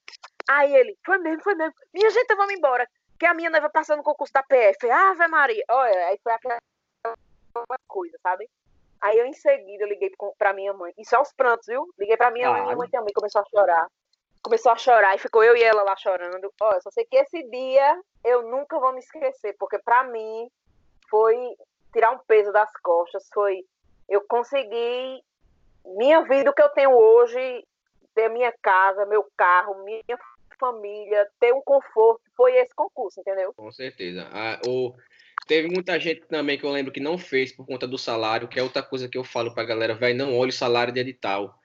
Aí 0.50 0.74
ele, 0.74 0.98
foi 1.06 1.16
mesmo, 1.18 1.44
foi 1.44 1.54
mesmo. 1.54 1.74
Minha 1.94 2.10
gente, 2.10 2.34
vamos 2.34 2.52
embora. 2.52 2.84
Que 3.16 3.24
a 3.24 3.34
minha 3.34 3.50
noiva 3.50 3.70
passou 3.70 3.96
no 3.96 4.02
concurso 4.02 4.32
da 4.32 4.42
PF. 4.42 4.90
Ave 4.90 5.28
Maria. 5.28 5.64
Olha, 5.70 6.06
aí 6.08 6.18
foi 6.20 6.32
aquela 6.32 6.58
coisa, 7.86 8.18
sabe? 8.20 8.50
Aí 9.00 9.16
eu 9.16 9.26
em 9.26 9.32
seguida 9.32 9.86
liguei 9.86 10.10
pra 10.36 10.52
minha 10.52 10.72
mãe. 10.72 10.92
Isso 10.98 11.14
aos 11.14 11.32
prantos, 11.32 11.66
viu? 11.68 11.88
Liguei 11.96 12.16
pra 12.16 12.32
minha 12.32 12.48
ah. 12.48 12.52
mãe, 12.52 12.62
minha 12.62 12.76
mãe 12.76 12.90
também 12.90 13.14
começou 13.14 13.42
a 13.42 13.44
chorar. 13.44 13.86
Começou 14.42 14.72
a 14.72 14.76
chorar 14.76 15.14
e 15.14 15.18
ficou 15.18 15.44
eu 15.44 15.56
e 15.56 15.62
ela 15.62 15.84
lá 15.84 15.94
chorando. 15.96 16.52
Olha, 16.60 16.80
só 16.80 16.90
sei 16.90 17.04
que 17.04 17.16
esse 17.16 17.42
dia 17.48 18.00
eu 18.24 18.42
nunca 18.42 18.76
vou 18.80 18.92
me 18.92 18.98
esquecer, 18.98 19.54
porque 19.56 19.78
pra 19.78 20.02
mim 20.02 20.50
foi 21.08 21.36
tirar 21.92 22.10
um 22.10 22.18
peso 22.18 22.50
das 22.50 22.72
costas, 22.82 23.28
foi 23.32 23.64
eu 24.08 24.22
consegui 24.26 25.22
minha 25.84 26.22
vida, 26.22 26.50
o 26.50 26.54
que 26.54 26.62
eu 26.62 26.70
tenho 26.70 26.90
hoje, 26.90 27.64
ter 28.14 28.28
minha 28.28 28.52
casa, 28.60 29.06
meu 29.06 29.26
carro, 29.36 29.84
minha 29.84 30.02
família, 30.60 31.26
ter 31.40 31.52
um 31.52 31.62
conforto, 31.62 32.20
foi 32.36 32.54
esse 32.58 32.74
concurso, 32.74 33.18
entendeu? 33.20 33.52
Com 33.54 33.72
certeza. 33.72 34.28
Ah, 34.30 34.60
o... 34.66 34.94
Teve 35.46 35.68
muita 35.68 35.98
gente 35.98 36.20
também 36.28 36.58
que 36.58 36.64
eu 36.64 36.70
lembro 36.70 36.92
que 36.92 37.00
não 37.00 37.18
fez 37.18 37.50
por 37.50 37.66
conta 37.66 37.88
do 37.88 37.98
salário, 37.98 38.46
que 38.46 38.60
é 38.60 38.62
outra 38.62 38.82
coisa 38.82 39.08
que 39.08 39.18
eu 39.18 39.24
falo 39.24 39.52
pra 39.52 39.64
galera, 39.64 39.94
vai 39.94 40.12
não 40.12 40.36
olhe 40.36 40.50
o 40.50 40.52
salário 40.52 40.92
de 40.92 41.00
edital. 41.00 41.58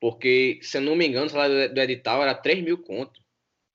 Porque, 0.00 0.60
se 0.62 0.78
eu 0.78 0.80
não 0.80 0.94
me 0.94 1.06
engano, 1.06 1.26
o 1.26 1.30
salário 1.30 1.74
do 1.74 1.80
edital 1.80 2.22
era 2.22 2.34
3 2.34 2.62
mil 2.62 2.78
conto. 2.78 3.20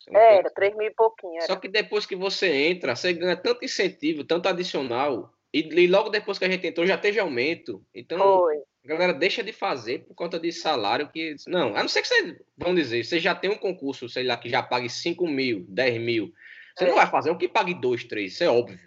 É, 0.10 0.38
era 0.38 0.50
3 0.50 0.76
mil 0.76 0.88
e 0.88 0.94
pouquinho. 0.94 1.36
Era. 1.36 1.46
Só 1.46 1.56
que 1.58 1.68
depois 1.68 2.06
que 2.06 2.16
você 2.16 2.48
entra, 2.48 2.96
você 2.96 3.14
ganha 3.14 3.36
tanto 3.36 3.64
incentivo, 3.64 4.24
tanto 4.24 4.48
adicional, 4.48 5.32
e, 5.54 5.60
e 5.60 5.88
logo 5.88 6.10
depois 6.10 6.40
que 6.40 6.46
a 6.46 6.50
gente 6.50 6.66
entrou 6.66 6.88
já 6.88 6.98
teve 6.98 7.20
aumento. 7.20 7.86
Então, 7.94 8.18
Foi. 8.18 8.64
A 8.84 8.88
galera 8.88 9.14
deixa 9.14 9.42
de 9.42 9.54
fazer 9.54 10.06
por 10.06 10.14
conta 10.14 10.40
de 10.40 10.52
salário 10.52 11.10
que. 11.10 11.36
Não, 11.48 11.76
a 11.76 11.82
não 11.82 11.88
ser 11.88 12.02
que 12.02 12.08
vocês 12.08 12.38
vão 12.58 12.76
dizer, 12.76 13.04
você 13.04 13.20
já 13.20 13.34
tem 13.34 13.50
um 13.50 13.58
concurso, 13.58 14.10
sei 14.10 14.24
lá, 14.24 14.36
que 14.36 14.50
já 14.50 14.62
pague 14.62 14.90
5 14.90 15.26
mil, 15.28 15.66
10 15.70 16.02
mil. 16.02 16.34
Você 16.76 16.84
é. 16.84 16.88
não 16.88 16.96
vai 16.96 17.08
fazer 17.08 17.32
um 17.32 17.38
que 17.38 17.48
pague 17.48 17.74
2, 17.74 18.04
3, 18.06 18.34
isso 18.34 18.44
é 18.44 18.50
óbvio. 18.50 18.80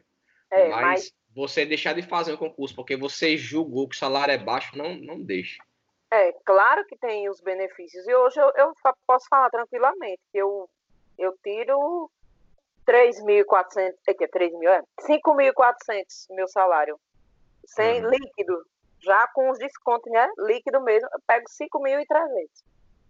É, 0.50 0.68
mas, 0.68 0.82
mas, 0.82 1.12
você 1.34 1.64
deixar 1.64 1.94
de 1.94 2.02
fazer 2.02 2.32
um 2.32 2.36
concurso 2.36 2.74
porque 2.74 2.96
você 2.96 3.36
julgou 3.36 3.88
que 3.88 3.96
o 3.96 3.98
salário 3.98 4.32
é 4.32 4.38
baixo, 4.38 4.76
não, 4.76 4.94
não 4.94 5.20
deixe. 5.20 5.58
É, 6.10 6.32
claro 6.44 6.84
que 6.86 6.96
tem 6.96 7.28
os 7.28 7.40
benefícios. 7.40 8.06
E 8.06 8.14
hoje 8.14 8.38
eu, 8.38 8.52
eu 8.56 8.72
posso 9.06 9.26
falar 9.28 9.50
tranquilamente 9.50 10.20
que 10.30 10.38
eu, 10.38 10.68
eu 11.18 11.36
tiro 11.42 12.10
3.400, 12.86 13.94
é 14.06 14.14
que 14.14 14.24
é 14.24 14.28
3 14.28 14.52
mil, 14.58 14.70
é? 14.70 14.82
5.400 15.00 16.26
meu 16.30 16.46
salário. 16.46 16.98
Sem 17.64 18.04
uhum. 18.04 18.10
líquido. 18.10 18.64
Já 19.06 19.26
com 19.28 19.50
os 19.50 19.58
descontos, 19.58 20.10
né? 20.12 20.28
Líquido 20.38 20.82
mesmo, 20.82 21.08
eu 21.12 21.20
pego 21.26 21.46
5.300. 21.48 22.48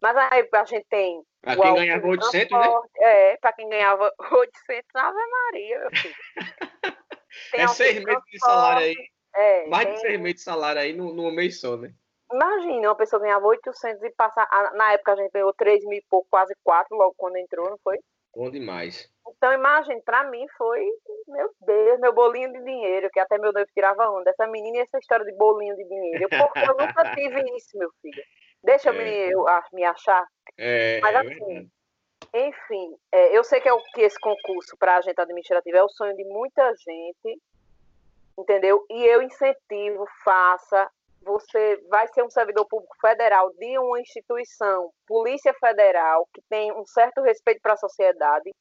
Mas 0.01 0.17
aí 0.17 0.49
a 0.53 0.65
gente 0.65 0.87
tem. 0.91 1.23
Pra 1.41 1.57
quem 1.57 1.75
ganhava 1.75 2.07
800, 2.07 2.59
né? 2.59 2.81
É, 2.99 3.37
pra 3.39 3.53
quem 3.53 3.69
ganhava 3.69 4.13
800, 4.31 4.85
Ave 4.95 5.19
Maria, 5.31 5.81
meu 5.81 5.91
filho. 5.91 6.15
é 7.55 7.69
seis 7.69 8.05
meses 8.05 8.23
de 8.31 8.39
salário 8.39 8.87
aí. 8.87 9.11
É, 9.35 9.67
mais 9.69 9.87
tem... 9.87 9.95
de 9.95 10.01
seis 10.01 10.21
meses 10.21 10.37
de 10.37 10.43
salário 10.43 10.81
aí 10.83 10.93
no, 10.93 11.15
no 11.15 11.31
mês 11.31 11.61
só, 11.61 11.77
né? 11.77 11.95
Imagina, 12.31 12.89
uma 12.89 12.97
pessoa 12.97 13.23
ganhava 13.23 13.47
800 13.47 14.03
e 14.03 14.11
passar. 14.11 14.49
Na 14.75 14.93
época 14.93 15.13
a 15.13 15.17
gente 15.17 15.31
ganhou 15.31 15.53
3 15.55 15.85
mil 15.85 15.99
e 15.99 16.05
pouco, 16.11 16.27
quase 16.29 16.55
4, 16.63 16.97
logo 16.97 17.15
quando 17.17 17.37
entrou, 17.37 17.71
não 17.71 17.79
foi? 17.79 17.99
Bom 18.35 18.51
demais. 18.51 19.09
Então, 19.37 19.53
imagine, 19.53 20.01
para 20.03 20.25
mim 20.31 20.46
foi, 20.57 20.83
meu 21.29 21.51
Deus, 21.61 22.01
meu 22.01 22.12
bolinho 22.12 22.53
de 22.53 22.62
dinheiro, 22.64 23.11
que 23.12 23.20
até 23.20 23.37
meu 23.38 23.53
noivo 23.53 23.68
tirava 23.75 24.11
onda. 24.11 24.31
Essa 24.31 24.46
menina 24.46 24.79
e 24.79 24.81
essa 24.81 24.99
história 24.99 25.25
de 25.25 25.37
bolinho 25.37 25.77
de 25.77 25.85
dinheiro. 25.85 26.29
Porque 26.29 26.59
eu 26.61 26.77
nunca 26.77 27.05
tive 27.14 27.57
isso, 27.57 27.77
meu 27.77 27.90
filho. 28.01 28.22
Deixa 28.62 28.88
é. 28.88 28.92
eu, 28.92 28.96
me, 28.96 29.33
eu 29.33 29.44
me 29.72 29.85
achar. 29.85 30.27
É, 30.59 31.01
Mas 31.01 31.14
é 31.14 31.18
assim, 31.18 31.59
é 31.59 31.77
enfim, 32.49 32.96
eu 33.33 33.44
sei 33.44 33.61
que 33.61 33.68
é 33.68 33.72
o 33.72 33.83
que 33.94 34.03
esse 34.03 34.18
concurso 34.18 34.77
para 34.79 34.96
agente 34.96 35.20
administrativo 35.20 35.77
é 35.77 35.83
o 35.83 35.88
sonho 35.88 36.16
de 36.16 36.25
muita 36.25 36.72
gente, 36.75 37.40
entendeu? 38.38 38.85
E 38.90 39.05
eu 39.05 39.22
incentivo, 39.22 40.07
faça, 40.25 40.90
você 41.22 41.77
vai 41.88 42.07
ser 42.09 42.22
um 42.22 42.31
servidor 42.31 42.66
público 42.66 42.96
federal 43.01 43.51
de 43.55 43.79
uma 43.79 44.01
instituição, 44.01 44.90
Polícia 45.07 45.55
Federal, 45.55 46.29
que 46.33 46.42
tem 46.49 46.72
um 46.72 46.85
certo 46.87 47.22
respeito 47.22 47.61
para 47.61 47.75
a 47.75 47.79
sociedade. 47.79 48.53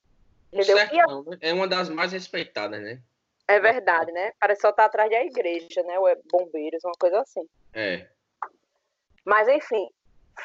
Entendeu? 0.56 0.78
Certo, 0.78 1.00
a... 1.00 1.08
não, 1.08 1.24
né? 1.24 1.38
É 1.42 1.54
uma 1.54 1.68
das 1.68 1.90
mais 1.90 2.14
respeitadas, 2.14 2.82
né? 2.82 3.02
É 3.48 3.60
verdade, 3.60 4.12
né? 4.12 4.32
Parece 4.40 4.62
só 4.62 4.70
estar 4.70 4.84
tá 4.84 4.88
atrás 4.88 5.12
da 5.12 5.24
igreja, 5.24 5.84
né? 5.84 6.00
Ou 6.00 6.08
é 6.08 6.16
bombeiros, 6.32 6.84
uma 6.84 6.96
coisa 6.98 7.20
assim. 7.20 7.48
É. 7.74 8.08
Mas, 9.24 9.48
enfim, 9.48 9.88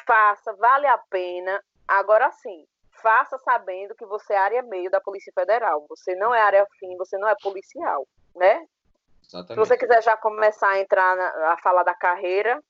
faça, 0.07 0.53
vale 0.55 0.87
a 0.87 0.99
pena. 0.99 1.63
Agora 1.89 2.31
sim, 2.33 2.67
faça 3.01 3.39
sabendo 3.39 3.95
que 3.95 4.05
você 4.05 4.33
é 4.33 4.39
área 4.39 4.63
meio 4.63 4.91
da 4.91 5.01
Polícia 5.01 5.33
Federal. 5.33 5.87
Você 5.89 6.15
não 6.17 6.35
é 6.35 6.41
área 6.41 6.67
fim, 6.79 6.97
você 6.97 7.17
não 7.17 7.29
é 7.29 7.35
policial, 7.41 8.07
né? 8.35 8.67
Exatamente. 9.25 9.55
Se 9.55 9.69
você 9.69 9.79
quiser 9.79 10.03
já 10.03 10.17
começar 10.17 10.71
a 10.71 10.81
entrar 10.81 11.17
na, 11.17 11.53
a 11.53 11.59
falar 11.59 11.85
da 11.85 11.95
carreira. 11.95 12.63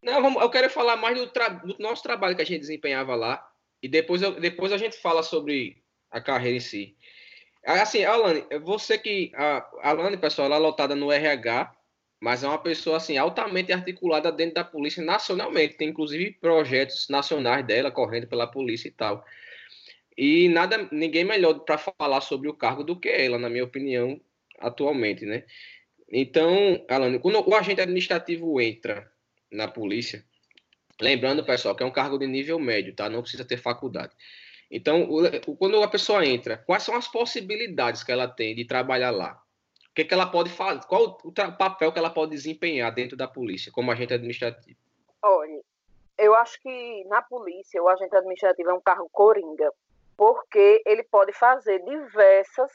Não, 0.00 0.22
vamos, 0.22 0.42
eu 0.42 0.50
quero 0.50 0.70
falar 0.70 0.96
mais 0.96 1.18
do, 1.18 1.26
do, 1.26 1.76
nosso 1.78 2.02
trabalho 2.02 2.34
que 2.34 2.42
a 2.42 2.46
gente 2.46 2.60
desempenhava 2.60 3.14
lá. 3.14 3.48
E 3.82 3.88
depois, 3.88 4.22
eu, 4.22 4.40
depois 4.40 4.72
a 4.72 4.78
gente 4.78 4.96
fala 5.00 5.22
sobre 5.22 5.81
a 6.12 6.20
carreira 6.20 6.56
em 6.56 6.60
si. 6.60 6.94
Assim, 7.64 8.04
Alane, 8.04 8.44
você 8.62 8.98
que. 8.98 9.32
A 9.34 9.68
Alane, 9.82 10.16
pessoal, 10.16 10.46
ela 10.46 10.56
é 10.56 10.58
lotada 10.58 10.94
no 10.94 11.10
RH, 11.10 11.72
mas 12.20 12.44
é 12.44 12.48
uma 12.48 12.58
pessoa 12.58 12.98
assim 12.98 13.16
altamente 13.16 13.72
articulada 13.72 14.30
dentro 14.30 14.56
da 14.56 14.64
polícia 14.64 15.02
nacionalmente. 15.02 15.74
Tem 15.76 15.88
inclusive 15.88 16.32
projetos 16.40 17.08
nacionais 17.08 17.64
dela 17.64 17.90
correndo 17.90 18.26
pela 18.26 18.46
polícia 18.46 18.88
e 18.88 18.92
tal. 18.92 19.24
E 20.16 20.48
nada, 20.48 20.88
ninguém 20.92 21.24
melhor 21.24 21.60
para 21.60 21.78
falar 21.78 22.20
sobre 22.20 22.48
o 22.48 22.54
cargo 22.54 22.84
do 22.84 22.98
que 22.98 23.08
ela, 23.08 23.38
na 23.38 23.48
minha 23.48 23.64
opinião, 23.64 24.20
atualmente, 24.58 25.24
né? 25.24 25.44
Então, 26.10 26.84
Alan, 26.88 27.18
quando 27.18 27.48
o 27.48 27.54
agente 27.54 27.80
administrativo 27.80 28.60
entra 28.60 29.10
na 29.50 29.66
polícia, 29.66 30.24
lembrando, 31.00 31.44
pessoal, 31.44 31.74
que 31.74 31.82
é 31.82 31.86
um 31.86 31.90
cargo 31.90 32.18
de 32.18 32.26
nível 32.26 32.58
médio, 32.58 32.94
tá? 32.94 33.08
Não 33.08 33.22
precisa 33.22 33.44
ter 33.44 33.56
faculdade. 33.56 34.12
Então, 34.72 35.06
quando 35.58 35.82
a 35.82 35.88
pessoa 35.88 36.24
entra, 36.24 36.56
quais 36.56 36.82
são 36.82 36.96
as 36.96 37.06
possibilidades 37.06 38.02
que 38.02 38.10
ela 38.10 38.26
tem 38.26 38.54
de 38.54 38.64
trabalhar 38.64 39.10
lá? 39.10 39.38
O 39.90 39.94
que, 39.94 40.02
que 40.02 40.14
ela 40.14 40.24
pode 40.24 40.48
fazer? 40.48 40.86
Qual 40.86 41.18
o 41.22 41.30
papel 41.30 41.92
que 41.92 41.98
ela 41.98 42.08
pode 42.08 42.30
desempenhar 42.30 42.90
dentro 42.90 43.14
da 43.14 43.28
polícia 43.28 43.70
como 43.70 43.92
agente 43.92 44.14
administrativo? 44.14 44.78
Olha, 45.20 45.60
eu 46.16 46.34
acho 46.34 46.58
que 46.62 47.04
na 47.04 47.20
polícia 47.20 47.82
o 47.82 47.88
agente 47.88 48.16
administrativo 48.16 48.70
é 48.70 48.72
um 48.72 48.80
cargo 48.80 49.10
coringa, 49.12 49.70
porque 50.16 50.82
ele 50.86 51.02
pode 51.02 51.34
fazer 51.34 51.84
diversas 51.84 52.72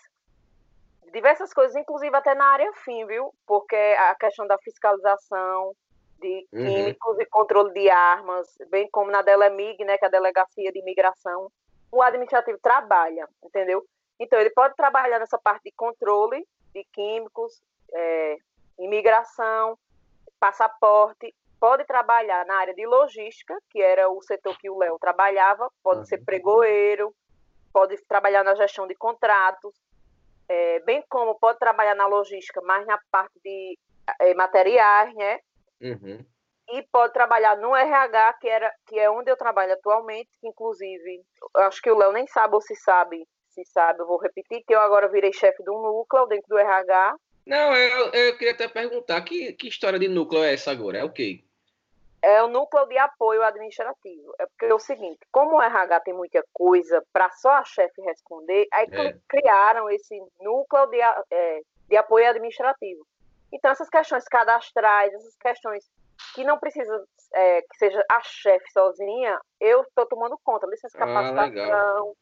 diversas 1.11 1.51
coisas, 1.51 1.75
inclusive 1.75 2.15
até 2.15 2.35
na 2.35 2.45
área 2.45 2.71
fim, 2.85 3.07
viu? 3.07 3.33
Porque 3.47 3.75
a 3.75 4.13
questão 4.13 4.45
da 4.45 4.57
fiscalização 4.59 5.73
de 6.19 6.45
uhum. 6.51 6.65
químicos 6.65 7.15
uhum. 7.15 7.21
e 7.21 7.25
controle 7.25 7.73
de 7.73 7.89
armas, 7.89 8.47
bem 8.69 8.87
como 8.91 9.09
na 9.09 9.23
Delemig, 9.23 9.83
né, 9.83 9.97
que 9.97 10.05
é 10.05 10.07
a 10.07 10.11
Delegacia 10.11 10.71
de 10.71 10.79
Imigração, 10.79 11.49
o 11.91 12.01
administrativo 12.01 12.59
trabalha, 12.61 13.27
entendeu? 13.43 13.85
Então, 14.19 14.39
ele 14.39 14.49
pode 14.49 14.75
trabalhar 14.75 15.19
nessa 15.19 15.37
parte 15.37 15.63
de 15.63 15.71
controle 15.71 16.45
de 16.73 16.83
químicos, 16.91 17.61
é, 17.93 18.37
imigração, 18.79 19.77
passaporte, 20.39 21.33
pode 21.59 21.85
trabalhar 21.85 22.45
na 22.45 22.55
área 22.55 22.73
de 22.73 22.85
logística, 22.85 23.57
que 23.69 23.81
era 23.81 24.09
o 24.09 24.21
setor 24.21 24.57
que 24.57 24.69
o 24.69 24.77
Léo 24.77 24.97
trabalhava, 24.99 25.71
pode 25.83 26.07
ser 26.07 26.23
pregoeiro, 26.23 27.13
pode 27.73 27.97
trabalhar 28.05 28.43
na 28.43 28.55
gestão 28.55 28.87
de 28.87 28.95
contratos, 28.95 29.75
é, 30.47 30.79
bem 30.81 31.03
como 31.09 31.35
pode 31.35 31.59
trabalhar 31.59 31.95
na 31.95 32.07
logística, 32.07 32.61
mas 32.61 32.85
na 32.85 32.99
parte 33.11 33.39
de 33.43 33.77
é, 34.21 34.33
materiais, 34.33 35.13
né? 35.15 35.39
Uhum. 35.81 36.25
E 36.69 36.83
pode 36.91 37.13
trabalhar 37.13 37.55
no 37.57 37.75
RH, 37.75 38.33
que, 38.33 38.47
era, 38.47 38.73
que 38.87 38.99
é 38.99 39.09
onde 39.09 39.31
eu 39.31 39.37
trabalho 39.37 39.73
atualmente, 39.73 40.29
que 40.41 40.47
inclusive, 40.47 41.21
acho 41.55 41.81
que 41.81 41.89
o 41.89 41.97
Léo 41.97 42.11
nem 42.11 42.27
sabe 42.27 42.55
ou 42.55 42.61
se 42.61 42.75
sabe, 42.75 43.25
se 43.49 43.63
sabe, 43.65 44.01
eu 44.01 44.07
vou 44.07 44.19
repetir, 44.19 44.63
que 44.65 44.75
eu 44.75 44.79
agora 44.79 45.07
virei 45.07 45.31
chefe 45.31 45.63
de 45.63 45.69
um 45.69 45.81
núcleo 45.81 46.25
dentro 46.25 46.49
do 46.49 46.57
RH. 46.57 47.15
Não, 47.45 47.73
eu, 47.73 48.11
eu 48.11 48.37
queria 48.37 48.53
até 48.53 48.67
perguntar, 48.67 49.21
que, 49.21 49.53
que 49.53 49.69
história 49.69 49.97
de 49.97 50.09
núcleo 50.09 50.43
é 50.43 50.53
essa 50.53 50.71
agora? 50.71 50.97
É 50.97 51.03
o 51.03 51.11
quê? 51.11 51.41
é 52.21 52.43
o 52.43 52.47
núcleo 52.47 52.85
de 52.87 52.97
apoio 52.97 53.43
administrativo. 53.43 54.33
É 54.39 54.45
porque 54.45 54.65
é 54.65 54.73
o 54.73 54.79
seguinte, 54.79 55.19
como 55.31 55.55
o 55.55 55.61
RH 55.61 56.01
tem 56.01 56.13
muita 56.13 56.43
coisa 56.53 57.03
para 57.13 57.29
só 57.31 57.51
a 57.51 57.63
chefe 57.63 58.01
responder, 58.01 58.67
aí 58.73 58.87
é. 58.91 59.15
criaram 59.27 59.89
esse 59.89 60.19
núcleo 60.41 60.87
de, 60.87 60.99
é, 60.99 61.61
de 61.87 61.97
apoio 61.97 62.27
administrativo. 62.29 63.05
Então, 63.51 63.71
essas 63.71 63.89
questões 63.89 64.25
cadastrais, 64.25 65.13
essas 65.13 65.35
questões 65.37 65.85
que 66.33 66.43
não 66.43 66.57
precisa 66.57 67.05
é, 67.33 67.61
que 67.61 67.77
seja 67.77 68.03
a 68.09 68.21
chefe 68.21 68.71
sozinha, 68.71 69.39
eu 69.59 69.81
estou 69.81 70.05
tomando 70.05 70.37
conta. 70.43 70.67
Licença 70.67 70.97
ah, 70.97 71.05
capacitação. 71.05 72.15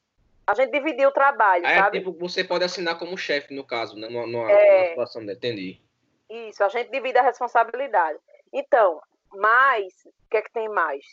Ah, 0.47 0.51
a 0.51 0.53
gente 0.53 0.71
dividiu 0.71 1.09
o 1.09 1.13
trabalho, 1.13 1.65
é, 1.65 1.75
sabe? 1.75 1.99
Tipo, 1.99 2.11
você 2.13 2.43
pode 2.43 2.63
assinar 2.63 2.99
como 2.99 3.17
chefe, 3.17 3.53
no 3.53 3.65
caso, 3.65 3.95
né? 3.97 4.07
Numa, 4.07 4.27
numa, 4.27 4.51
é... 4.51 4.77
numa 4.77 4.89
situação, 4.89 5.23
entendi. 5.23 5.81
Isso, 6.29 6.63
a 6.63 6.69
gente 6.69 6.91
divide 6.91 7.17
a 7.17 7.23
responsabilidade. 7.23 8.19
Então, 8.53 9.01
mas, 9.33 9.93
o 10.05 10.29
que 10.29 10.37
é 10.37 10.41
que 10.41 10.51
tem 10.51 10.69
mais? 10.69 11.03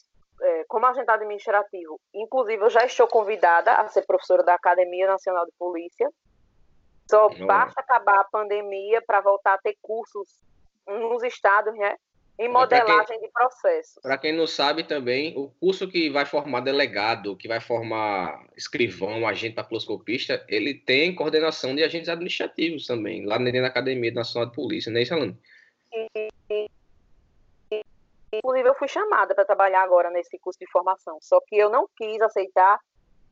É, 0.40 0.64
como 0.64 0.86
agente 0.86 1.10
administrativo, 1.10 2.00
inclusive 2.12 2.62
eu 2.62 2.70
já 2.70 2.84
estou 2.84 3.06
convidada 3.06 3.74
a 3.74 3.86
ser 3.88 4.04
professora 4.04 4.42
da 4.42 4.54
Academia 4.54 5.06
Nacional 5.06 5.46
de 5.46 5.52
Polícia. 5.58 6.08
Só 7.08 7.28
basta 7.46 7.80
acabar 7.80 8.20
a 8.20 8.24
pandemia 8.24 9.02
para 9.06 9.20
voltar 9.20 9.54
a 9.54 9.58
ter 9.58 9.76
cursos 9.80 10.40
nos 10.86 11.22
estados, 11.22 11.76
né? 11.76 11.96
Em 12.38 12.48
modelagem 12.48 13.18
quem, 13.18 13.20
de 13.20 13.32
processo. 13.32 14.00
Para 14.00 14.18
quem 14.18 14.32
não 14.32 14.46
sabe 14.46 14.84
também, 14.84 15.36
o 15.36 15.50
curso 15.60 15.86
que 15.86 16.10
vai 16.10 16.24
formar 16.24 16.60
delegado, 16.60 17.36
que 17.36 17.46
vai 17.46 17.60
formar 17.60 18.46
escrivão, 18.56 19.26
agente 19.26 19.54
papiloscopista, 19.54 20.44
ele 20.48 20.74
tem 20.74 21.14
coordenação 21.14 21.74
de 21.74 21.84
agentes 21.84 22.08
administrativos 22.08 22.86
também, 22.86 23.24
lá 23.26 23.38
dentro 23.38 23.60
da 23.60 23.68
Academia 23.68 24.10
Nacional 24.12 24.48
de 24.48 24.56
Polícia, 24.56 24.90
não 24.90 24.98
é 24.98 25.02
isso, 25.02 25.14
Alana? 25.14 25.38
Inclusive, 28.32 28.68
eu 28.68 28.74
fui 28.74 28.88
chamada 28.88 29.34
para 29.34 29.44
trabalhar 29.44 29.82
agora 29.82 30.10
nesse 30.10 30.38
curso 30.38 30.58
de 30.58 30.66
formação, 30.70 31.18
só 31.20 31.38
que 31.46 31.56
eu 31.56 31.68
não 31.68 31.86
quis 31.96 32.20
aceitar 32.22 32.80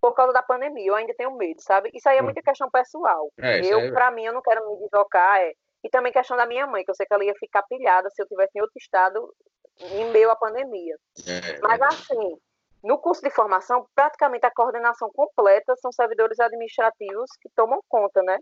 por 0.01 0.15
causa 0.15 0.33
da 0.33 0.43
pandemia. 0.43 0.87
Eu 0.87 0.95
ainda 0.95 1.15
tenho 1.15 1.37
medo, 1.37 1.61
sabe? 1.61 1.91
Isso 1.95 2.09
aí 2.09 2.19
é 2.19 2.21
hum. 2.21 2.25
muita 2.25 2.43
questão 2.43 2.71
pessoal. 2.71 3.31
É, 3.39 3.61
eu, 3.61 3.81
é... 3.81 3.91
para 3.93 4.11
mim, 4.11 4.25
eu 4.25 4.33
não 4.33 4.43
quero 4.43 4.69
me 4.69 4.79
deslocar. 4.79 5.41
É... 5.41 5.53
E 5.83 5.89
também 5.89 6.13
questão 6.13 6.37
da 6.37 6.47
minha 6.47 6.67
mãe, 6.67 6.85
que 6.85 6.91
eu 6.91 6.95
sei 6.95 7.07
que 7.07 7.15
ela 7.15 7.25
ia 7.25 7.35
ficar 7.35 7.63
pilhada 7.63 8.11
se 8.11 8.23
eu 8.23 8.27
tivesse 8.27 8.53
em 8.57 8.61
outro 8.61 8.79
estado 8.79 9.35
em 9.81 10.11
meio 10.11 10.31
à 10.31 10.37
pandemia. 10.37 10.97
É, 11.27 11.59
Mas, 11.61 11.81
assim, 11.81 12.39
no 12.83 12.99
curso 12.99 13.23
de 13.23 13.31
formação, 13.31 13.87
praticamente 13.95 14.47
a 14.47 14.51
coordenação 14.51 15.11
completa 15.11 15.75
são 15.77 15.91
servidores 15.93 16.39
administrativos 16.39 17.31
que 17.41 17.49
tomam 17.51 17.83
conta, 17.89 18.23
né? 18.23 18.39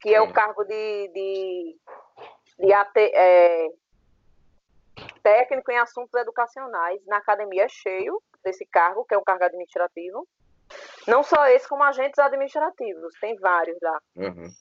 Que 0.00 0.14
é 0.14 0.20
o 0.20 0.32
cargo 0.32 0.64
de, 0.64 1.08
de, 1.08 1.76
de 2.60 2.72
AT, 2.72 2.96
é, 2.96 3.68
técnico 5.22 5.72
em 5.72 5.78
assuntos 5.78 6.14
educacionais. 6.20 7.04
Na 7.06 7.18
academia 7.18 7.64
é 7.64 7.68
cheio 7.68 8.22
desse 8.44 8.64
cargo, 8.66 9.04
que 9.04 9.14
é 9.14 9.18
um 9.18 9.24
cargo 9.24 9.44
administrativo. 9.44 10.26
Não 11.06 11.22
só 11.22 11.46
esse, 11.48 11.68
como 11.68 11.82
agentes 11.82 12.18
administrativos, 12.18 13.12
tem 13.20 13.36
vários 13.36 13.78
lá. 13.80 13.98
Uhum. 14.16 14.52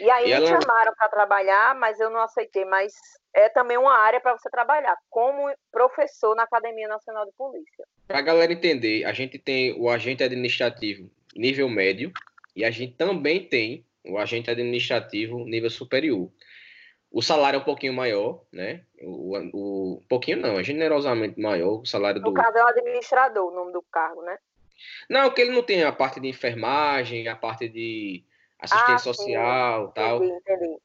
E 0.00 0.10
aí 0.10 0.28
e 0.28 0.32
ela... 0.32 0.40
me 0.40 0.60
chamaram 0.60 0.94
para 0.94 1.08
trabalhar, 1.08 1.74
mas 1.74 2.00
eu 2.00 2.10
não 2.10 2.20
aceitei. 2.20 2.64
Mas 2.64 2.94
é 3.34 3.48
também 3.48 3.76
uma 3.76 3.92
área 3.92 4.20
para 4.20 4.36
você 4.36 4.48
trabalhar, 4.50 4.96
como 5.08 5.52
professor 5.70 6.34
na 6.34 6.44
Academia 6.44 6.88
Nacional 6.88 7.26
de 7.26 7.32
Polícia. 7.32 7.86
Para 8.08 8.18
a 8.18 8.22
galera 8.22 8.52
entender, 8.52 9.04
a 9.04 9.12
gente 9.12 9.38
tem 9.38 9.78
o 9.78 9.88
agente 9.88 10.22
administrativo 10.22 11.10
nível 11.36 11.68
médio 11.68 12.12
e 12.56 12.64
a 12.64 12.70
gente 12.70 12.94
também 12.94 13.46
tem 13.46 13.84
o 14.04 14.18
agente 14.18 14.50
administrativo 14.50 15.44
nível 15.44 15.70
superior. 15.70 16.30
O 17.12 17.22
salário 17.22 17.56
é 17.56 17.60
um 17.60 17.64
pouquinho 17.64 17.92
maior, 17.92 18.42
né? 18.52 18.82
O, 19.02 19.36
o 19.52 20.02
pouquinho 20.08 20.38
não, 20.38 20.58
é 20.58 20.62
generosamente 20.62 21.40
maior 21.40 21.80
o 21.80 21.86
salário 21.86 22.20
no 22.20 22.26
do. 22.26 22.30
No 22.30 22.42
caso 22.42 22.56
é 22.56 22.62
o 22.62 22.68
administrador, 22.68 23.52
o 23.52 23.54
nome 23.54 23.72
do 23.72 23.82
cargo, 23.82 24.22
né? 24.22 24.38
Não, 25.08 25.30
que 25.30 25.42
ele 25.42 25.50
não 25.50 25.62
tem 25.62 25.82
a 25.82 25.92
parte 25.92 26.20
de 26.20 26.28
enfermagem, 26.28 27.28
a 27.28 27.36
parte 27.36 27.68
de 27.68 28.24
assistência 28.60 28.94
ah, 28.94 28.98
social, 28.98 29.86
sim. 29.86 29.92
tal. 29.94 30.24
Entendi, 30.24 30.40
entendi. 30.46 30.76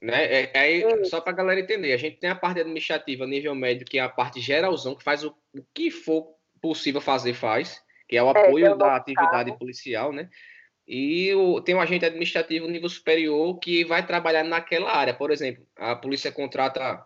Né? 0.00 0.24
É, 0.24 0.50
é, 0.54 1.04
só 1.04 1.20
para 1.20 1.32
a 1.32 1.36
galera 1.36 1.60
entender, 1.60 1.92
a 1.92 1.96
gente 1.96 2.18
tem 2.18 2.30
a 2.30 2.34
parte 2.34 2.60
administrativa 2.60 3.26
nível 3.26 3.54
médio, 3.54 3.86
que 3.86 3.98
é 3.98 4.02
a 4.02 4.08
parte 4.08 4.40
geralzão, 4.40 4.94
que 4.94 5.02
faz 5.02 5.24
o, 5.24 5.34
o 5.54 5.64
que 5.74 5.90
for 5.90 6.34
possível 6.60 7.00
fazer, 7.00 7.34
faz, 7.34 7.82
que 8.08 8.16
é 8.16 8.22
o 8.22 8.28
apoio 8.28 8.66
é, 8.66 8.76
da 8.76 8.96
atividade 8.96 9.56
policial, 9.58 10.12
né? 10.12 10.28
E 10.86 11.34
o, 11.34 11.60
tem 11.60 11.74
um 11.74 11.80
agente 11.80 12.04
administrativo 12.04 12.68
nível 12.68 12.88
superior 12.88 13.58
que 13.58 13.84
vai 13.84 14.06
trabalhar 14.06 14.44
naquela 14.44 14.94
área. 14.94 15.12
Por 15.12 15.32
exemplo, 15.32 15.66
a 15.76 15.96
polícia 15.96 16.30
contrata, 16.30 17.04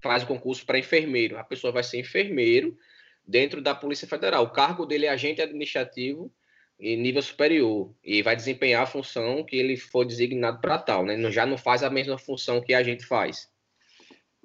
faz 0.00 0.22
o 0.22 0.26
concurso 0.26 0.64
para 0.64 0.78
enfermeiro. 0.78 1.36
A 1.36 1.42
pessoa 1.42 1.72
vai 1.72 1.82
ser 1.82 1.98
enfermeiro 1.98 2.78
dentro 3.26 3.60
da 3.60 3.74
Polícia 3.74 4.06
Federal. 4.06 4.44
O 4.44 4.50
cargo 4.50 4.86
dele 4.86 5.06
é 5.06 5.08
agente 5.08 5.42
administrativo 5.42 6.32
em 6.78 6.96
nível 6.96 7.22
superior 7.22 7.90
e 8.04 8.22
vai 8.22 8.36
desempenhar 8.36 8.82
a 8.82 8.86
função 8.86 9.44
que 9.44 9.56
ele 9.56 9.76
for 9.76 10.04
designado 10.04 10.60
para 10.60 10.78
tal, 10.78 11.04
né? 11.04 11.18
Já 11.30 11.44
não 11.44 11.58
faz 11.58 11.82
a 11.82 11.90
mesma 11.90 12.18
função 12.18 12.60
que 12.60 12.74
a 12.74 12.82
gente 12.82 13.04
faz. 13.04 13.50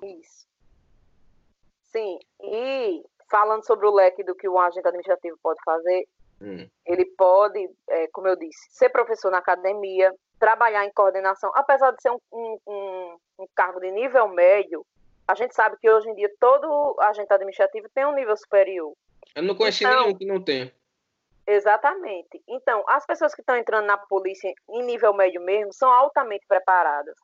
Isso. 0.04 0.48
Sim, 1.92 2.20
e 2.42 3.04
falando 3.30 3.66
sobre 3.66 3.86
o 3.86 3.94
leque 3.94 4.24
do 4.24 4.36
que 4.36 4.50
um 4.50 4.60
agente 4.60 4.88
administrativo 4.88 5.38
pode 5.42 5.60
fazer, 5.64 6.08
Hum. 6.44 6.68
Ele 6.86 7.06
pode, 7.18 7.70
é, 7.90 8.08
como 8.08 8.28
eu 8.28 8.36
disse, 8.36 8.68
ser 8.70 8.90
professor 8.90 9.32
na 9.32 9.38
academia, 9.38 10.14
trabalhar 10.38 10.86
em 10.86 10.92
coordenação, 10.92 11.50
apesar 11.56 11.92
de 11.92 12.02
ser 12.02 12.12
um, 12.12 12.20
um, 12.34 12.58
um, 12.68 13.18
um 13.40 13.48
cargo 13.56 13.80
de 13.80 13.90
nível 13.92 14.28
médio, 14.28 14.86
a 15.26 15.36
gente 15.36 15.56
sabe 15.56 15.78
que 15.80 15.90
hoje 15.90 16.10
em 16.10 16.16
dia 16.16 16.30
todo 16.40 16.98
agente 17.00 17.34
administrativo 17.34 17.88
tem 17.96 18.06
um 18.06 18.14
nível 18.14 18.36
superior. 18.36 18.94
Eu 19.34 19.44
não 19.44 19.56
conheci 19.56 19.86
então, 19.86 20.02
nenhum 20.02 20.18
que 20.18 20.26
não 20.26 20.44
tenha. 20.44 20.72
Exatamente. 21.46 22.42
Então, 22.48 22.84
as 22.88 23.06
pessoas 23.06 23.36
que 23.36 23.42
estão 23.42 23.58
entrando 23.58 23.86
na 23.86 23.98
polícia 23.98 24.54
em 24.70 24.84
nível 24.84 25.14
médio 25.14 25.42
mesmo 25.42 25.74
são 25.74 25.92
altamente 25.92 26.46
preparadas. 26.48 27.16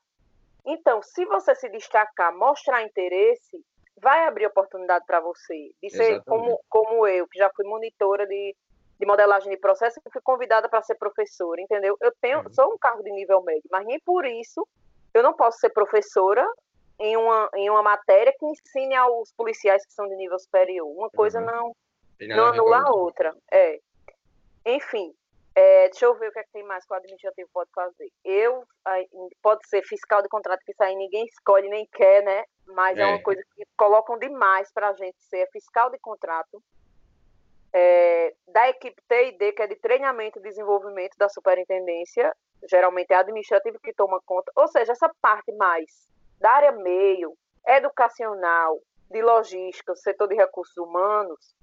Então, 0.66 1.02
se 1.02 1.26
você 1.26 1.56
se 1.56 1.70
destacar, 1.70 2.36
mostrar 2.36 2.84
interesse, 2.84 3.64
vai 4.02 4.28
abrir 4.28 4.46
oportunidade 4.46 5.06
para 5.06 5.20
você 5.20 5.72
de 5.82 5.90
ser 5.90 6.22
como, 6.24 6.60
como 6.70 7.08
eu, 7.08 7.28
que 7.28 7.40
já 7.40 7.50
fui 7.56 7.66
monitora 7.66 8.28
de 8.28 8.56
de 9.00 9.06
modelagem 9.06 9.50
de 9.50 9.58
processo, 9.58 10.02
fui 10.12 10.22
convidada 10.22 10.68
para 10.68 10.82
ser 10.82 10.96
professora, 10.96 11.62
entendeu? 11.62 11.96
Eu 12.02 12.12
tenho, 12.20 12.40
uhum. 12.40 12.52
sou 12.52 12.74
um 12.74 12.78
cargo 12.78 13.02
de 13.02 13.12
nível 13.12 13.42
médio, 13.42 13.64
mas 13.72 13.86
nem 13.86 13.98
por 14.02 14.26
isso 14.26 14.68
eu 15.14 15.24
não 15.24 15.34
posso 15.34 15.60
ser 15.60 15.70
professora 15.70 16.46
em 17.00 17.16
uma, 17.16 17.50
em 17.56 17.70
uma 17.70 17.82
matéria 17.82 18.34
que 18.38 18.46
ensine 18.46 18.96
aos 18.96 19.32
policiais 19.32 19.86
que 19.86 19.94
são 19.94 20.06
de 20.08 20.16
nível 20.18 20.38
superior. 20.38 20.86
Uma 20.86 21.10
coisa 21.10 21.40
uhum. 21.40 21.46
não, 21.46 21.76
não 22.28 22.46
anula 22.48 22.82
a 22.82 22.92
outra. 22.92 23.34
É. 23.50 23.80
Enfim, 24.66 25.14
é, 25.56 25.90
deixa 25.90 26.06
eu 26.06 26.16
ver 26.16 26.30
o 26.30 26.32
que, 26.32 26.40
é 26.40 26.44
que 26.44 26.52
tem 26.52 26.64
mais 26.64 26.86
que 26.86 26.94
o 26.94 26.98
administrativo 26.98 27.50
pode 27.54 27.70
fazer. 27.74 28.10
Eu, 28.24 28.64
pode 29.42 29.68
ser 29.68 29.84
fiscal 29.84 30.22
de 30.22 30.30
contrato, 30.30 30.64
que 30.66 30.72
isso 30.72 30.84
aí 30.84 30.96
ninguém 30.96 31.26
escolhe 31.26 31.70
nem 31.70 31.88
quer, 31.92 32.24
né? 32.24 32.44
Mas 32.68 32.98
é, 32.98 33.02
é 33.02 33.06
uma 33.06 33.22
coisa 33.22 33.42
que 33.56 33.64
colocam 33.78 34.18
demais 34.18 34.72
para 34.72 34.90
a 34.90 34.94
gente 34.94 35.22
ser 35.24 35.48
fiscal 35.52 35.90
de 35.90 36.00
contrato 36.00 36.62
é, 37.74 38.34
da 38.48 38.70
equipe 38.70 39.02
TID, 39.08 39.52
que 39.54 39.62
é 39.62 39.68
de 39.68 39.76
treinamento 39.76 40.40
e 40.40 40.44
desenvolvimento 40.44 41.16
da 41.18 41.30
superintendência, 41.30 42.36
geralmente 42.70 43.12
é 43.12 43.16
administrativo 43.16 43.80
que 43.80 43.94
toma 43.94 44.20
conta, 44.26 44.52
ou 44.56 44.68
seja, 44.68 44.92
essa 44.92 45.10
parte 45.22 45.52
mais 45.54 45.86
da 46.40 46.52
área 46.52 46.72
meio, 46.72 47.34
educacional, 47.68 48.80
de 49.10 49.22
logística, 49.22 49.96
setor 49.96 50.28
de 50.28 50.36
recursos 50.36 50.76
humanos, 50.78 51.56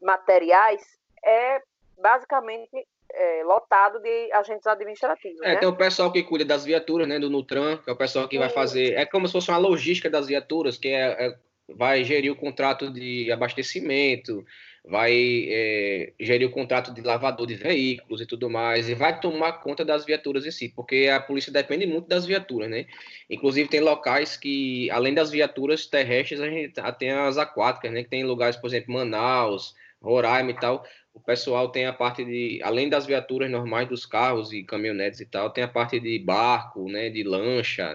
materiais, 0.00 0.82
é 1.24 1.60
basicamente 2.00 2.86
é, 3.12 3.42
lotado 3.44 4.00
de 4.00 4.32
agentes 4.32 4.66
administrativos. 4.66 5.40
É, 5.42 5.54
né? 5.54 5.56
tem 5.56 5.68
o 5.68 5.76
pessoal 5.76 6.12
que 6.12 6.22
cuida 6.22 6.44
das 6.44 6.64
viaturas, 6.64 7.08
né, 7.08 7.18
do 7.18 7.30
Nutran, 7.30 7.78
que 7.78 7.90
é 7.90 7.92
o 7.92 7.96
pessoal 7.96 8.28
que 8.28 8.36
Sim. 8.36 8.40
vai 8.40 8.48
fazer. 8.48 8.94
É 8.94 9.04
como 9.04 9.26
se 9.26 9.32
fosse 9.32 9.50
uma 9.50 9.58
logística 9.58 10.08
das 10.08 10.26
viaturas, 10.26 10.76
que 10.76 10.88
é, 10.88 11.26
é 11.26 11.36
vai 11.76 12.04
gerir 12.04 12.32
o 12.32 12.36
contrato 12.36 12.90
de 12.90 13.30
abastecimento, 13.30 14.44
vai 14.84 15.46
é, 15.48 16.12
gerir 16.18 16.48
o 16.48 16.50
contrato 16.50 16.92
de 16.92 17.00
lavador 17.00 17.46
de 17.46 17.54
veículos 17.54 18.20
e 18.20 18.26
tudo 18.26 18.48
mais, 18.48 18.88
e 18.88 18.94
vai 18.94 19.20
tomar 19.20 19.60
conta 19.60 19.84
das 19.84 20.04
viaturas 20.04 20.46
em 20.46 20.50
si, 20.50 20.68
porque 20.68 21.08
a 21.12 21.20
polícia 21.20 21.52
depende 21.52 21.86
muito 21.86 22.08
das 22.08 22.26
viaturas, 22.26 22.68
né? 22.68 22.86
Inclusive 23.28 23.68
tem 23.68 23.80
locais 23.80 24.36
que, 24.36 24.90
além 24.90 25.14
das 25.14 25.30
viaturas 25.30 25.86
terrestres, 25.86 26.40
a 26.40 26.48
gente 26.48 26.74
tem 26.98 27.10
as 27.10 27.38
aquáticas, 27.38 27.92
né? 27.92 28.02
Que 28.02 28.10
tem 28.10 28.24
lugares, 28.24 28.56
por 28.56 28.68
exemplo, 28.68 28.94
Manaus, 28.94 29.74
Roraima 30.02 30.50
e 30.50 30.54
tal, 30.54 30.84
o 31.12 31.20
pessoal 31.20 31.68
tem 31.70 31.86
a 31.86 31.92
parte 31.92 32.24
de, 32.24 32.60
além 32.62 32.88
das 32.88 33.06
viaturas 33.06 33.50
normais 33.50 33.88
dos 33.88 34.06
carros 34.06 34.52
e 34.52 34.62
caminhonetes 34.62 35.20
e 35.20 35.26
tal, 35.26 35.50
tem 35.50 35.64
a 35.64 35.68
parte 35.68 35.98
de 35.98 36.18
barco, 36.18 36.84
né? 36.88 37.10
De 37.10 37.22
lancha, 37.22 37.94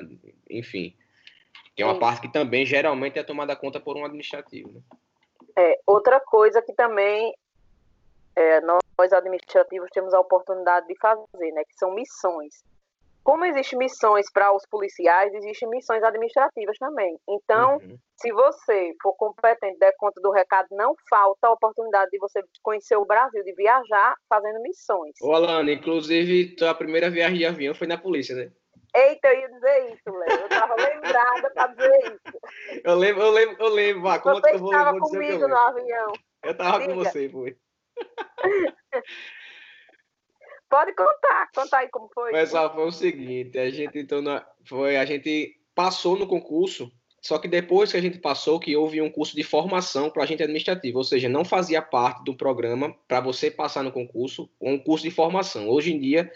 enfim. 0.49 0.95
Que 1.75 1.83
é 1.83 1.85
uma 1.85 1.99
parte 1.99 2.21
que 2.21 2.31
também 2.31 2.65
geralmente 2.65 3.19
é 3.19 3.23
tomada 3.23 3.55
conta 3.55 3.79
por 3.79 3.97
um 3.97 4.05
administrativo, 4.05 4.71
né? 4.71 4.81
É, 5.57 5.79
outra 5.87 6.19
coisa 6.19 6.61
que 6.61 6.73
também 6.73 7.33
é, 8.35 8.59
nós 8.61 9.13
administrativos 9.13 9.89
temos 9.91 10.13
a 10.13 10.19
oportunidade 10.19 10.87
de 10.87 10.95
fazer, 10.97 11.51
né, 11.53 11.63
que 11.63 11.77
são 11.77 11.93
missões. 11.93 12.63
Como 13.25 13.43
existem 13.43 13.79
missões 13.79 14.31
para 14.31 14.55
os 14.55 14.63
policiais, 14.67 15.33
existem 15.33 15.67
missões 15.67 16.03
administrativas 16.03 16.77
também. 16.77 17.17
Então, 17.27 17.77
uhum. 17.77 17.97
se 18.15 18.31
você 18.31 18.93
for 19.01 19.13
competente, 19.15 19.79
der 19.79 19.95
conta 19.97 20.21
do 20.21 20.29
recado, 20.29 20.67
não 20.69 20.93
falta 21.09 21.47
a 21.47 21.51
oportunidade 21.51 22.11
de 22.11 22.19
você 22.19 22.39
conhecer 22.61 22.95
o 22.95 23.03
Brasil, 23.03 23.43
de 23.43 23.55
viajar 23.55 24.13
fazendo 24.29 24.61
missões. 24.61 25.13
Ô, 25.23 25.33
Alana, 25.33 25.71
inclusive, 25.71 26.55
a 26.69 26.75
primeira 26.75 27.09
viagem 27.09 27.39
de 27.39 27.45
avião 27.45 27.73
foi 27.73 27.87
na 27.87 27.97
polícia, 27.97 28.35
né? 28.35 28.51
Eita, 28.95 29.27
eu 29.27 29.39
ia 29.39 29.49
dizer 29.49 29.93
isso, 29.95 30.15
Léo. 30.15 30.41
Eu 30.41 30.49
tava 30.49 30.75
lembrada 30.75 31.49
pra 31.49 31.67
dizer 31.67 31.99
isso. 32.03 32.39
Eu 32.85 32.95
lembro, 32.95 33.23
eu 33.23 33.31
lembro, 33.31 33.55
eu 33.59 33.69
lembro. 33.69 34.21
Como 34.21 34.39
você 34.39 34.53
eu 34.53 34.59
vou, 34.59 34.71
estava 34.71 34.91
vou 34.91 35.09
comigo 35.09 35.47
no 35.47 35.57
avião. 35.57 36.13
Eu 36.43 36.55
tava 36.55 36.79
Diga. 36.79 36.93
com 36.93 37.03
você, 37.03 37.29
foi. 37.29 37.57
Pode 40.75 40.93
contar, 40.93 41.49
contar 41.55 41.77
aí 41.77 41.87
como 41.87 42.09
foi. 42.13 42.33
Pessoal, 42.33 42.75
foi 42.75 42.85
o 42.85 42.91
seguinte, 42.91 43.57
a 43.57 43.69
gente 43.69 43.97
então 43.97 44.21
foi, 44.65 44.97
a 44.97 45.05
gente 45.05 45.57
passou 45.73 46.19
no 46.19 46.27
concurso, 46.27 46.91
só 47.21 47.39
que 47.39 47.47
depois 47.47 47.93
que 47.93 47.97
a 47.97 48.01
gente 48.01 48.19
passou, 48.19 48.59
que 48.59 48.75
houve 48.75 49.01
um 49.01 49.09
curso 49.09 49.37
de 49.37 49.41
formação 49.41 50.09
para 50.09 50.23
agente 50.23 50.43
administrativo, 50.43 50.97
ou 50.97 51.03
seja, 51.05 51.29
não 51.29 51.45
fazia 51.45 51.81
parte 51.81 52.25
do 52.25 52.35
programa 52.35 52.93
para 53.07 53.21
você 53.21 53.49
passar 53.49 53.83
no 53.83 53.91
concurso, 53.93 54.49
um 54.59 54.77
curso 54.77 55.05
de 55.05 55.11
formação. 55.11 55.69
Hoje 55.69 55.93
em 55.93 55.97
dia, 55.97 56.29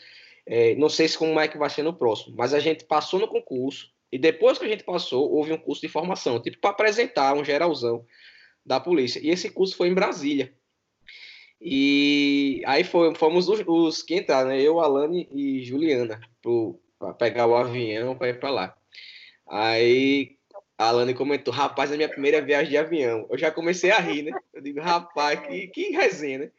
é, 0.46 0.74
não 0.76 0.88
sei 0.88 1.10
se 1.10 1.18
como 1.18 1.38
é 1.38 1.46
que 1.50 1.58
vai 1.58 1.70
ser 1.70 1.84
no 1.84 1.94
próximo, 1.94 2.34
mas 2.38 2.54
a 2.54 2.62
gente 2.62 2.86
passou 2.86 3.20
no 3.20 3.28
concurso 3.28 3.92
e 4.10 4.18
depois 4.18 4.58
que 4.58 4.64
a 4.64 4.70
gente 4.70 4.86
passou, 4.86 5.30
houve 5.30 5.52
um 5.52 5.58
curso 5.58 5.82
de 5.82 5.90
formação, 5.90 6.42
tipo 6.42 6.58
para 6.60 6.70
apresentar 6.70 7.34
um 7.34 7.44
geralzão 7.44 8.06
da 8.66 8.80
polícia. 8.80 9.20
E 9.20 9.30
esse 9.30 9.50
curso 9.50 9.76
foi 9.76 9.90
em 9.90 9.94
Brasília. 9.94 10.54
E 11.62 12.62
aí 12.66 12.84
foi, 12.84 13.14
fomos 13.16 13.49
os, 13.49 13.62
os 13.68 14.01
que 14.01 14.16
entraram, 14.16 14.49
né? 14.49 14.62
Eu, 14.62 14.80
Alane 14.80 15.28
e 15.32 15.64
Juliana, 15.64 16.20
para 16.97 17.14
pegar 17.14 17.47
o 17.47 17.55
avião 17.55 18.16
para 18.16 18.30
ir 18.30 18.39
para 18.39 18.49
lá. 18.49 18.78
Aí 19.47 20.38
a 20.78 20.88
Alane 20.88 21.14
comentou, 21.14 21.53
rapaz, 21.53 21.91
é 21.91 21.95
a 21.95 21.97
minha 21.97 22.07
primeira 22.10 22.41
viagem 22.41 22.70
de 22.70 22.78
avião. 22.78 23.28
Eu 23.30 23.38
já 23.38 23.51
comecei 23.51 23.91
a 23.91 23.99
rir, 23.99 24.24
né? 24.24 24.32
Eu 24.53 24.62
digo, 24.62 24.80
rapaz, 24.80 25.39
que, 25.41 25.68
que 25.68 25.89
resenha, 25.91 26.39
né? 26.39 26.51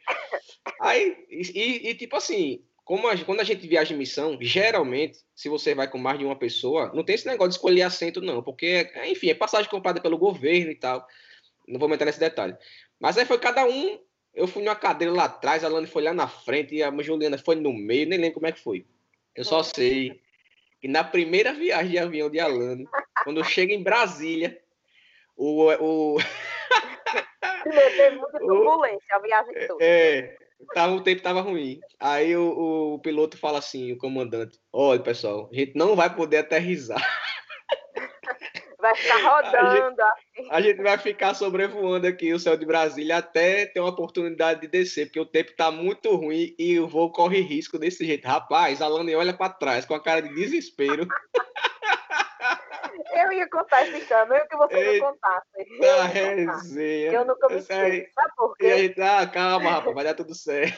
Aí, 0.79 1.17
e, 1.29 1.89
e 1.89 1.95
tipo 1.95 2.15
assim, 2.15 2.63
a, 3.09 3.25
quando 3.25 3.39
a 3.39 3.43
gente 3.43 3.67
viaja 3.67 3.93
em 3.93 3.97
missão, 3.97 4.37
geralmente, 4.41 5.19
se 5.33 5.49
você 5.49 5.73
vai 5.73 5.89
com 5.89 5.97
mais 5.97 6.19
de 6.19 6.25
uma 6.25 6.35
pessoa, 6.35 6.91
não 6.93 7.03
tem 7.03 7.15
esse 7.15 7.25
negócio 7.25 7.49
de 7.49 7.55
escolher 7.55 7.83
assento, 7.83 8.21
não, 8.21 8.43
porque, 8.43 8.91
enfim, 9.05 9.29
é 9.29 9.33
passagem 9.33 9.69
comprada 9.69 10.01
pelo 10.01 10.17
governo 10.17 10.71
e 10.71 10.75
tal. 10.75 11.05
Não 11.67 11.79
vou 11.79 11.89
meter 11.89 12.05
nesse 12.05 12.19
detalhe. 12.19 12.55
Mas 12.99 13.17
aí 13.17 13.25
foi 13.25 13.39
cada 13.39 13.65
um. 13.65 13.99
Eu 14.33 14.47
fui 14.47 14.63
numa 14.63 14.75
cadeira 14.75 15.13
lá 15.13 15.25
atrás, 15.25 15.63
a 15.63 15.67
Lani 15.67 15.87
foi 15.87 16.03
lá 16.03 16.13
na 16.13 16.27
frente 16.27 16.75
e 16.75 16.83
a 16.83 16.91
Juliana 17.01 17.37
foi 17.37 17.55
no 17.55 17.73
meio, 17.73 18.07
nem 18.07 18.19
lembro 18.19 18.35
como 18.35 18.47
é 18.47 18.51
que 18.51 18.59
foi. 18.59 18.85
Eu 19.35 19.43
só 19.43 19.61
sei 19.63 20.21
que 20.79 20.87
na 20.87 21.03
primeira 21.03 21.53
viagem 21.53 21.91
de 21.91 21.99
avião 21.99 22.29
de 22.29 22.39
Alane, 22.39 22.87
quando 23.23 23.39
eu 23.39 23.43
chego 23.43 23.71
em 23.71 23.83
Brasília, 23.83 24.59
o. 25.35 25.69
o... 25.69 26.17
teve 27.63 28.15
muita 28.17 28.39
turbulência 28.39 29.15
a 29.15 29.19
viagem 29.19 29.67
toda. 29.67 29.83
É, 29.83 30.35
Tava, 30.73 30.93
o 30.93 31.01
tempo 31.01 31.21
tava 31.21 31.41
ruim. 31.41 31.79
Aí 31.99 32.35
o, 32.35 32.93
o 32.93 32.99
piloto 32.99 33.37
fala 33.37 33.59
assim, 33.59 33.91
o 33.91 33.97
comandante, 33.97 34.59
olha, 34.71 35.01
pessoal, 35.01 35.49
a 35.51 35.55
gente 35.55 35.75
não 35.75 35.95
vai 35.95 36.13
poder 36.13 36.37
aterrizar. 36.37 37.01
Vai 38.81 38.95
ficar 38.95 39.17
rodando. 39.17 40.01
A 40.01 40.15
gente, 40.35 40.51
a 40.51 40.61
gente, 40.61 40.81
vai 40.81 40.97
ficar 40.97 41.33
sobrevoando 41.35 42.07
aqui 42.07 42.33
o 42.33 42.39
céu 42.39 42.57
de 42.57 42.65
Brasília 42.65 43.17
até 43.17 43.67
ter 43.67 43.79
uma 43.79 43.89
oportunidade 43.89 44.61
de 44.61 44.67
descer, 44.67 45.05
porque 45.05 45.19
o 45.19 45.25
tempo 45.25 45.55
tá 45.55 45.69
muito 45.69 46.15
ruim 46.15 46.55
e 46.57 46.79
o 46.79 46.87
voo 46.87 47.11
corre 47.11 47.41
risco 47.41 47.77
desse 47.77 48.03
jeito. 48.03 48.27
Rapaz, 48.27 48.81
a 48.81 48.87
Lani 48.87 49.15
olha 49.15 49.33
para 49.33 49.53
trás 49.53 49.85
com 49.85 49.93
a 49.93 50.03
cara 50.03 50.21
de 50.21 50.33
desespero. 50.33 51.07
Eu 53.13 53.31
ia 53.33 53.47
contar 53.49 53.87
esse 53.87 54.05
cano, 54.07 54.33
eu 54.33 54.47
que 54.47 54.57
você 54.57 54.75
Ei, 54.75 54.99
não 54.99 55.11
contasse. 55.11 55.47
Eu, 55.79 56.01
resenha. 56.01 57.11
eu 57.11 57.25
nunca 57.25 57.49
me 57.49 57.57
esqueci. 57.57 58.11
Sabe 58.13 58.33
por 58.35 58.57
quê? 58.57 58.65
E 58.65 58.71
aí, 58.71 58.95
ah, 58.99 59.27
calma, 59.27 59.69
rapaz, 59.69 59.93
vai 59.93 60.03
dar 60.03 60.15
tudo 60.15 60.33
certo. 60.33 60.77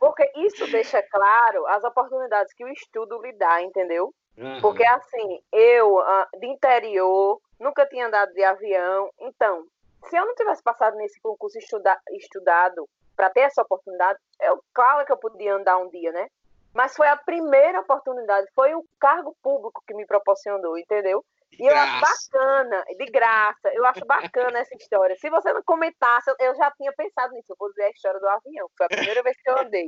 Porque 0.00 0.30
isso 0.36 0.66
deixa 0.70 1.02
claro 1.02 1.66
as 1.68 1.84
oportunidades 1.84 2.52
que 2.54 2.64
o 2.64 2.68
estudo 2.68 3.22
lhe 3.22 3.32
dá, 3.32 3.62
entendeu? 3.62 4.14
Uhum. 4.36 4.60
Porque 4.60 4.84
assim, 4.84 5.40
eu, 5.52 5.98
ah, 6.00 6.28
de 6.38 6.46
interior, 6.46 7.40
nunca 7.58 7.86
tinha 7.86 8.06
andado 8.06 8.32
de 8.32 8.42
avião. 8.42 9.10
Então, 9.20 9.64
se 10.08 10.16
eu 10.16 10.26
não 10.26 10.34
tivesse 10.34 10.62
passado 10.62 10.96
nesse 10.96 11.20
concurso 11.20 11.58
estuda, 11.58 11.98
estudado 12.12 12.88
para 13.16 13.30
ter 13.30 13.40
essa 13.40 13.62
oportunidade, 13.62 14.18
eu, 14.40 14.62
claro 14.72 15.06
que 15.06 15.12
eu 15.12 15.16
podia 15.16 15.54
andar 15.54 15.78
um 15.78 15.88
dia, 15.88 16.12
né? 16.12 16.28
Mas 16.74 16.96
foi 16.96 17.06
a 17.06 17.16
primeira 17.16 17.80
oportunidade, 17.80 18.48
foi 18.52 18.74
o 18.74 18.84
cargo 18.98 19.36
público 19.40 19.82
que 19.86 19.94
me 19.94 20.04
proporcionou, 20.04 20.76
entendeu? 20.76 21.24
E 21.58 21.66
eu 21.66 21.76
acho 21.76 22.00
bacana, 22.00 22.84
de 22.98 23.06
graça, 23.06 23.70
eu 23.72 23.86
acho 23.86 24.04
bacana 24.04 24.58
essa 24.58 24.74
história. 24.74 25.14
Se 25.16 25.30
você 25.30 25.52
não 25.52 25.62
comentasse, 25.62 26.28
eu 26.40 26.52
já 26.56 26.68
tinha 26.72 26.92
pensado 26.92 27.32
nisso. 27.32 27.52
Eu 27.52 27.56
vou 27.58 27.68
dizer 27.68 27.84
a 27.84 27.90
história 27.90 28.18
do 28.18 28.28
avião, 28.28 28.68
foi 28.76 28.86
a 28.86 28.88
primeira 28.88 29.22
vez 29.22 29.36
que 29.40 29.48
eu 29.48 29.58
andei. 29.58 29.86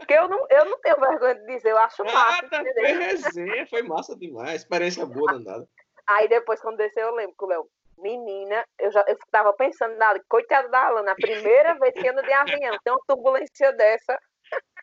Porque 0.00 0.14
eu 0.14 0.28
não, 0.28 0.46
eu 0.48 0.64
não 0.64 0.80
tenho 0.80 0.98
vergonha 0.98 1.34
de 1.34 1.46
dizer, 1.46 1.70
eu 1.70 1.78
acho 1.78 2.02
massa. 2.04 2.48
Ah, 2.50 2.62
foi 2.74 2.92
resenha, 2.92 3.66
foi 3.66 3.82
massa 3.82 4.16
demais, 4.16 4.62
experiência 4.62 5.04
boa 5.04 5.34
danada. 5.34 5.68
Aí 6.06 6.26
depois, 6.26 6.58
quando 6.60 6.78
desceu, 6.78 7.08
eu 7.08 7.14
lembro 7.14 7.36
que 7.38 7.44
o 7.44 7.48
Léo, 7.48 7.68
menina, 7.98 8.64
eu 8.78 8.90
já 8.90 9.04
eu 9.06 9.16
tava 9.30 9.52
pensando, 9.52 9.96
nada, 9.96 10.20
coitada 10.26 10.68
da 10.68 10.86
Alana, 10.86 11.12
a 11.12 11.16
primeira 11.16 11.74
vez 11.74 11.92
que 11.92 12.08
ando 12.08 12.22
de 12.22 12.32
avião, 12.32 12.78
tem 12.82 12.92
uma 12.92 13.00
turbulência 13.06 13.72
dessa. 13.74 14.18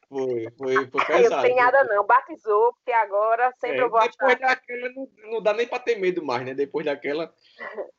Foi, 0.07 0.47
foi, 0.55 0.87
foi 0.87 1.05
pesado. 1.05 1.41
Eu 1.41 1.41
tenho 1.41 1.55
nada 1.55 1.83
não, 1.85 2.05
batizou, 2.05 2.73
porque 2.73 2.91
agora 2.91 3.51
sempre 3.59 3.79
é, 3.79 3.81
eu 3.81 3.89
vou 3.89 3.99
Depois 3.99 4.35
achar... 4.35 4.47
daquela 4.47 4.89
não, 4.89 5.09
não 5.31 5.41
dá 5.41 5.53
nem 5.53 5.67
pra 5.67 5.79
ter 5.79 5.95
medo 5.95 6.23
mais, 6.23 6.45
né? 6.45 6.53
Depois 6.53 6.85
daquela... 6.85 7.33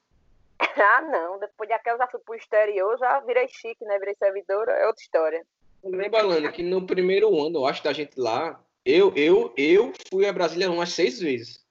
ah, 0.60 1.02
não, 1.02 1.38
depois 1.40 1.68
daquela 1.68 1.98
já 1.98 2.06
fui 2.06 2.20
pro 2.20 2.36
exterior, 2.36 2.96
já 2.96 3.20
virei 3.20 3.48
chique, 3.48 3.84
né? 3.84 3.98
Virei 3.98 4.14
servidora, 4.14 4.72
é 4.72 4.86
outra 4.86 5.02
história. 5.02 5.44
Lembra, 5.84 6.22
Lana, 6.22 6.52
que 6.52 6.62
no 6.62 6.86
primeiro 6.86 7.40
ano, 7.40 7.60
eu 7.60 7.66
acho, 7.66 7.82
da 7.82 7.92
gente 7.92 8.18
lá, 8.18 8.62
eu, 8.84 9.12
eu, 9.14 9.52
eu 9.56 9.92
fui 10.10 10.26
a 10.26 10.32
Brasília 10.32 10.70
umas 10.70 10.90
seis 10.90 11.20
vezes. 11.20 11.64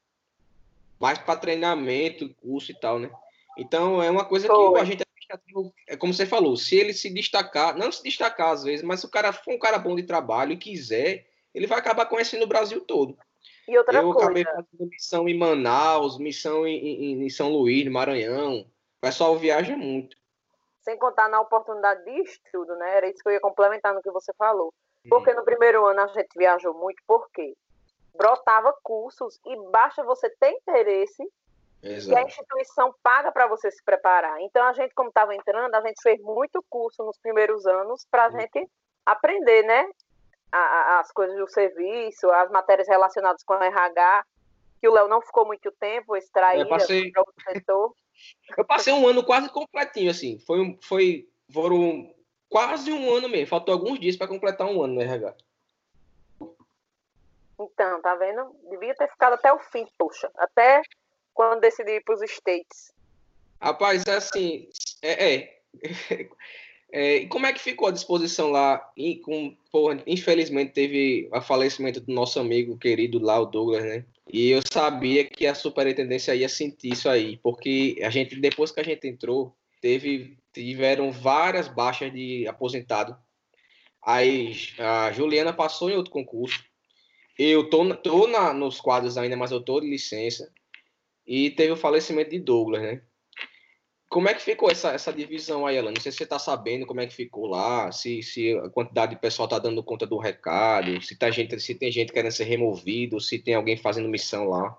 Mais 0.99 1.17
para 1.17 1.39
treinamento, 1.39 2.33
curso 2.41 2.71
e 2.71 2.79
tal, 2.79 2.99
né? 2.99 3.11
Então 3.57 4.01
é 4.01 4.09
uma 4.09 4.25
coisa 4.25 4.47
Foi. 4.47 4.73
que 4.73 4.79
a 4.79 4.85
gente 4.85 5.03
é 5.87 5.97
como 5.97 6.13
você 6.13 6.25
falou, 6.25 6.55
se 6.55 6.75
ele 6.75 6.93
se 6.93 7.09
destacar, 7.09 7.77
não 7.77 7.91
se 7.91 8.01
destacar 8.01 8.51
às 8.51 8.63
vezes, 8.63 8.83
mas 8.83 9.01
se 9.01 9.05
o 9.05 9.09
cara 9.09 9.33
for 9.33 9.53
um 9.53 9.59
cara 9.59 9.77
bom 9.77 9.95
de 9.95 10.03
trabalho 10.03 10.53
e 10.53 10.57
quiser, 10.57 11.27
ele 11.53 11.67
vai 11.67 11.77
acabar 11.79 12.05
conhecendo 12.05 12.43
o 12.43 12.47
Brasil 12.47 12.81
todo. 12.81 13.17
E 13.67 13.77
outra 13.77 13.99
eu 13.99 14.13
coisa. 14.13 14.19
acabei 14.19 14.45
fazendo 14.45 14.89
missão 14.89 15.27
em 15.27 15.37
Manaus, 15.37 16.17
missão 16.17 16.65
em, 16.65 16.77
em, 16.77 17.25
em 17.25 17.29
São 17.29 17.51
Luís, 17.51 17.83
no 17.83 17.91
Maranhão. 17.91 18.59
O 18.59 19.01
pessoal 19.01 19.37
viaja 19.37 19.75
muito. 19.75 20.16
Sem 20.87 20.97
contar 20.97 21.27
na 21.27 21.41
oportunidade 21.41 22.01
de 22.05 22.21
estudo, 22.21 22.73
né? 22.77 22.95
Era 22.95 23.09
isso 23.09 23.21
que 23.21 23.27
eu 23.27 23.33
ia 23.33 23.41
complementar 23.41 23.93
no 23.93 24.01
que 24.01 24.09
você 24.09 24.31
falou. 24.37 24.73
Porque 25.09 25.33
no 25.33 25.43
primeiro 25.43 25.85
ano 25.85 25.99
a 25.99 26.07
gente 26.07 26.29
viajou 26.37 26.73
muito, 26.73 27.03
porque 27.05 27.53
brotava 28.15 28.73
cursos 28.81 29.37
e 29.45 29.55
basta 29.69 30.01
você 30.05 30.29
ter 30.39 30.51
interesse 30.51 31.29
Exato. 31.83 32.11
e 32.11 32.15
a 32.17 32.23
instituição 32.23 32.95
paga 33.03 33.33
para 33.33 33.47
você 33.47 33.69
se 33.69 33.83
preparar. 33.83 34.39
Então 34.39 34.63
a 34.65 34.71
gente, 34.71 34.93
como 34.95 35.09
estava 35.09 35.35
entrando, 35.35 35.75
a 35.75 35.81
gente 35.81 36.01
fez 36.01 36.21
muito 36.21 36.63
curso 36.69 37.03
nos 37.03 37.17
primeiros 37.19 37.65
anos 37.65 38.07
para 38.09 38.27
a 38.27 38.29
gente 38.29 38.65
aprender, 39.05 39.63
né? 39.63 39.89
A, 40.51 40.57
a, 40.57 40.99
as 40.99 41.11
coisas 41.11 41.37
do 41.37 41.49
serviço, 41.49 42.31
as 42.31 42.49
matérias 42.49 42.87
relacionadas 42.87 43.43
com 43.43 43.55
o 43.55 43.61
RH, 43.61 44.23
que 44.79 44.87
o 44.87 44.93
Léo 44.93 45.09
não 45.09 45.21
ficou 45.21 45.45
muito 45.45 45.69
tempo 45.73 46.15
extraído 46.15 46.63
eu 46.63 46.69
passei... 46.69 47.11
setor. 47.51 47.93
Eu 48.57 48.65
passei 48.65 48.93
um 48.93 49.07
ano 49.07 49.23
quase 49.23 49.49
completinho, 49.49 50.09
assim. 50.09 50.39
Foi, 50.39 50.77
foi, 50.81 51.27
foram 51.51 52.13
quase 52.49 52.91
um 52.91 53.13
ano 53.13 53.29
mesmo. 53.29 53.47
Faltou 53.47 53.73
alguns 53.73 53.99
dias 53.99 54.15
para 54.15 54.27
completar 54.27 54.67
um 54.67 54.81
ano 54.81 54.95
no 54.95 55.01
RH. 55.01 55.35
Então, 57.59 58.01
tá 58.01 58.15
vendo? 58.15 58.55
Devia 58.69 58.95
ter 58.95 59.09
ficado 59.09 59.33
até 59.33 59.51
o 59.51 59.59
fim, 59.59 59.85
poxa. 59.97 60.29
Até 60.35 60.81
quando 61.33 61.61
decidi 61.61 61.91
ir 61.91 62.03
para 62.03 62.15
os 62.15 62.21
States. 62.21 62.93
Rapaz, 63.59 64.05
é 64.05 64.13
assim, 64.13 64.69
é, 65.01 65.33
é, 65.33 65.59
é, 66.91 67.15
e 67.17 67.27
como 67.27 67.47
é 67.47 67.53
que 67.53 67.59
ficou 67.59 67.87
a 67.87 67.91
disposição 67.91 68.49
lá? 68.49 68.91
E 68.95 69.17
com, 69.17 69.55
porra, 69.71 70.01
infelizmente 70.05 70.73
teve 70.73 71.27
o 71.31 71.41
falecimento 71.41 71.99
do 71.99 72.13
nosso 72.13 72.39
amigo 72.39 72.77
querido 72.77 73.19
lá, 73.19 73.39
o 73.39 73.45
Douglas, 73.45 73.83
né? 73.83 74.05
E 74.31 74.49
eu 74.49 74.61
sabia 74.71 75.23
que 75.23 75.45
a 75.47 75.55
superintendência 75.55 76.35
ia 76.35 76.49
sentir 76.49 76.93
isso 76.93 77.07
aí, 77.07 77.37
porque 77.37 77.99
a 78.03 78.09
gente, 78.09 78.35
depois 78.35 78.71
que 78.71 78.79
a 78.79 78.83
gente 78.83 79.07
entrou, 79.07 79.55
teve, 79.81 80.37
tiveram 80.53 81.11
várias 81.11 81.67
baixas 81.67 82.11
de 82.11 82.45
aposentado. 82.47 83.17
Aí 84.05 84.53
a 84.77 85.11
Juliana 85.11 85.53
passou 85.53 85.89
em 85.89 85.95
outro 85.95 86.11
concurso. 86.11 86.63
Eu 87.37 87.69
tô, 87.69 87.95
tô 87.95 88.27
na, 88.27 88.53
nos 88.53 88.81
quadros 88.81 89.17
ainda, 89.17 89.37
mas 89.37 89.51
eu 89.51 89.61
tô 89.61 89.79
de 89.79 89.89
licença. 89.89 90.51
E 91.25 91.51
teve 91.51 91.71
o 91.71 91.77
falecimento 91.77 92.31
de 92.31 92.39
Douglas, 92.39 92.81
né? 92.81 93.01
Como 94.09 94.29
é 94.29 94.33
que 94.33 94.41
ficou 94.41 94.71
essa, 94.71 94.91
essa 94.91 95.11
divisão 95.11 95.67
aí, 95.67 95.77
Alan? 95.77 95.91
Não 95.91 96.01
sei 96.01 96.11
se 96.11 96.19
você 96.19 96.23
está 96.23 96.39
sabendo 96.39 96.85
como 96.85 97.01
é 97.01 97.07
que 97.07 97.13
ficou 97.13 97.45
lá, 97.45 97.91
se, 97.91 98.23
se 98.23 98.57
a 98.57 98.69
quantidade 98.69 99.13
de 99.15 99.21
pessoal 99.21 99.47
está 99.47 99.59
dando 99.59 99.83
conta 99.83 100.07
do 100.07 100.17
recado, 100.17 101.01
se, 101.01 101.17
tá 101.17 101.29
gente, 101.29 101.59
se 101.59 101.75
tem 101.75 101.91
gente 101.91 102.13
querendo 102.13 102.31
ser 102.31 102.45
removido, 102.45 103.19
se 103.19 103.37
tem 103.37 103.55
alguém 103.55 103.75
fazendo 103.75 104.07
missão 104.07 104.47
lá. 104.47 104.77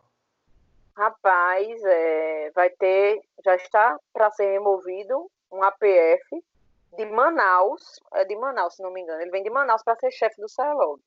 Rapaz, 0.96 1.84
é, 1.84 2.50
vai 2.54 2.70
ter, 2.70 3.20
já 3.44 3.54
está 3.54 3.98
para 4.14 4.30
ser 4.30 4.50
removido 4.50 5.30
um 5.52 5.62
APF 5.62 6.42
de 6.96 7.04
Manaus, 7.04 8.00
é 8.14 8.24
de 8.24 8.34
Manaus, 8.34 8.76
se 8.76 8.82
não 8.82 8.90
me 8.90 9.02
engano. 9.02 9.20
Ele 9.20 9.30
vem 9.30 9.42
de 9.42 9.50
Manaus 9.50 9.82
para 9.82 9.96
ser 9.96 10.10
chefe 10.10 10.40
do 10.40 10.48
CELOG. 10.48 11.00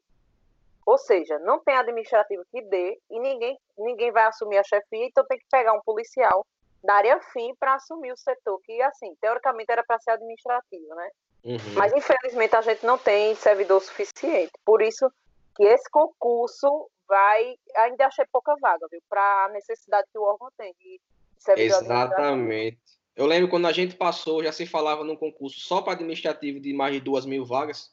Ou 0.85 0.97
seja, 0.97 1.39
não 1.39 1.59
tem 1.59 1.75
administrativo 1.75 2.43
que 2.51 2.61
dê 2.61 2.99
e 3.09 3.19
ninguém, 3.19 3.57
ninguém 3.77 4.11
vai 4.11 4.25
assumir 4.25 4.57
a 4.57 4.63
chefia, 4.63 5.05
então 5.05 5.25
tem 5.25 5.39
que 5.39 5.45
pegar 5.49 5.73
um 5.73 5.81
policial 5.81 6.45
da 6.83 6.95
área 6.95 7.19
fim 7.33 7.53
para 7.55 7.75
assumir 7.75 8.11
o 8.11 8.17
setor, 8.17 8.59
que, 8.63 8.81
assim, 8.81 9.15
teoricamente 9.21 9.71
era 9.71 9.83
para 9.83 9.99
ser 9.99 10.11
administrativo, 10.11 10.95
né? 10.95 11.09
Uhum. 11.43 11.73
Mas, 11.75 11.93
infelizmente, 11.93 12.55
a 12.55 12.61
gente 12.61 12.85
não 12.85 12.97
tem 12.97 13.35
servidor 13.35 13.81
suficiente. 13.81 14.51
Por 14.65 14.81
isso 14.81 15.11
que 15.55 15.63
esse 15.63 15.89
concurso 15.89 16.89
vai. 17.07 17.55
Ainda 17.77 18.07
achei 18.07 18.25
pouca 18.31 18.55
vaga, 18.61 18.87
viu? 18.89 19.01
Para 19.09 19.45
a 19.45 19.49
necessidade 19.49 20.07
que 20.11 20.17
o 20.17 20.23
órgão 20.23 20.49
tem 20.57 20.73
de 20.79 20.99
servidor 21.37 21.83
Exatamente. 21.83 22.79
Eu 23.15 23.25
lembro 23.25 23.49
quando 23.49 23.67
a 23.67 23.71
gente 23.71 23.95
passou, 23.95 24.43
já 24.43 24.51
se 24.51 24.65
falava 24.65 25.03
num 25.03 25.15
concurso 25.15 25.59
só 25.59 25.81
para 25.81 25.93
administrativo 25.93 26.59
de 26.59 26.73
mais 26.73 26.93
de 26.93 27.01
duas 27.01 27.25
mil 27.25 27.45
vagas. 27.45 27.91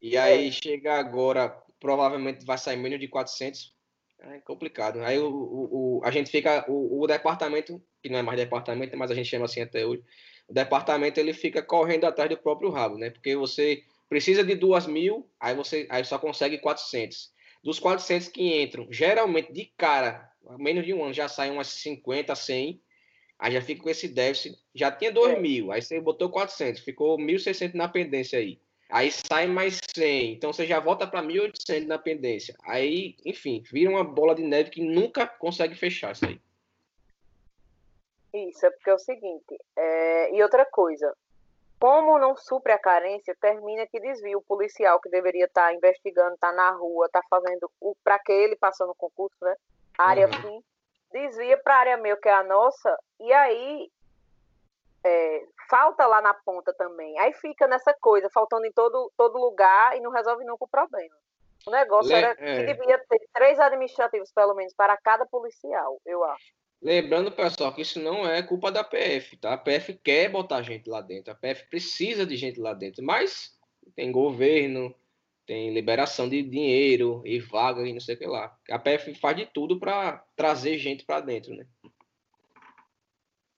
E 0.00 0.16
aí 0.16 0.48
é. 0.48 0.52
chega 0.52 0.98
agora, 0.98 1.48
provavelmente 1.80 2.44
vai 2.44 2.58
sair 2.58 2.76
menos 2.76 3.00
de 3.00 3.08
400. 3.08 3.74
É 4.24 4.38
complicado. 4.40 5.00
Aí 5.00 5.18
o, 5.18 5.28
o, 5.28 5.98
o 5.98 6.04
a 6.04 6.10
gente 6.10 6.30
fica, 6.30 6.64
o, 6.68 7.02
o, 7.02 7.06
departamento, 7.06 7.82
que 8.02 8.08
não 8.08 8.18
é 8.18 8.22
mais 8.22 8.38
departamento, 8.38 8.96
mas 8.96 9.10
a 9.10 9.14
gente 9.14 9.28
chama 9.28 9.46
assim 9.46 9.60
até 9.60 9.84
hoje, 9.84 10.02
o 10.48 10.52
departamento 10.52 11.18
ele 11.18 11.32
fica 11.32 11.62
correndo 11.62 12.04
atrás 12.04 12.30
do 12.30 12.36
próprio 12.36 12.70
rabo, 12.70 12.96
né? 12.98 13.10
Porque 13.10 13.34
você 13.34 13.82
precisa 14.08 14.44
de 14.44 14.54
duas 14.54 14.86
mil, 14.86 15.28
aí 15.40 15.54
você 15.54 15.86
aí 15.90 16.04
só 16.04 16.18
consegue 16.18 16.58
400. 16.58 17.32
Dos 17.64 17.78
400 17.78 18.28
que 18.28 18.62
entram, 18.62 18.86
geralmente 18.90 19.52
de 19.52 19.72
cara, 19.76 20.30
menos 20.58 20.84
de 20.84 20.92
um 20.92 21.04
ano 21.04 21.12
já 21.12 21.28
saem 21.28 21.52
umas 21.52 21.68
50, 21.68 22.34
100, 22.34 22.80
aí 23.38 23.52
já 23.52 23.60
fica 23.60 23.82
com 23.82 23.90
esse 23.90 24.08
déficit. 24.08 24.56
Já 24.74 24.90
tinha 24.90 25.12
2 25.12 25.34
é. 25.34 25.40
mil, 25.40 25.72
aí 25.72 25.80
você 25.80 26.00
botou 26.00 26.30
400, 26.30 26.82
ficou 26.82 27.16
1.600 27.18 27.74
na 27.74 27.88
pendência 27.88 28.38
aí. 28.38 28.60
Aí 28.92 29.10
sai 29.10 29.46
mais 29.46 29.80
100, 29.96 30.34
então 30.34 30.52
você 30.52 30.66
já 30.66 30.78
volta 30.78 31.06
para 31.06 31.22
1.800 31.22 31.86
na 31.86 31.98
pendência. 31.98 32.54
Aí, 32.62 33.16
enfim, 33.24 33.62
vira 33.72 33.90
uma 33.90 34.04
bola 34.04 34.34
de 34.34 34.42
neve 34.42 34.68
que 34.68 34.82
nunca 34.82 35.26
consegue 35.26 35.74
fechar 35.74 36.12
isso 36.12 36.26
aí. 36.26 36.38
Isso, 38.34 38.66
é 38.66 38.70
porque 38.70 38.90
é 38.90 38.94
o 38.94 38.98
seguinte, 38.98 39.58
é... 39.74 40.34
e 40.34 40.42
outra 40.42 40.66
coisa, 40.66 41.16
como 41.80 42.18
não 42.18 42.36
supre 42.36 42.72
a 42.72 42.78
carência, 42.78 43.34
termina 43.40 43.86
que 43.86 43.98
desvia 43.98 44.36
o 44.36 44.42
policial 44.42 45.00
que 45.00 45.08
deveria 45.08 45.46
estar 45.46 45.68
tá 45.68 45.74
investigando, 45.74 46.34
estar 46.34 46.50
tá 46.50 46.54
na 46.54 46.70
rua, 46.72 47.06
estar 47.06 47.22
tá 47.22 47.26
fazendo 47.30 47.70
o 47.80 47.96
para 48.04 48.18
que 48.18 48.30
ele 48.30 48.56
passou 48.56 48.86
no 48.86 48.94
concurso, 48.94 49.42
né? 49.42 49.54
A 49.96 50.08
área 50.10 50.26
uhum. 50.26 50.32
fim, 50.34 50.64
desvia 51.10 51.56
para 51.56 51.76
a 51.76 51.78
área 51.78 51.96
meio 51.96 52.18
que 52.18 52.28
é 52.28 52.34
a 52.34 52.42
nossa, 52.42 52.98
e 53.18 53.32
aí 53.32 53.90
é, 55.04 55.44
falta 55.68 56.06
lá 56.06 56.20
na 56.20 56.34
ponta 56.34 56.72
também. 56.74 57.18
Aí 57.18 57.32
fica 57.34 57.66
nessa 57.66 57.94
coisa, 57.94 58.28
faltando 58.30 58.66
em 58.66 58.72
todo, 58.72 59.10
todo 59.16 59.38
lugar 59.38 59.96
e 59.96 60.00
não 60.00 60.10
resolve 60.10 60.44
nunca 60.44 60.64
o 60.64 60.68
problema. 60.68 61.14
O 61.66 61.70
negócio 61.70 62.08
Le 62.08 62.16
era 62.16 62.36
é. 62.38 62.64
que 62.66 62.74
devia 62.74 62.98
ter 62.98 63.20
três 63.32 63.58
administrativos, 63.60 64.32
pelo 64.32 64.54
menos, 64.54 64.74
para 64.74 64.96
cada 64.96 65.24
policial, 65.26 66.00
eu 66.04 66.24
acho. 66.24 66.52
Lembrando, 66.82 67.30
pessoal, 67.30 67.72
que 67.72 67.82
isso 67.82 68.00
não 68.00 68.26
é 68.26 68.42
culpa 68.42 68.72
da 68.72 68.82
PF, 68.82 69.36
tá? 69.36 69.52
A 69.52 69.58
PF 69.58 69.94
quer 70.02 70.28
botar 70.28 70.62
gente 70.62 70.90
lá 70.90 71.00
dentro, 71.00 71.32
a 71.32 71.36
PF 71.36 71.68
precisa 71.68 72.26
de 72.26 72.36
gente 72.36 72.58
lá 72.58 72.74
dentro, 72.74 73.04
mas 73.04 73.56
tem 73.94 74.10
governo, 74.10 74.92
tem 75.46 75.72
liberação 75.72 76.28
de 76.28 76.42
dinheiro 76.42 77.22
e 77.24 77.38
vaga 77.38 77.86
e 77.86 77.92
não 77.92 78.00
sei 78.00 78.16
o 78.16 78.18
que 78.18 78.26
lá. 78.26 78.56
A 78.68 78.78
PF 78.80 79.14
faz 79.14 79.36
de 79.36 79.46
tudo 79.46 79.78
para 79.78 80.24
trazer 80.34 80.76
gente 80.78 81.04
para 81.04 81.20
dentro, 81.20 81.54
né? 81.54 81.64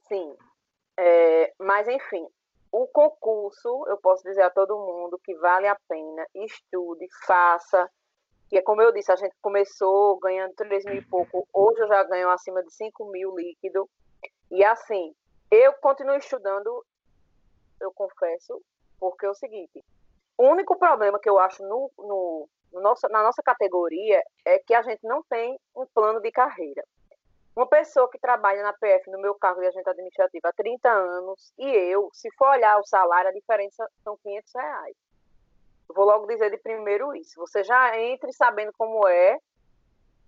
Sim, 0.06 0.36
é, 0.96 1.52
mas, 1.58 1.88
enfim, 1.88 2.26
o 2.70 2.86
concurso, 2.88 3.84
eu 3.88 3.96
posso 3.98 4.22
dizer 4.24 4.42
a 4.42 4.50
todo 4.50 4.76
mundo 4.76 5.18
que 5.22 5.34
vale 5.36 5.66
a 5.68 5.78
pena, 5.88 6.26
estude, 6.34 7.06
faça. 7.26 7.88
Que 8.48 8.58
é 8.58 8.62
como 8.62 8.82
eu 8.82 8.92
disse, 8.92 9.12
a 9.12 9.16
gente 9.16 9.34
começou 9.40 10.18
ganhando 10.18 10.54
3 10.54 10.84
mil 10.84 10.96
e 10.96 11.04
pouco, 11.04 11.46
hoje 11.52 11.80
eu 11.80 11.88
já 11.88 12.02
ganho 12.04 12.28
acima 12.30 12.62
de 12.62 12.72
5 12.72 13.06
mil 13.06 13.36
líquido. 13.36 13.88
E 14.50 14.64
assim, 14.64 15.14
eu 15.50 15.72
continuo 15.74 16.16
estudando, 16.16 16.84
eu 17.80 17.92
confesso, 17.92 18.60
porque 18.98 19.26
é 19.26 19.30
o 19.30 19.34
seguinte: 19.34 19.84
o 20.36 20.44
único 20.44 20.76
problema 20.76 21.18
que 21.18 21.28
eu 21.28 21.38
acho 21.38 21.62
no, 21.62 21.90
no, 21.96 22.48
no 22.72 22.80
nosso, 22.80 23.08
na 23.08 23.22
nossa 23.22 23.42
categoria 23.42 24.22
é 24.44 24.58
que 24.58 24.74
a 24.74 24.82
gente 24.82 25.04
não 25.04 25.22
tem 25.22 25.58
um 25.76 25.86
plano 25.86 26.20
de 26.20 26.30
carreira. 26.30 26.84
Uma 27.56 27.68
pessoa 27.68 28.10
que 28.10 28.18
trabalha 28.18 28.64
na 28.64 28.72
PF, 28.72 29.08
no 29.12 29.20
meu 29.20 29.32
cargo 29.36 29.60
de 29.60 29.68
agente 29.68 29.88
administrativo, 29.88 30.44
há 30.44 30.52
30 30.52 30.90
anos, 30.90 31.52
e 31.56 31.64
eu, 31.64 32.10
se 32.12 32.28
for 32.36 32.48
olhar 32.48 32.80
o 32.80 32.84
salário, 32.84 33.30
a 33.30 33.32
diferença 33.32 33.88
são 34.02 34.16
500 34.16 34.52
reais. 34.56 34.96
Eu 35.88 35.94
vou 35.94 36.04
logo 36.04 36.26
dizer 36.26 36.50
de 36.50 36.58
primeiro 36.58 37.14
isso. 37.14 37.38
Você 37.38 37.62
já 37.62 37.96
entre 37.96 38.32
sabendo 38.32 38.72
como 38.76 39.06
é, 39.06 39.38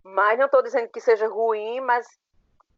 mas 0.04 0.38
não 0.38 0.46
estou 0.46 0.62
dizendo 0.62 0.88
que 0.88 1.00
seja 1.00 1.26
ruim, 1.26 1.80
mas 1.80 2.06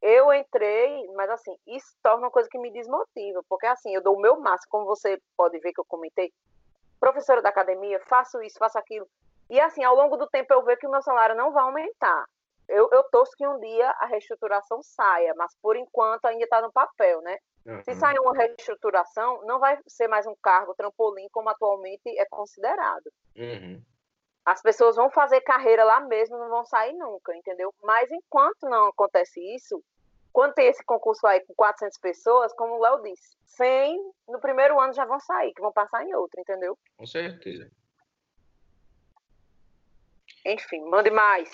eu 0.00 0.32
entrei, 0.32 1.06
mas 1.14 1.28
assim, 1.28 1.54
isso 1.66 1.94
torna 2.02 2.24
uma 2.24 2.30
coisa 2.30 2.48
que 2.48 2.58
me 2.58 2.70
desmotiva, 2.70 3.42
porque 3.50 3.66
assim, 3.66 3.94
eu 3.94 4.02
dou 4.02 4.16
o 4.16 4.20
meu 4.20 4.40
máximo, 4.40 4.70
como 4.70 4.86
você 4.86 5.20
pode 5.36 5.58
ver 5.58 5.74
que 5.74 5.80
eu 5.80 5.84
comentei, 5.84 6.32
professora 6.98 7.42
da 7.42 7.50
academia, 7.50 8.00
faço 8.06 8.40
isso, 8.40 8.58
faço 8.58 8.78
aquilo. 8.78 9.06
E 9.50 9.60
assim, 9.60 9.84
ao 9.84 9.94
longo 9.94 10.16
do 10.16 10.26
tempo 10.26 10.54
eu 10.54 10.64
vejo 10.64 10.78
que 10.78 10.86
o 10.86 10.90
meu 10.90 11.02
salário 11.02 11.36
não 11.36 11.52
vai 11.52 11.64
aumentar 11.64 12.24
eu, 12.68 12.88
eu 12.92 13.02
torço 13.04 13.32
que 13.36 13.46
um 13.46 13.58
dia 13.58 13.90
a 13.98 14.06
reestruturação 14.06 14.82
saia, 14.82 15.34
mas 15.36 15.54
por 15.60 15.76
enquanto 15.76 16.26
ainda 16.26 16.44
está 16.44 16.60
no 16.60 16.72
papel, 16.72 17.20
né? 17.22 17.38
Uhum. 17.66 17.82
Se 17.82 17.94
sair 17.94 18.18
uma 18.20 18.34
reestruturação, 18.34 19.42
não 19.44 19.58
vai 19.58 19.78
ser 19.86 20.08
mais 20.08 20.26
um 20.26 20.34
cargo 20.42 20.74
trampolim 20.74 21.28
como 21.30 21.48
atualmente 21.48 22.08
é 22.18 22.24
considerado. 22.26 23.10
Uhum. 23.36 23.82
As 24.44 24.62
pessoas 24.62 24.96
vão 24.96 25.10
fazer 25.10 25.40
carreira 25.42 25.84
lá 25.84 26.00
mesmo, 26.00 26.38
não 26.38 26.48
vão 26.48 26.64
sair 26.64 26.94
nunca, 26.94 27.36
entendeu? 27.36 27.74
Mas 27.82 28.10
enquanto 28.10 28.62
não 28.62 28.86
acontece 28.86 29.40
isso, 29.54 29.82
quando 30.32 30.54
tem 30.54 30.68
esse 30.68 30.84
concurso 30.84 31.26
aí 31.26 31.40
com 31.40 31.54
400 31.54 31.98
pessoas, 31.98 32.52
como 32.54 32.74
o 32.74 32.80
Léo 32.80 33.02
disse, 33.02 33.36
100 33.44 34.12
no 34.28 34.40
primeiro 34.40 34.80
ano 34.80 34.92
já 34.92 35.04
vão 35.04 35.20
sair, 35.20 35.52
que 35.52 35.60
vão 35.60 35.72
passar 35.72 36.04
em 36.04 36.14
outro, 36.14 36.40
entendeu? 36.40 36.78
Com 36.96 37.06
certeza. 37.06 37.70
Enfim, 40.46 40.80
mande 40.88 41.10
mais. 41.10 41.52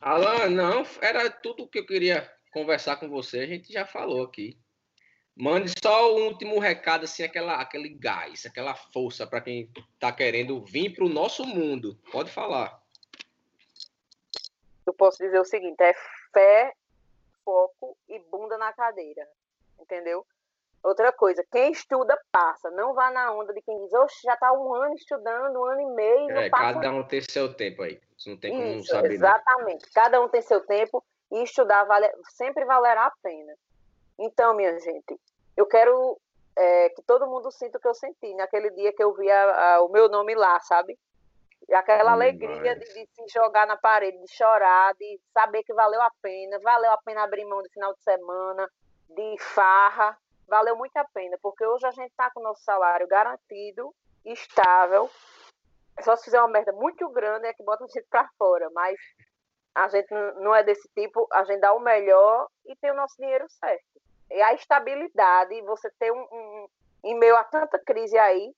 Alan, 0.00 0.48
não, 0.50 0.84
era 1.00 1.30
tudo 1.30 1.68
que 1.68 1.78
eu 1.78 1.86
queria 1.86 2.30
conversar 2.52 2.96
com 2.96 3.08
você, 3.08 3.40
a 3.40 3.46
gente 3.46 3.72
já 3.72 3.84
falou 3.84 4.22
aqui. 4.22 4.58
Mande 5.36 5.72
só 5.82 6.14
o 6.14 6.26
último 6.28 6.60
recado, 6.60 7.04
assim, 7.04 7.24
aquela, 7.24 7.60
aquele 7.60 7.88
gás, 7.88 8.46
aquela 8.46 8.74
força 8.74 9.26
para 9.26 9.40
quem 9.40 9.68
está 9.94 10.12
querendo 10.12 10.64
vir 10.64 10.94
para 10.94 11.04
o 11.04 11.08
nosso 11.08 11.44
mundo. 11.44 11.98
Pode 12.12 12.30
falar. 12.30 12.80
Eu 14.86 14.94
posso 14.94 15.18
dizer 15.18 15.40
o 15.40 15.44
seguinte: 15.44 15.82
é 15.82 15.92
fé, 16.32 16.72
foco 17.44 17.98
e 18.08 18.20
bunda 18.30 18.56
na 18.56 18.72
cadeira. 18.72 19.28
Entendeu? 19.80 20.24
Outra 20.84 21.10
coisa, 21.10 21.42
quem 21.50 21.72
estuda 21.72 22.14
passa. 22.30 22.70
Não 22.72 22.92
vá 22.92 23.10
na 23.10 23.32
onda 23.32 23.54
de 23.54 23.62
quem 23.62 23.74
diz, 23.84 23.94
oxe, 23.94 24.20
já 24.22 24.34
está 24.34 24.52
um 24.52 24.74
ano 24.74 24.94
estudando, 24.94 25.58
um 25.58 25.64
ano 25.64 25.80
e 25.80 25.86
meio. 25.94 26.30
É, 26.32 26.50
cada 26.50 26.92
um 26.92 27.02
tem 27.02 27.22
seu 27.22 27.54
tempo 27.54 27.82
aí. 27.82 27.98
Você 28.18 28.28
não 28.28 28.36
tem 28.36 28.52
como 28.52 28.80
Isso, 28.80 28.90
saber. 28.90 29.12
Exatamente. 29.12 29.82
Não. 29.82 29.92
Cada 29.94 30.20
um 30.20 30.28
tem 30.28 30.42
seu 30.42 30.60
tempo 30.60 31.02
e 31.32 31.42
estudar 31.42 31.84
vale, 31.84 32.06
sempre 32.36 32.66
valerá 32.66 33.06
a 33.06 33.12
pena. 33.22 33.54
Então, 34.18 34.54
minha 34.54 34.78
gente, 34.78 35.18
eu 35.56 35.64
quero 35.64 36.20
é, 36.54 36.90
que 36.90 37.00
todo 37.02 37.26
mundo 37.26 37.50
sinta 37.50 37.78
o 37.78 37.80
que 37.80 37.88
eu 37.88 37.94
senti 37.94 38.34
naquele 38.34 38.70
dia 38.72 38.92
que 38.92 39.02
eu 39.02 39.14
vi 39.14 39.30
a, 39.30 39.76
a, 39.76 39.82
o 39.82 39.88
meu 39.88 40.10
nome 40.10 40.34
lá, 40.34 40.60
sabe? 40.60 40.98
E 41.66 41.74
aquela 41.74 42.10
hum, 42.10 42.14
alegria 42.14 42.76
de, 42.76 42.84
de, 42.84 43.08
se 43.14 43.26
jogar 43.32 43.66
na 43.66 43.78
parede, 43.78 44.20
de 44.20 44.30
chorar, 44.30 44.92
de 44.96 45.18
saber 45.32 45.62
que 45.62 45.72
valeu 45.72 46.02
a 46.02 46.10
pena, 46.20 46.58
valeu 46.58 46.90
a 46.90 46.98
pena 46.98 47.24
abrir 47.24 47.46
mão 47.46 47.62
de 47.62 47.70
final 47.70 47.94
de 47.94 48.02
semana, 48.02 48.68
de 49.08 49.36
farra, 49.38 50.14
valeu 50.48 50.76
muito 50.76 50.96
a 50.96 51.04
pena, 51.04 51.38
porque 51.42 51.66
hoje 51.66 51.86
a 51.86 51.90
gente 51.90 52.10
está 52.10 52.30
com 52.30 52.40
o 52.40 52.42
nosso 52.42 52.62
salário 52.62 53.06
garantido, 53.06 53.94
estável. 54.24 55.10
Só 56.00 56.16
se 56.16 56.24
fizer 56.24 56.40
uma 56.40 56.48
merda 56.48 56.72
muito 56.72 57.08
grande 57.10 57.46
é 57.46 57.52
que 57.52 57.62
bota 57.62 57.84
a 57.84 57.86
gente 57.86 58.06
para 58.10 58.28
fora, 58.38 58.68
mas 58.74 58.98
a 59.74 59.88
gente 59.88 60.12
não 60.40 60.54
é 60.54 60.62
desse 60.62 60.88
tipo, 60.94 61.26
a 61.32 61.44
gente 61.44 61.60
dá 61.60 61.72
o 61.72 61.80
melhor 61.80 62.48
e 62.66 62.76
tem 62.76 62.90
o 62.90 62.96
nosso 62.96 63.16
dinheiro 63.18 63.46
certo. 63.48 63.84
E 64.30 64.40
a 64.40 64.54
estabilidade, 64.54 65.60
você 65.62 65.90
ter 65.98 66.12
um, 66.12 66.20
um 66.20 66.68
em 67.04 67.18
meio 67.18 67.36
a 67.36 67.44
tanta 67.44 67.78
crise 67.78 68.16
aí. 68.16 68.52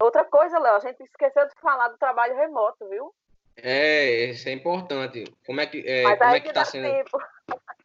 Outra 0.00 0.24
coisa, 0.24 0.58
Léo, 0.58 0.76
a 0.76 0.80
gente 0.80 1.02
esqueceu 1.02 1.46
de 1.46 1.54
falar 1.60 1.88
do 1.88 1.98
trabalho 1.98 2.36
remoto, 2.36 2.88
viu? 2.88 3.14
É, 3.56 4.26
isso 4.26 4.48
é 4.48 4.52
importante. 4.52 5.24
Como 5.44 5.60
é 5.60 5.66
que, 5.66 5.84
é, 5.86 6.02
como 6.16 6.34
é 6.34 6.40
que 6.40 6.52
tá 6.52 6.64
sendo? 6.64 6.88
Tempo. 6.88 7.18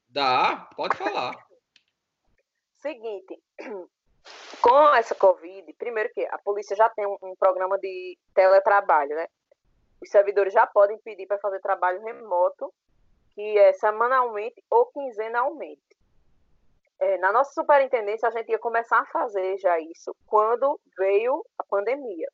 Dá, 0.10 0.70
pode 0.76 0.96
falar. 0.96 1.36
Seguinte, 2.84 3.42
com 4.62 4.94
essa 4.94 5.16
Covid, 5.16 5.72
primeiro 5.76 6.10
que 6.14 6.26
a 6.26 6.38
polícia 6.38 6.76
já 6.76 6.90
tem 6.90 7.08
um, 7.08 7.16
um 7.24 7.34
programa 7.34 7.80
de 7.80 8.18
teletrabalho, 8.36 9.16
né? 9.16 9.26
Os 10.02 10.10
servidores 10.10 10.52
já 10.52 10.68
podem 10.68 10.98
pedir 10.98 11.26
para 11.26 11.40
fazer 11.40 11.62
trabalho 11.62 12.04
remoto, 12.04 12.74
que 13.34 13.58
é 13.58 13.72
semanalmente 13.72 14.62
ou 14.70 14.88
quinzenalmente. 14.88 15.82
É, 17.00 17.18
na 17.20 17.32
nossa 17.32 17.54
superintendência, 17.54 18.28
a 18.28 18.32
gente 18.32 18.52
ia 18.52 18.60
começar 18.60 19.00
a 19.00 19.06
fazer 19.06 19.58
já 19.60 19.80
isso 19.80 20.14
quando 20.26 20.78
veio 20.98 21.42
a 21.58 21.64
pandemia. 21.64 22.30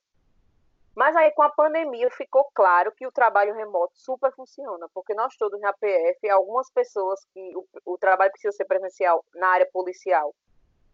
Mas 0.95 1.15
aí 1.15 1.31
com 1.31 1.43
a 1.43 1.49
pandemia 1.49 2.09
ficou 2.11 2.49
claro 2.53 2.91
que 2.91 3.07
o 3.07 3.11
trabalho 3.11 3.53
remoto 3.53 3.93
super 3.95 4.33
funciona, 4.33 4.87
porque 4.93 5.13
nós 5.13 5.35
todos 5.37 5.59
na 5.61 5.71
PF, 5.73 6.29
algumas 6.29 6.69
pessoas 6.71 7.23
que 7.33 7.55
o, 7.55 7.65
o 7.85 7.97
trabalho 7.97 8.31
precisa 8.31 8.51
ser 8.51 8.65
presencial 8.65 9.23
na 9.35 9.47
área 9.47 9.69
policial, 9.71 10.33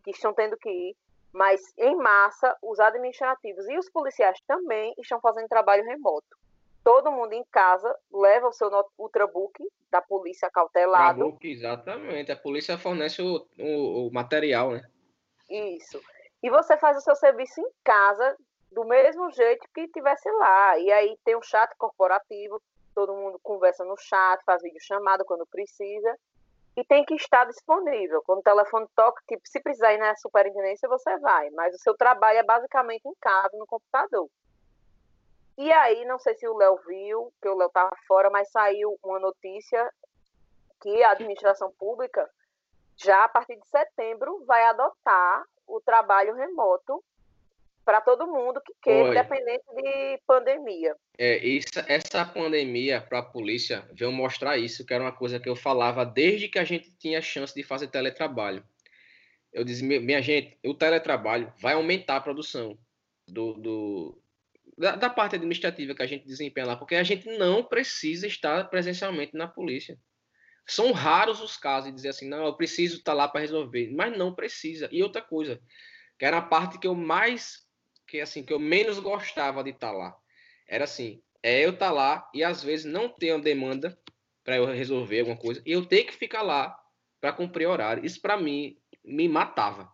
que 0.04 0.12
estão 0.12 0.34
tendo 0.34 0.58
que 0.58 0.70
ir, 0.70 0.96
mas 1.34 1.62
em 1.78 1.96
massa 1.96 2.56
os 2.62 2.80
administrativos 2.80 3.68
e 3.68 3.78
os 3.78 3.90
policiais 3.90 4.40
também 4.48 4.94
estão 4.98 5.20
fazendo 5.20 5.48
trabalho 5.48 5.84
remoto. 5.84 6.38
Todo 6.84 7.12
mundo 7.12 7.34
em 7.34 7.44
casa 7.52 7.98
leva 8.14 8.48
o 8.48 8.54
seu 8.54 8.70
ultrabook 8.98 9.68
da 9.90 10.02
polícia 10.02 10.50
cautelado. 10.52 11.24
Ultrabook, 11.24 11.52
exatamente. 11.52 12.32
A 12.32 12.38
polícia 12.38 12.78
fornece 12.78 13.24
o, 13.24 13.48
o, 13.58 14.08
o 14.08 14.14
material, 14.14 14.72
né? 14.72 14.84
Isso. 15.50 16.00
E 16.44 16.50
você 16.50 16.78
faz 16.78 16.96
o 16.98 17.02
seu 17.02 17.16
serviço 17.16 17.60
em 17.60 17.70
casa 17.84 18.38
do 18.76 18.84
mesmo 18.84 19.32
jeito 19.32 19.66
que 19.74 19.88
tivesse 19.88 20.30
lá. 20.32 20.78
E 20.78 20.92
aí 20.92 21.18
tem 21.24 21.36
um 21.36 21.42
chat 21.42 21.74
corporativo, 21.78 22.62
todo 22.94 23.16
mundo 23.16 23.40
conversa 23.42 23.86
no 23.86 23.96
chat, 23.98 24.44
faz 24.44 24.62
vídeo 24.62 24.82
chamada 24.82 25.24
quando 25.24 25.48
precisa. 25.48 26.14
E 26.76 26.84
tem 26.84 27.06
que 27.06 27.16
estar 27.16 27.46
disponível. 27.46 28.22
Quando 28.24 28.40
o 28.40 28.44
telefone 28.44 28.86
toca, 28.94 29.24
tipo, 29.30 29.42
se 29.48 29.62
precisar 29.62 29.94
ir 29.94 29.98
na 29.98 30.14
superintendência, 30.18 30.90
você 30.90 31.18
vai. 31.20 31.50
Mas 31.52 31.74
o 31.74 31.80
seu 31.80 31.96
trabalho 31.96 32.38
é 32.40 32.44
basicamente 32.44 33.08
em 33.08 33.16
casa, 33.22 33.58
no 33.58 33.66
computador. 33.66 34.30
E 35.58 35.72
aí, 35.72 36.04
não 36.04 36.20
sei 36.20 36.36
se 36.36 36.46
o 36.46 36.58
Léo 36.58 36.78
viu, 36.86 37.32
que 37.42 37.48
o 37.48 37.56
Léo 37.56 37.68
estava 37.68 37.96
fora, 38.06 38.30
mas 38.30 38.52
saiu 38.52 39.00
uma 39.02 39.20
notícia 39.20 39.90
que 40.82 41.02
a 41.02 41.12
administração 41.12 41.72
pública, 41.80 42.30
já 42.98 43.24
a 43.24 43.30
partir 43.30 43.56
de 43.56 43.68
setembro, 43.70 44.44
vai 44.46 44.66
adotar 44.66 45.46
o 45.66 45.80
trabalho 45.80 46.36
remoto 46.36 47.02
para 47.86 48.02
todo 48.02 48.28
mundo 48.28 48.60
que 48.66 48.74
queira, 48.82 49.10
independente 49.10 49.64
de 49.76 50.20
pandemia. 50.26 50.96
É, 51.18 51.38
isso, 51.38 51.80
essa 51.88 52.26
pandemia 52.26 53.00
para 53.00 53.20
a 53.20 53.24
polícia 53.24 53.88
veio 53.94 54.12
mostrar 54.12 54.58
isso, 54.58 54.84
que 54.84 54.94
era 54.94 55.04
uma 55.04 55.12
coisa 55.12 55.40
que 55.40 55.48
eu 55.48 55.56
falava 55.56 56.04
desde 56.04 56.50
que 56.50 56.58
a 56.58 56.64
gente 56.64 56.92
tinha 56.98 57.22
chance 57.22 57.54
de 57.54 57.64
fazer 57.64 57.88
teletrabalho. 57.88 58.66
Eu 59.54 59.64
disse, 59.64 59.84
minha 59.84 60.22
gente, 60.22 60.58
o 60.66 60.74
teletrabalho 60.74 61.54
vai 61.62 61.76
aumentar 61.76 62.18
a 62.18 62.22
produção 62.22 62.78
do, 63.28 63.54
do 63.54 64.22
da, 64.78 64.96
da, 64.96 65.10
parte 65.10 65.36
administrativa 65.36 65.96
que 65.96 66.04
a 66.04 66.08
gente 66.08 66.26
desempenha 66.26 66.68
lá, 66.68 66.76
porque 66.76 66.96
a 66.96 67.04
gente 67.04 67.30
não 67.38 67.64
precisa 67.64 68.28
estar 68.28 68.70
presencialmente 68.70 69.38
na 69.38 69.48
polícia. 69.48 69.98
São 70.68 70.92
raros 70.92 71.40
os 71.40 71.56
casos 71.56 71.90
de 71.90 71.96
dizer 71.96 72.10
assim, 72.10 72.28
não, 72.28 72.46
eu 72.46 72.58
preciso 72.58 72.98
estar 72.98 73.14
lá 73.14 73.28
para 73.28 73.42
resolver, 73.42 73.92
mas 73.94 74.18
não 74.18 74.34
precisa. 74.34 74.90
E 74.92 75.04
outra 75.04 75.22
coisa, 75.22 75.62
que 76.18 76.26
era 76.26 76.40
a 76.40 76.42
parte 76.42 76.80
que 76.80 76.88
eu 76.88 76.96
mais 76.96 77.65
que 78.08 78.20
assim 78.20 78.44
que 78.44 78.54
eu 78.54 78.60
menos 78.60 79.00
gostava 79.00 79.64
de 79.64 79.72
estar 79.72 79.92
tá 79.92 79.94
lá. 79.94 80.18
Era 80.68 80.84
assim, 80.84 81.22
é 81.42 81.64
eu 81.64 81.72
estar 81.72 81.88
tá 81.88 81.92
lá 81.92 82.30
e 82.34 82.44
às 82.44 82.64
vezes 82.64 82.86
não 82.86 83.10
ter 83.10 83.32
uma 83.32 83.44
demanda 83.44 83.98
para 84.44 84.58
eu 84.58 84.66
resolver 84.66 85.20
alguma 85.20 85.38
coisa 85.38 85.62
e 85.66 85.72
eu 85.72 85.86
ter 85.86 86.04
que 86.04 86.14
ficar 86.14 86.42
lá 86.42 86.78
para 87.20 87.34
cumprir 87.34 87.68
horário. 87.68 88.06
Isso 88.06 88.22
para 88.22 88.38
mim 88.38 88.78
me 89.04 89.28
matava. 89.28 89.90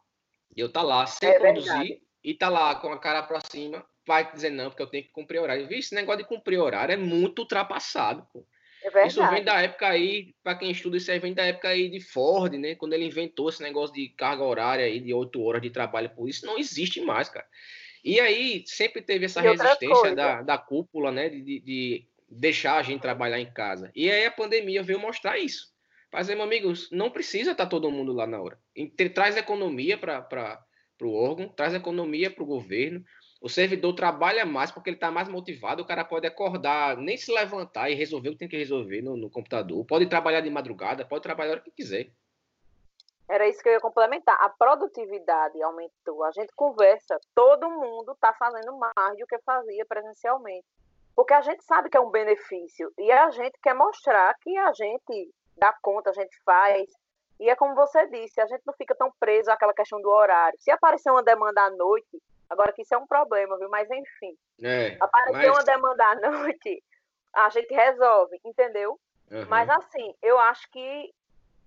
Eu 0.56 0.72
tá 0.72 0.82
lá 0.82 1.06
sem 1.06 1.30
é 1.30 1.40
produzir 1.40 2.02
e 2.24 2.34
tá 2.34 2.50
lá 2.50 2.76
com 2.76 2.92
a 2.92 3.00
cara 3.00 3.24
para 3.24 3.40
cima, 3.50 3.86
vai 4.06 4.32
dizer 4.32 4.50
não, 4.50 4.70
porque 4.70 4.84
eu 4.84 4.88
tenho 4.88 5.04
que 5.04 5.12
cumprir 5.12 5.40
horário. 5.40 5.68
Vi, 5.68 5.80
esse 5.80 5.96
negócio 5.96 6.24
de 6.24 6.28
cumprir 6.28 6.60
horário 6.60 6.94
é 6.94 6.98
muito 6.98 7.40
ultrapassado, 7.40 8.28
pô. 8.34 8.46
É 8.84 9.06
isso 9.06 9.26
vem 9.30 9.44
da 9.44 9.62
época 9.62 9.88
aí, 9.88 10.34
para 10.44 10.56
quem 10.56 10.72
estuda 10.72 10.98
isso 10.98 11.12
aí, 11.12 11.20
vem 11.20 11.36
da 11.36 11.46
época 11.46 11.68
aí 11.68 11.88
de 11.88 12.00
Ford, 12.00 12.54
né? 12.54 12.74
Quando 12.76 12.94
ele 12.94 13.06
inventou 13.06 13.50
esse 13.50 13.62
negócio 13.62 13.94
de 13.94 14.10
carga 14.10 14.44
horária 14.44 14.86
aí 14.86 15.00
de 15.00 15.14
oito 15.14 15.42
horas 15.42 15.62
de 15.62 15.70
trabalho 15.70 16.10
por 16.10 16.28
isso, 16.28 16.48
não 16.48 16.58
existe 16.58 17.00
mais, 17.00 17.30
cara. 17.30 17.46
E 18.04 18.20
aí 18.20 18.64
sempre 18.66 19.02
teve 19.02 19.26
essa 19.26 19.42
resistência 19.42 20.16
da, 20.16 20.42
da 20.42 20.58
cúpula, 20.58 21.12
né? 21.12 21.30
De, 21.30 21.60
de, 21.60 22.08
deixar 22.32 22.78
a 22.78 22.84
gente 22.84 23.02
trabalhar 23.02 23.40
em 23.40 23.52
casa. 23.52 23.92
E 23.94 24.10
aí 24.10 24.26
a 24.26 24.32
pandemia 24.32 24.82
veio 24.82 25.00
mostrar 25.00 25.38
isso. 25.38 25.70
Fazer, 26.10 26.36
meu 26.36 26.44
amigo, 26.44 26.72
não 26.92 27.10
precisa 27.10 27.52
estar 27.52 27.66
tá 27.66 27.70
todo 27.70 27.92
mundo 27.92 28.14
lá 28.14 28.26
na 28.26 28.42
hora. 28.42 28.58
Traz 29.14 29.38
economia 29.38 29.98
para 29.98 30.66
o 31.02 31.14
órgão, 31.14 31.50
traz 31.50 31.74
economia 31.74 32.32
para 32.32 32.44
o 32.44 32.48
governo. 32.48 33.04
O 33.42 33.50
servidor 33.50 33.94
trabalha 33.94 34.46
mais 34.46 34.72
porque 34.72 34.90
ele 34.90 34.98
está 34.98 35.10
mais 35.10 35.28
motivado. 35.28 35.82
O 35.82 35.86
cara 35.86 36.06
pode 36.06 36.28
acordar, 36.28 36.98
nem 36.98 37.18
se 37.18 37.32
levantar 37.32 37.90
e 37.90 37.96
resolver 37.96 38.30
o 38.30 38.32
que 38.34 38.40
tem 38.40 38.48
que 38.48 38.58
resolver 38.58 39.02
no, 39.02 39.18
no 39.18 39.30
computador. 39.30 39.84
Pode 39.86 40.06
trabalhar 40.06 40.42
de 40.42 40.50
madrugada, 40.50 41.06
pode 41.06 41.24
trabalhar 41.24 41.52
a 41.52 41.54
hora 41.54 41.62
que 41.62 41.72
quiser. 41.72 42.12
Era 43.32 43.48
isso 43.48 43.64
que 43.64 43.70
eu 43.70 43.74
ia 43.74 43.80
complementar. 43.80 44.38
A 44.42 44.50
produtividade 44.50 45.64
aumentou. 45.64 46.22
A 46.26 46.32
gente 46.32 46.52
conversa, 46.54 47.18
todo 47.34 47.70
mundo 47.70 48.12
está 48.12 48.34
fazendo 48.34 48.78
mais 48.78 49.18
do 49.18 49.26
que 49.26 49.40
fazia 49.40 49.86
presencialmente. 49.86 50.68
Porque 51.16 51.34
a 51.34 51.40
gente 51.42 51.64
sabe 51.64 51.90
que 51.90 51.96
é 51.96 52.02
um 52.02 52.12
benefício 52.12 52.92
e 53.00 53.10
a 53.10 53.32
gente 53.32 53.58
quer 53.64 53.74
mostrar 53.74 54.36
que 54.42 54.58
a 54.58 54.74
gente 54.74 55.34
dá 55.56 55.74
conta, 55.82 56.10
a 56.10 56.14
gente 56.14 56.38
faz. 56.44 56.92
E 57.40 57.50
é 57.50 57.56
como 57.56 57.74
você 57.74 58.06
disse, 58.08 58.42
a 58.42 58.46
gente 58.48 58.64
não 58.68 58.74
fica 58.74 58.94
tão 58.96 59.10
preso 59.18 59.50
àquela 59.50 59.74
questão 59.74 60.02
do 60.02 60.10
horário. 60.10 60.58
Se 60.60 60.70
aparecer 60.70 61.10
uma 61.10 61.24
demanda 61.24 61.62
à 61.62 61.70
noite, 61.70 62.22
agora 62.50 62.74
que 62.74 62.82
isso 62.82 62.94
é 62.94 62.98
um 62.98 63.08
problema, 63.08 63.58
viu? 63.58 63.70
Mas 63.70 63.90
enfim. 63.90 64.36
É, 64.62 64.98
aparecer 65.00 65.48
mas... 65.48 65.58
uma 65.58 65.64
demanda 65.64 66.06
à 66.06 66.16
noite, 66.30 66.84
a 67.34 67.48
gente 67.50 67.74
resolve, 67.74 68.38
entendeu? 68.44 69.00
Uhum. 69.32 69.46
Mas 69.48 69.70
assim, 69.70 70.14
eu 70.22 70.38
acho 70.38 70.70
que 70.70 71.14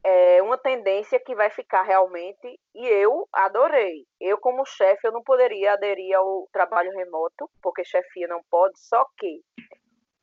é 0.05 0.43
uma 0.43 0.59
tendência 0.59 1.19
que 1.19 1.35
vai 1.35 1.49
ficar 1.49 1.83
realmente 1.83 2.61
e 2.75 2.87
eu 2.87 3.27
adorei. 3.33 4.07
Eu 4.21 4.37
como 4.37 4.67
chefe 4.67 5.07
eu 5.07 5.13
não 5.13 5.23
poderia 5.23 5.73
aderir 5.73 6.15
ao 6.15 6.47
trabalho 6.53 6.91
remoto 6.93 7.51
porque 7.63 7.83
chefia 7.83 8.29
não 8.29 8.43
pode, 8.51 8.79
só 8.79 9.07
que 9.17 9.41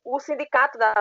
o 0.05 0.19
sindicato 0.19 0.77
da 0.77 0.93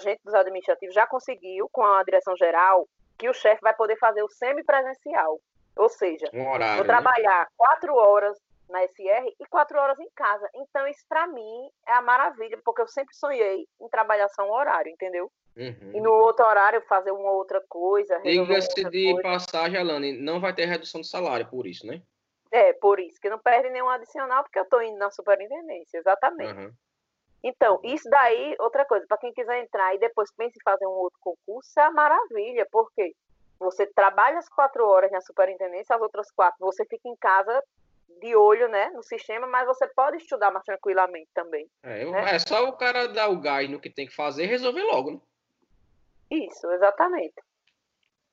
gente 0.00 0.20
dos 0.24 0.34
administrativos 0.34 0.94
já 0.94 1.06
conseguiu 1.06 1.68
com 1.70 1.84
a 1.84 2.02
direção 2.02 2.36
geral 2.36 2.88
que 3.16 3.28
o 3.28 3.34
chefe 3.34 3.60
vai 3.62 3.74
poder 3.74 3.96
fazer 3.96 4.22
o 4.22 4.28
semipresencial, 4.28 5.38
ou 5.76 5.88
seja, 5.88 6.28
um 6.32 6.50
horário, 6.50 6.76
vou 6.76 6.84
né? 6.84 6.92
trabalhar 6.92 7.40
né? 7.40 7.46
quatro 7.56 7.94
horas 7.94 8.36
na 8.68 8.82
SR 8.88 9.28
e 9.38 9.46
quatro 9.48 9.78
horas 9.78 10.00
em 10.00 10.08
casa. 10.16 10.48
Então 10.54 10.86
isso 10.88 11.04
para 11.08 11.28
mim 11.28 11.70
é 11.86 11.92
a 11.92 12.02
maravilha 12.02 12.58
porque 12.64 12.82
eu 12.82 12.88
sempre 12.88 13.14
sonhei 13.14 13.68
em 13.80 13.88
trabalhar 13.88 14.28
só 14.30 14.42
um 14.42 14.52
horário, 14.52 14.90
entendeu? 14.90 15.30
Uhum. 15.56 15.92
E 15.94 16.00
no 16.00 16.10
outro 16.10 16.46
horário 16.46 16.80
fazer 16.82 17.10
uma 17.10 17.30
outra 17.30 17.60
coisa. 17.68 18.18
Diga-se 18.20 18.84
de 18.88 19.12
coisa. 19.12 19.22
passagem, 19.22 19.78
Alane, 19.78 20.12
não 20.12 20.40
vai 20.40 20.54
ter 20.54 20.64
redução 20.64 21.00
de 21.00 21.08
salário 21.08 21.46
por 21.48 21.66
isso, 21.66 21.86
né? 21.86 22.02
É, 22.50 22.72
por 22.74 23.00
isso, 23.00 23.20
que 23.20 23.30
não 23.30 23.38
perde 23.38 23.70
nenhum 23.70 23.88
adicional, 23.88 24.42
porque 24.42 24.58
eu 24.58 24.64
estou 24.64 24.82
indo 24.82 24.98
na 24.98 25.10
superintendência, 25.10 25.98
exatamente. 25.98 26.52
Uhum. 26.52 26.72
Então, 27.42 27.80
isso 27.82 28.08
daí, 28.08 28.54
outra 28.60 28.84
coisa, 28.84 29.06
para 29.06 29.18
quem 29.18 29.32
quiser 29.32 29.62
entrar 29.62 29.94
e 29.94 29.98
depois 29.98 30.30
pense 30.32 30.56
em 30.56 30.62
fazer 30.62 30.86
um 30.86 30.90
outro 30.90 31.18
concurso, 31.20 31.80
é 31.80 31.90
maravilha, 31.90 32.66
porque 32.70 33.14
você 33.58 33.86
trabalha 33.86 34.38
as 34.38 34.48
quatro 34.48 34.86
horas 34.86 35.10
na 35.10 35.20
superintendência, 35.20 35.96
as 35.96 36.02
outras 36.02 36.30
quatro 36.30 36.58
você 36.60 36.84
fica 36.84 37.08
em 37.08 37.16
casa 37.16 37.62
de 38.20 38.36
olho 38.36 38.68
né, 38.68 38.90
no 38.90 39.02
sistema, 39.02 39.46
mas 39.46 39.66
você 39.66 39.86
pode 39.88 40.18
estudar 40.18 40.50
mais 40.52 40.64
tranquilamente 40.64 41.28
também. 41.34 41.68
É, 41.82 42.04
né? 42.04 42.34
é 42.34 42.38
só 42.38 42.68
o 42.68 42.76
cara 42.76 43.08
dar 43.08 43.28
o 43.28 43.40
gás 43.40 43.68
no 43.68 43.80
que 43.80 43.90
tem 43.90 44.06
que 44.06 44.14
fazer 44.14 44.44
e 44.44 44.46
resolver 44.46 44.82
logo, 44.82 45.12
né? 45.12 45.20
Isso, 46.32 46.70
exatamente. 46.72 47.34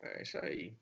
É 0.02 0.22
isso 0.22 0.38
aí. 0.42 0.74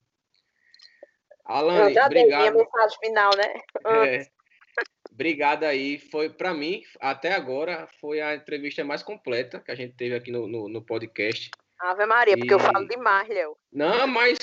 Alan, 1.43 1.89
Eu 1.89 1.93
já 1.93 2.05
obrigado. 2.05 2.09
dei 2.09 2.25
minha 2.25 2.51
mensagem 2.51 2.99
final, 2.99 3.31
né? 3.35 3.53
É, 4.77 5.11
obrigado 5.11 5.63
aí. 5.63 5.97
Foi, 5.97 6.29
para 6.29 6.53
mim, 6.53 6.83
até 6.99 7.33
agora, 7.33 7.87
foi 7.99 8.21
a 8.21 8.35
entrevista 8.35 8.83
mais 8.83 9.01
completa 9.01 9.59
que 9.59 9.71
a 9.71 9.75
gente 9.75 9.95
teve 9.95 10.13
aqui 10.13 10.31
no, 10.31 10.47
no, 10.47 10.69
no 10.69 10.85
podcast. 10.85 11.49
Ave 11.79 12.05
Maria, 12.05 12.35
e... 12.35 12.37
porque 12.37 12.53
eu 12.53 12.59
falo 12.59 12.87
demais, 12.87 13.27
Léo. 13.27 13.57
Não, 13.71 14.05
mas 14.05 14.37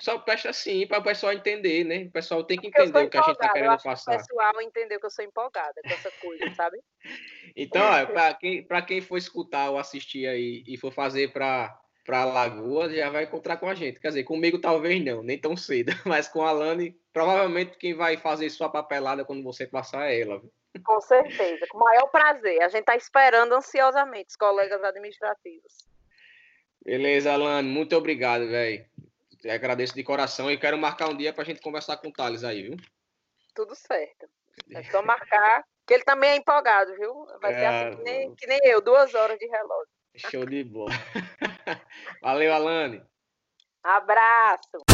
só 0.00 0.18
presta 0.18 0.50
assim 0.50 0.86
para 0.86 0.98
o 0.98 1.02
pessoal 1.02 1.32
entender, 1.32 1.84
né? 1.84 2.04
O 2.04 2.10
pessoal 2.10 2.42
tem 2.42 2.58
que 2.58 2.68
entender 2.68 3.04
o 3.04 3.08
que 3.08 3.18
a 3.18 3.22
gente 3.22 3.32
está 3.32 3.52
querendo 3.52 3.82
passar. 3.82 4.14
O 4.14 4.18
pessoal 4.18 4.62
entendeu 4.62 4.98
que 4.98 5.06
eu 5.06 5.10
sou 5.10 5.24
empolgada 5.24 5.80
com 5.82 5.90
essa 5.90 6.10
coisa, 6.12 6.54
sabe? 6.54 6.78
então, 7.56 7.82
para 8.12 8.34
quem, 8.34 8.66
quem 8.86 9.00
for 9.00 9.18
escutar 9.18 9.70
ou 9.70 9.78
assistir 9.78 10.26
aí 10.26 10.64
e 10.66 10.76
for 10.76 10.92
fazer 10.92 11.32
para 11.32 11.79
para 12.10 12.24
Lagoa 12.24 12.92
já 12.92 13.08
vai 13.08 13.22
encontrar 13.22 13.56
com 13.56 13.68
a 13.68 13.74
gente. 13.74 14.00
Quer 14.00 14.08
dizer, 14.08 14.24
comigo 14.24 14.58
talvez 14.58 15.02
não, 15.04 15.22
nem 15.22 15.38
tão 15.38 15.56
cedo, 15.56 15.92
mas 16.04 16.26
com 16.26 16.42
a 16.42 16.50
Lani, 16.50 17.00
provavelmente 17.12 17.78
quem 17.78 17.94
vai 17.94 18.16
fazer 18.16 18.50
sua 18.50 18.68
papelada 18.68 19.24
quando 19.24 19.44
você 19.44 19.64
passar 19.64 20.10
é 20.10 20.20
ela. 20.20 20.42
Com 20.84 21.00
certeza, 21.00 21.66
com 21.68 21.78
o 21.78 21.80
maior 21.80 22.08
prazer. 22.08 22.60
A 22.62 22.68
gente 22.68 22.80
está 22.80 22.96
esperando 22.96 23.54
ansiosamente 23.54 24.30
os 24.30 24.36
colegas 24.36 24.82
administrativos. 24.82 25.88
Beleza, 26.84 27.32
Alane, 27.32 27.68
muito 27.68 27.94
obrigado, 27.96 28.48
velho. 28.48 28.84
Agradeço 29.48 29.94
de 29.94 30.02
coração 30.02 30.50
e 30.50 30.58
quero 30.58 30.76
marcar 30.76 31.10
um 31.10 31.16
dia 31.16 31.32
para 31.32 31.42
a 31.42 31.46
gente 31.46 31.60
conversar 31.60 31.96
com 31.98 32.08
o 32.08 32.12
Thales 32.12 32.42
aí, 32.42 32.62
viu? 32.62 32.76
Tudo 33.54 33.76
certo. 33.76 34.28
É 34.74 34.82
só 34.82 35.00
marcar, 35.00 35.64
que 35.86 35.94
ele 35.94 36.02
também 36.02 36.30
é 36.30 36.36
empolgado, 36.36 36.92
viu? 36.96 37.24
Vai 37.40 37.54
é... 37.54 37.56
ser 37.56 37.66
assim 37.66 37.96
que 37.98 38.02
nem, 38.02 38.34
que 38.34 38.46
nem 38.48 38.58
eu, 38.64 38.80
duas 38.80 39.14
horas 39.14 39.38
de 39.38 39.46
relógio. 39.46 39.99
Show 40.16 40.44
de 40.44 40.64
bola. 40.64 40.92
Valeu, 42.22 42.52
Alane. 42.52 43.02
Abraço. 43.82 44.84